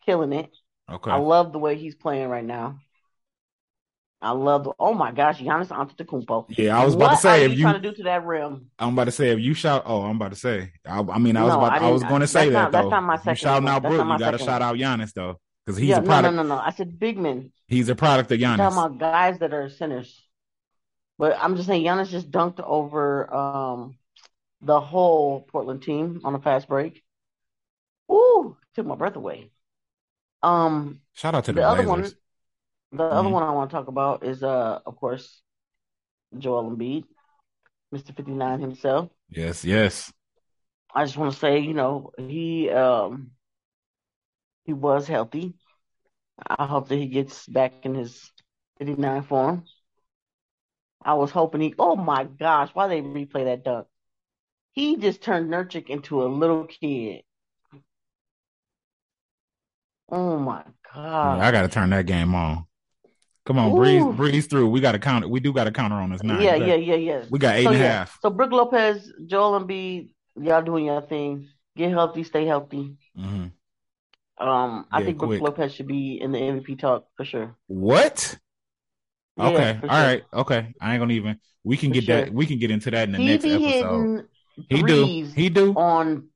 [0.05, 0.51] killing it.
[0.91, 1.11] Okay.
[1.11, 2.79] I love the way he's playing right now.
[4.21, 6.47] I love the oh my gosh, Giannis Antetokounmpo.
[6.57, 8.03] Yeah, I was about what to say are if you you, trying to do to
[8.05, 8.71] that rim?
[8.79, 9.83] I'm about to say if you shout.
[9.85, 10.73] Oh, I'm about to say.
[10.87, 11.73] I, I mean, I was No, about.
[11.83, 13.83] I I, was going to say that's that not- that's not my you shouting out
[13.83, 16.35] That's Brook, you got to shout out Giannis though, because he's yeah, a product.
[16.37, 16.61] no, no, no.
[16.61, 17.53] I said big men.
[17.69, 20.24] He's a product of I'm talking about guys that are centers.
[21.19, 23.97] But I'm just saying Giannis just dunked over um
[24.63, 27.03] the whole Portland team on a fast break.
[28.11, 29.51] Ooh, took my breath away.
[30.43, 32.03] Um Shout out to the, the other one
[32.93, 33.33] the other Mhm.
[33.33, 35.43] one I want to talk about is uh of course
[36.39, 37.05] Joel Embiid,
[37.93, 38.13] Mr.
[38.13, 39.11] 59 himself.
[39.31, 40.13] Yes, yes.
[40.95, 43.33] I just want to say, you know, he um
[44.65, 45.55] he was healthy.
[46.49, 48.31] I hope that he gets back in his
[48.79, 49.65] 59 form.
[51.05, 53.87] I was hoping he oh my gosh, why they replay that dunk?
[54.73, 57.25] He just turned Nurkic into a little kid.
[60.09, 61.41] Oh my god.
[61.41, 62.67] I got to turn that game on.
[63.47, 63.77] Come on, Ooh.
[63.77, 64.71] breeze, breeze through.
[64.71, 65.29] We got to count.
[65.29, 66.41] We do got to counter on this now.
[66.41, 67.25] yeah, yeah, yeah, yeah.
[67.31, 68.19] We got eight so and a yeah, half.
[68.23, 70.09] so Brook Lopez, Joel Embiid,
[70.41, 71.49] y'all doing your thing.
[71.77, 72.97] Get healthy, stay healthy.
[73.19, 73.53] Mhm.
[74.39, 75.43] Um, I Yeah, think Brook quick.
[75.43, 77.57] Lopez should be in the MVP talk for sure.
[77.67, 78.39] What?
[79.37, 79.89] Yeah, okay, all sure.
[79.89, 80.75] right, okay.
[80.81, 81.41] I ain't gonna even.
[81.65, 82.17] We can For get sure.
[82.27, 82.33] that.
[82.33, 84.29] We can get into that in the He next episode.
[84.69, 85.07] He do.
[85.35, 85.73] He do.
[85.75, 86.29] on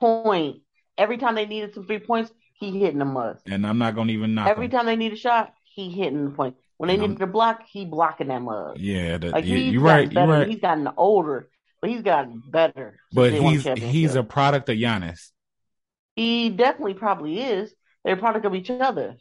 [0.00, 0.62] point.
[0.98, 3.38] Every time they needed some three points, he hitting the mud.
[3.46, 4.70] And I'm not gonna even knock Every him.
[4.70, 6.56] time they need a shot, he hitting the point.
[6.78, 8.78] When they needed a block, he blocking that mud.
[8.78, 10.10] Yeah, that, Like yeah, you're right.
[10.10, 10.32] You're better.
[10.32, 10.48] right.
[10.48, 11.48] He's gotten older,
[11.80, 12.98] but he's gotten better.
[13.12, 15.30] But he's he's a product of Giannis.
[16.14, 17.74] He definitely probably is.
[18.04, 19.16] They're a product of each other.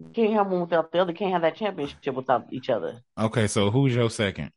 [0.00, 1.12] You can't have one without the other.
[1.12, 3.00] Can't have that championship without each other.
[3.18, 4.50] Okay, so who's your second?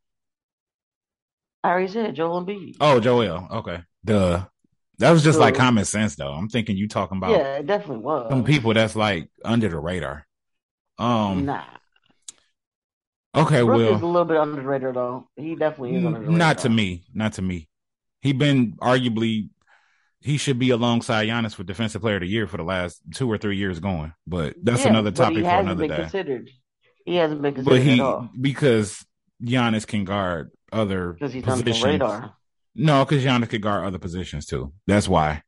[1.64, 2.78] I already said Joel Embiid.
[2.80, 3.48] Oh, Joel.
[3.52, 4.46] Okay, duh.
[5.00, 6.32] That was just like common sense, though.
[6.32, 8.30] I'm thinking you talking about yeah, it definitely was.
[8.30, 10.26] some people that's like under the radar.
[10.98, 11.46] Um.
[11.46, 11.64] Nah,
[13.36, 13.64] Okay.
[13.64, 15.28] Brook well, is a little bit under the radar though.
[15.36, 16.38] He definitely is under the radar.
[16.38, 17.04] Not to me.
[17.14, 17.68] Not to me.
[18.22, 19.50] He been arguably
[20.24, 23.30] he should be alongside Giannis for defensive player of the year for the last two
[23.32, 24.14] or three years going.
[24.28, 25.96] But that's Yeah, another but he topic for hasn't another been day.
[25.96, 26.50] Considered.
[27.06, 29.06] He hasn't been But considered he at all because
[29.44, 31.84] Giannis can guard other because he's under the positions.
[31.84, 32.36] radar.
[32.76, 34.74] No, because Giannis can guard other positions too.
[34.88, 35.44] That's why.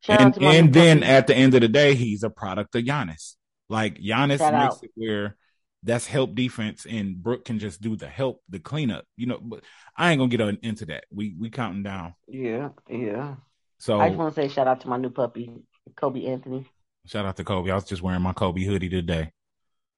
[0.00, 1.10] Shout and and then puppy.
[1.12, 3.36] at the end of the day, he's a product of Giannis.
[3.68, 4.82] Like Giannis Shout makes out.
[4.82, 5.36] it where
[5.82, 9.04] that's help defense, and Brook can just do the help, the cleanup.
[9.16, 9.64] You know, but
[9.96, 11.04] I ain't gonna get into that.
[11.10, 12.14] We we counting down.
[12.28, 13.36] yeah, yeah.
[13.78, 15.50] So I just want to say shout out to my new puppy,
[15.96, 16.66] Kobe Anthony.
[17.06, 17.70] shout out to Kobe.
[17.70, 19.32] I was just wearing my Kobe hoodie today.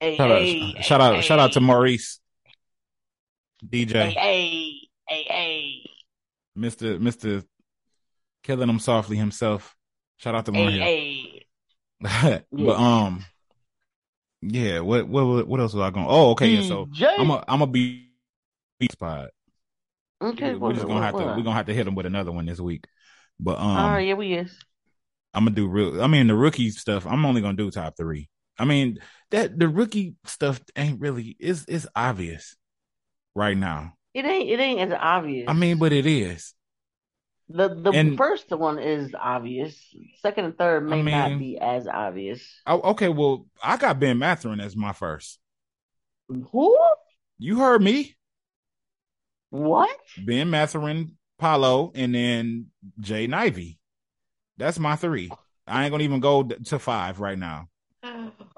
[0.01, 1.61] Hey, Shout out, hey, shout out, shout out to.
[1.61, 2.21] Maurice,
[3.65, 4.73] DJ, hey,
[5.09, 5.91] hey, hey,
[6.55, 7.43] Mister Mister,
[8.43, 9.75] killing him softly himself.
[10.19, 10.83] Shout out to hey, Mario.
[10.83, 11.43] hey.
[12.53, 13.25] but um,
[14.43, 14.81] yeah.
[14.81, 16.07] What what what else was I going?
[16.09, 16.49] Oh, okay.
[16.49, 16.69] Yeah.
[16.69, 16.89] So
[17.19, 18.11] I'm a I'm a be
[18.79, 19.31] beat spot.
[20.21, 22.33] okay, We're what- just gonna have to we're gonna have to hit him with another
[22.33, 22.85] one this week.
[23.39, 24.57] But um, All right, yeah, we is.
[25.35, 26.03] I'm gonna do real.
[26.03, 27.07] I mean, the rookie stuff.
[27.07, 28.29] I'm only gonna do top three.
[28.59, 28.99] I mean
[29.31, 32.57] that the rookie stuff ain't really is is obvious
[33.35, 33.93] right now.
[34.15, 34.49] It ain't.
[34.49, 35.45] It ain't as obvious.
[35.49, 36.55] I mean, but it is.
[37.51, 39.79] the the and- first one is obvious.
[40.23, 42.43] Second and third may I not be as obvious.
[42.67, 45.39] Oh, okay, well, I got Ben Mathurin as my first.
[46.29, 46.79] Who?
[47.39, 48.17] You heard me.
[49.51, 49.95] What?
[50.25, 52.67] Ben Mathurin, Paolo, and then
[53.01, 53.79] Jaden Ivey.
[54.57, 55.31] That's my three.
[55.67, 57.69] I ain't gonna even go to five right now.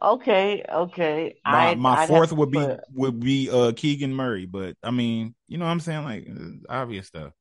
[0.00, 1.36] Okay, okay.
[1.44, 5.34] My, I'd- my fourth would be put- would be uh Keegan Murray, but I mean,
[5.48, 6.04] you know what I'm saying?
[6.04, 7.32] Like uh, obvious stuff.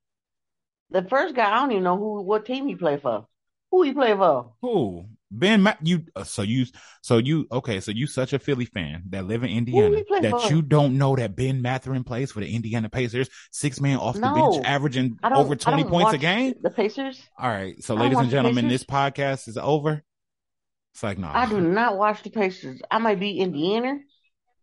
[0.89, 1.51] the first guy.
[1.51, 3.27] I don't even know who what team he played for.
[3.72, 4.53] Who he played for?
[4.61, 5.05] Who?
[5.30, 6.66] Ben Ma- you uh, so you
[7.02, 10.62] so you okay, so you such a Philly fan that live in Indiana that you
[10.62, 14.52] don't know that Ben Mathurin plays for the Indiana Pacers, six man off the No.
[14.52, 16.54] bench averaging over 20 points a game?
[16.62, 17.22] The Pacers.
[17.38, 17.82] All right.
[17.84, 20.02] So ladies and gentlemen, this podcast is over.
[20.94, 21.30] It's like no.
[21.32, 22.82] I do not watch the Pacers.
[22.90, 23.99] I might be Indiana,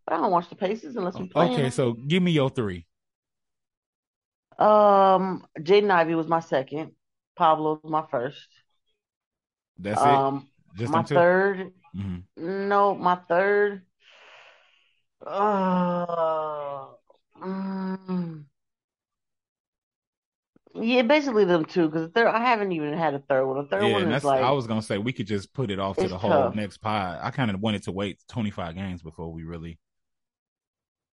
[0.07, 1.53] but I don't watch the Pacers unless we play.
[1.53, 2.87] Okay, so give me your three.
[4.59, 6.93] um, Jaden Ivey was my second.
[7.37, 8.49] Pablo was my first.
[9.79, 10.43] That's um, it.
[10.75, 11.15] Just my them two?
[11.15, 11.73] third.
[11.97, 12.25] Mhm.
[12.37, 13.83] No, my third.
[15.27, 16.87] Uh,
[17.41, 18.45] mm,
[20.75, 21.89] yeah, basically them two.
[21.89, 23.57] Because third, I haven't even had a third one.
[23.59, 25.79] The third Yeah, one is like I was gonna say we could just put it
[25.79, 26.55] off to the whole tough.
[26.55, 27.19] next pod.
[27.23, 29.79] I kind of wanted to wait 25 games before we really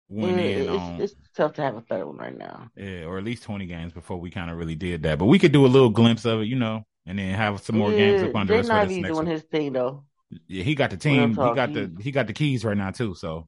[0.10, 2.70] went yeah, in it's on it's tough to have a third one right now.
[2.76, 5.20] yeah, or at least 20 games before we kind of really did that.
[5.20, 7.76] But we could do a little glimpse of it, you know, and then have some
[7.76, 9.28] more games up under us Jaden for this Ivey's next doing one.
[9.28, 10.06] his thing though.
[10.48, 11.38] Yeah, he got the team.
[11.38, 13.16] He got the he got the keys right now too.
[13.16, 13.48] So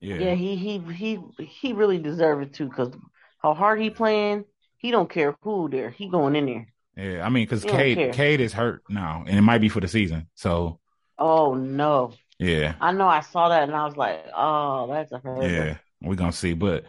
[0.00, 2.68] yeah, Yeah, he he he he really deserved it too.
[2.68, 2.92] Because
[3.38, 4.44] how hard he playing,
[4.78, 5.90] he don't care who there.
[5.90, 6.66] He going in there.
[6.96, 7.24] yeah.
[7.24, 7.64] I mean, because.
[7.64, 10.28] Cade Cade is hurt now, and it might be for the season.
[10.34, 10.80] So
[11.18, 13.06] Oh no, yeah, I know.
[13.08, 15.50] I saw that and I was like, oh, that's a hurt.
[15.50, 16.54] yeah, we're gonna see.
[16.54, 16.84] But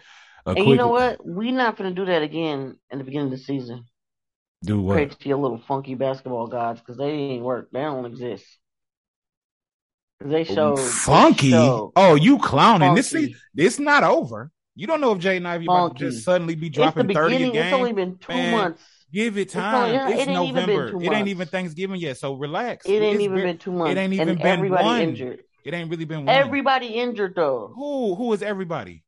[0.46, 1.26] a And quick you know what?
[1.26, 3.86] We're not gonna do that again in the beginning of the season.
[4.64, 5.19] Do Pray what?
[5.19, 7.69] to your little funky basketball gods because they ain't work.
[7.72, 8.45] They don't exist.
[10.23, 11.52] They oh, showed they funky.
[11.53, 12.95] Oh, you clowning?
[12.95, 13.34] This funky.
[13.34, 14.52] se- it's not over.
[14.76, 17.56] You don't know if Jaden Ivey about to just suddenly be dropping thirty a beginning.
[17.56, 18.81] It's only been two Man, months.
[19.11, 20.11] Give it It's only- time.
[20.11, 21.03] It's, it ain't even been November.
[21.03, 22.18] It ain't even Thanksgiving yet.
[22.18, 22.85] So relax.
[22.88, 23.91] It ain't It's even ver- been two months.
[23.91, 25.02] It ain't even and been everybody one.
[25.02, 25.44] injured.
[25.65, 26.30] It ain't really been one.
[26.30, 27.72] Everybody injured though.
[27.76, 29.03] who who is everybody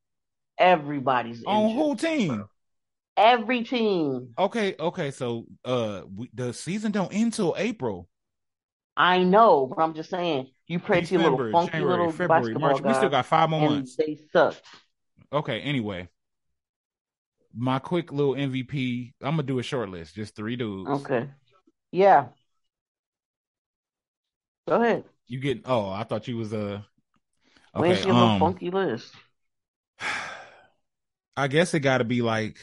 [0.58, 1.82] Everybody's on injured.
[1.82, 2.44] who team?
[3.16, 4.34] Every team.
[4.38, 5.10] Okay, okay.
[5.10, 8.08] So uh, we, the season don't end till April.
[8.96, 10.48] I know, but I'm just saying.
[10.68, 12.82] You pray to your little funky January, little February, basketball March.
[12.82, 13.96] We still got five more months.
[13.96, 14.62] they sucked.
[15.32, 15.60] Okay.
[15.60, 16.08] Anyway,
[17.54, 19.14] my quick little MVP.
[19.22, 20.90] I'm gonna do a short list, just three dudes.
[20.90, 21.28] Okay.
[21.92, 22.28] Yeah.
[24.68, 25.04] Go ahead.
[25.28, 25.62] You get?
[25.64, 26.82] Oh, I thought you was uh
[27.74, 28.06] Where's Okay.
[28.08, 29.14] your little Um, funky list?
[31.36, 32.56] I guess it got to be like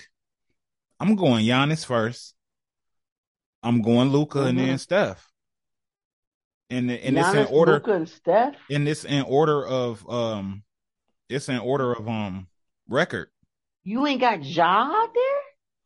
[1.04, 2.34] I'm going Giannis first.
[3.62, 4.80] I'm going Luka and then Mhm.
[4.80, 5.30] Steph.
[6.70, 7.74] And and it's in order.
[7.74, 8.56] Luka, and Steph.
[8.70, 10.64] And this in order of um,
[11.28, 12.48] it's in order of um
[12.88, 13.30] record.
[13.84, 15.42] You ain't got Ja out there.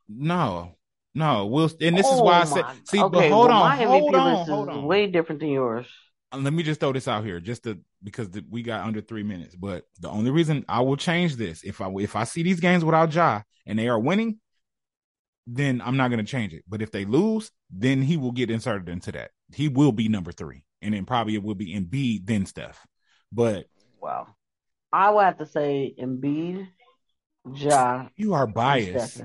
[0.08, 0.76] No,
[1.16, 1.48] no.
[1.48, 2.66] We'll and this is Oh why I said.
[2.86, 4.86] See, okay, but hold well, on, hold MVP on, hold on.
[4.86, 5.88] way different than yours.
[6.32, 9.02] Uh, let me just throw this out here, just to because the, we got under
[9.02, 9.56] three minutes.
[9.56, 12.86] But the only reason I will change this if I if I see these games
[12.86, 14.40] without Ja and they are winning,
[15.48, 16.64] then I'm not going to change it.
[16.68, 19.32] But if they lose, then he will get inserted into that.
[19.54, 22.86] He will be number three, and then probably it will be Embiid then Steph.
[23.32, 23.66] But
[24.00, 24.28] Wow.
[24.92, 26.68] I would have to say Embiid,
[27.54, 29.22] Ja, you are biased.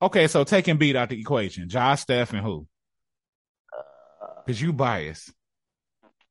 [0.00, 1.68] Okay, so take Embiid out the equation.
[1.70, 2.66] Ja, Steph, and who?
[3.76, 5.32] Uh, Because you biased.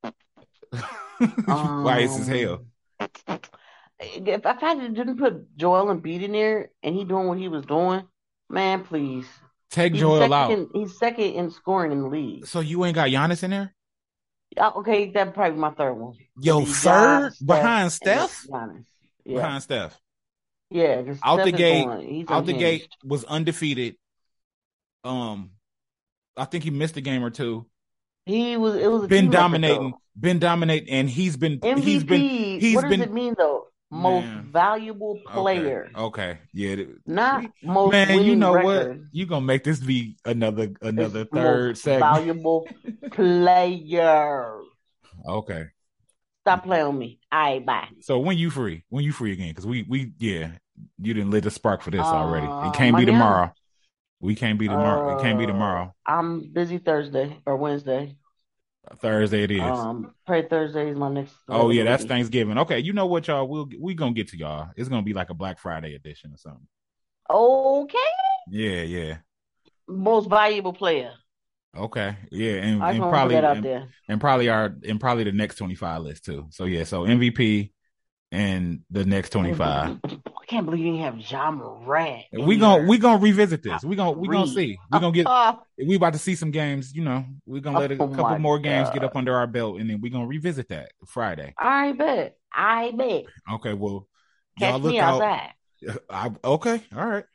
[0.03, 0.83] you
[1.19, 2.65] biased as hell.
[2.99, 3.39] Um,
[3.99, 7.65] If I didn't put Joel and Embiid in there and he doing what he was
[7.65, 8.03] doing,
[8.49, 9.25] man, please,
[9.69, 10.51] Take He's Joel second out.
[10.51, 12.47] in, he's second in scoring in the league.
[12.47, 13.73] So you ain't got Giannis in there?
[14.57, 16.13] Okay, that'd probably my third one.
[16.41, 18.45] Yo, third Giannis, behind Steph?
[18.49, 19.99] Yeah, Behind Steph.
[20.69, 21.03] yeah.
[21.23, 23.97] Out the Steph is gate- Out the gate was undefeated.
[25.03, 25.51] Um,
[26.37, 27.65] I think he missed a game or two.
[28.25, 28.75] He was.
[28.75, 31.79] It was a Been dominating, been dominating, and he's been MVP.
[31.83, 32.21] he's been
[32.59, 33.67] he's what does been- it mean though?
[33.89, 34.49] Most Man.
[34.51, 38.21] valuable player, Okay, yeah, not most man.
[38.23, 38.87] You know record.
[38.87, 39.07] what?
[39.13, 41.99] You gonna make this be another another It's third most segment?
[42.01, 42.67] valuable
[43.11, 44.59] player.
[45.27, 45.65] Okay.
[46.43, 47.19] Stop playing with me.
[47.31, 47.87] All right, bye.
[48.01, 48.83] So when you free?
[48.89, 49.49] When you free again?
[49.49, 50.51] Because we we yeah,
[51.01, 52.47] you didn't lit the spark for this already.
[52.47, 53.51] Uh, It can't be tomorrow.
[54.19, 55.17] We can't be tomorrow.
[55.17, 55.95] it can't be Uh, tomorrow.
[56.05, 58.15] I'm busy Thursday or Wednesday.
[58.95, 59.61] Thursday it is.
[59.61, 61.33] Um, pray Thursday is my next.
[61.49, 62.07] oh yeah, that's availability.
[62.07, 62.57] Thanksgiving.
[62.59, 63.47] Okay, you know what, y'all?
[63.47, 64.69] We'll we gonna get to y'all.
[64.75, 66.67] It's gonna be like a Black Friday edition or something.
[67.29, 67.97] Okay,
[68.49, 69.17] Yeah, yeah.
[69.87, 71.11] most valuable player.
[71.75, 73.87] Okay, yeah, and, and just want to put probably and, there.
[74.07, 76.47] and probably our and probably the next twenty five list too.
[76.51, 77.71] So yeah, so MVP
[78.31, 79.99] and the next twenty five.
[80.47, 82.23] I can't believe you didn't have Ja Morant.
[82.31, 83.83] We gonna we gonna revisit this.
[83.83, 84.77] We gonna we gonna see.
[84.89, 86.95] We gonna get Oh, we about to see some games.
[86.95, 89.79] You know, we're gonna let a Oh, couple more games get up under our belt,
[89.79, 91.53] and then we're gonna revisit that Friday.
[91.57, 92.37] I bet.
[92.53, 93.25] I bet.
[93.55, 94.07] Okay, well,
[94.57, 95.21] y'all look me out.
[95.23, 95.53] outside
[96.09, 97.25] I, okay, all right.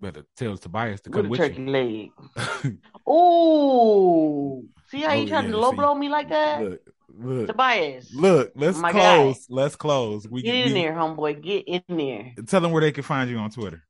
[0.00, 1.66] Better tell Tobias to with come with turkey you.
[1.66, 2.10] leg.
[3.08, 6.80] Ooh, see how Oh, you trying yeah, to low blow me like that, Look,
[7.20, 8.12] look, Tobias?
[8.14, 8.52] look.
[8.54, 9.46] Let's close.
[9.48, 10.28] Let's close.
[10.28, 11.42] We, Get in we- there, homeboy.
[11.42, 12.34] Get in there.
[12.46, 13.82] Tell them where they can find you on Twitter.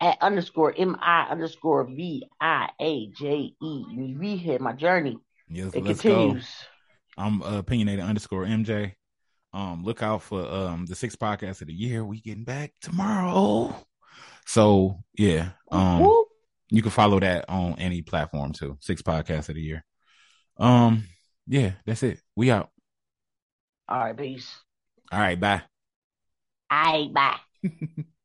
[0.00, 3.84] At underscore M I underscore V I A J E.
[4.16, 5.18] We hit my journey.
[5.48, 6.14] Yes, It let's go.
[6.14, 6.48] continues.
[7.16, 8.92] I'm uh, opinionated underscore MJ.
[9.52, 12.04] Um, look out for um the sixth podcast of the year.
[12.04, 13.74] We getting back tomorrow.
[14.46, 16.28] So yeah, um, Whoop.
[16.70, 18.76] you can follow that on any platform too.
[18.80, 19.84] Six podcasts of the year.
[20.58, 21.04] Um,
[21.48, 22.20] yeah, that's it.
[22.36, 22.70] We out.
[23.88, 24.64] All right, peace.
[25.12, 25.62] All right, bye.
[26.70, 27.40] All right, bye.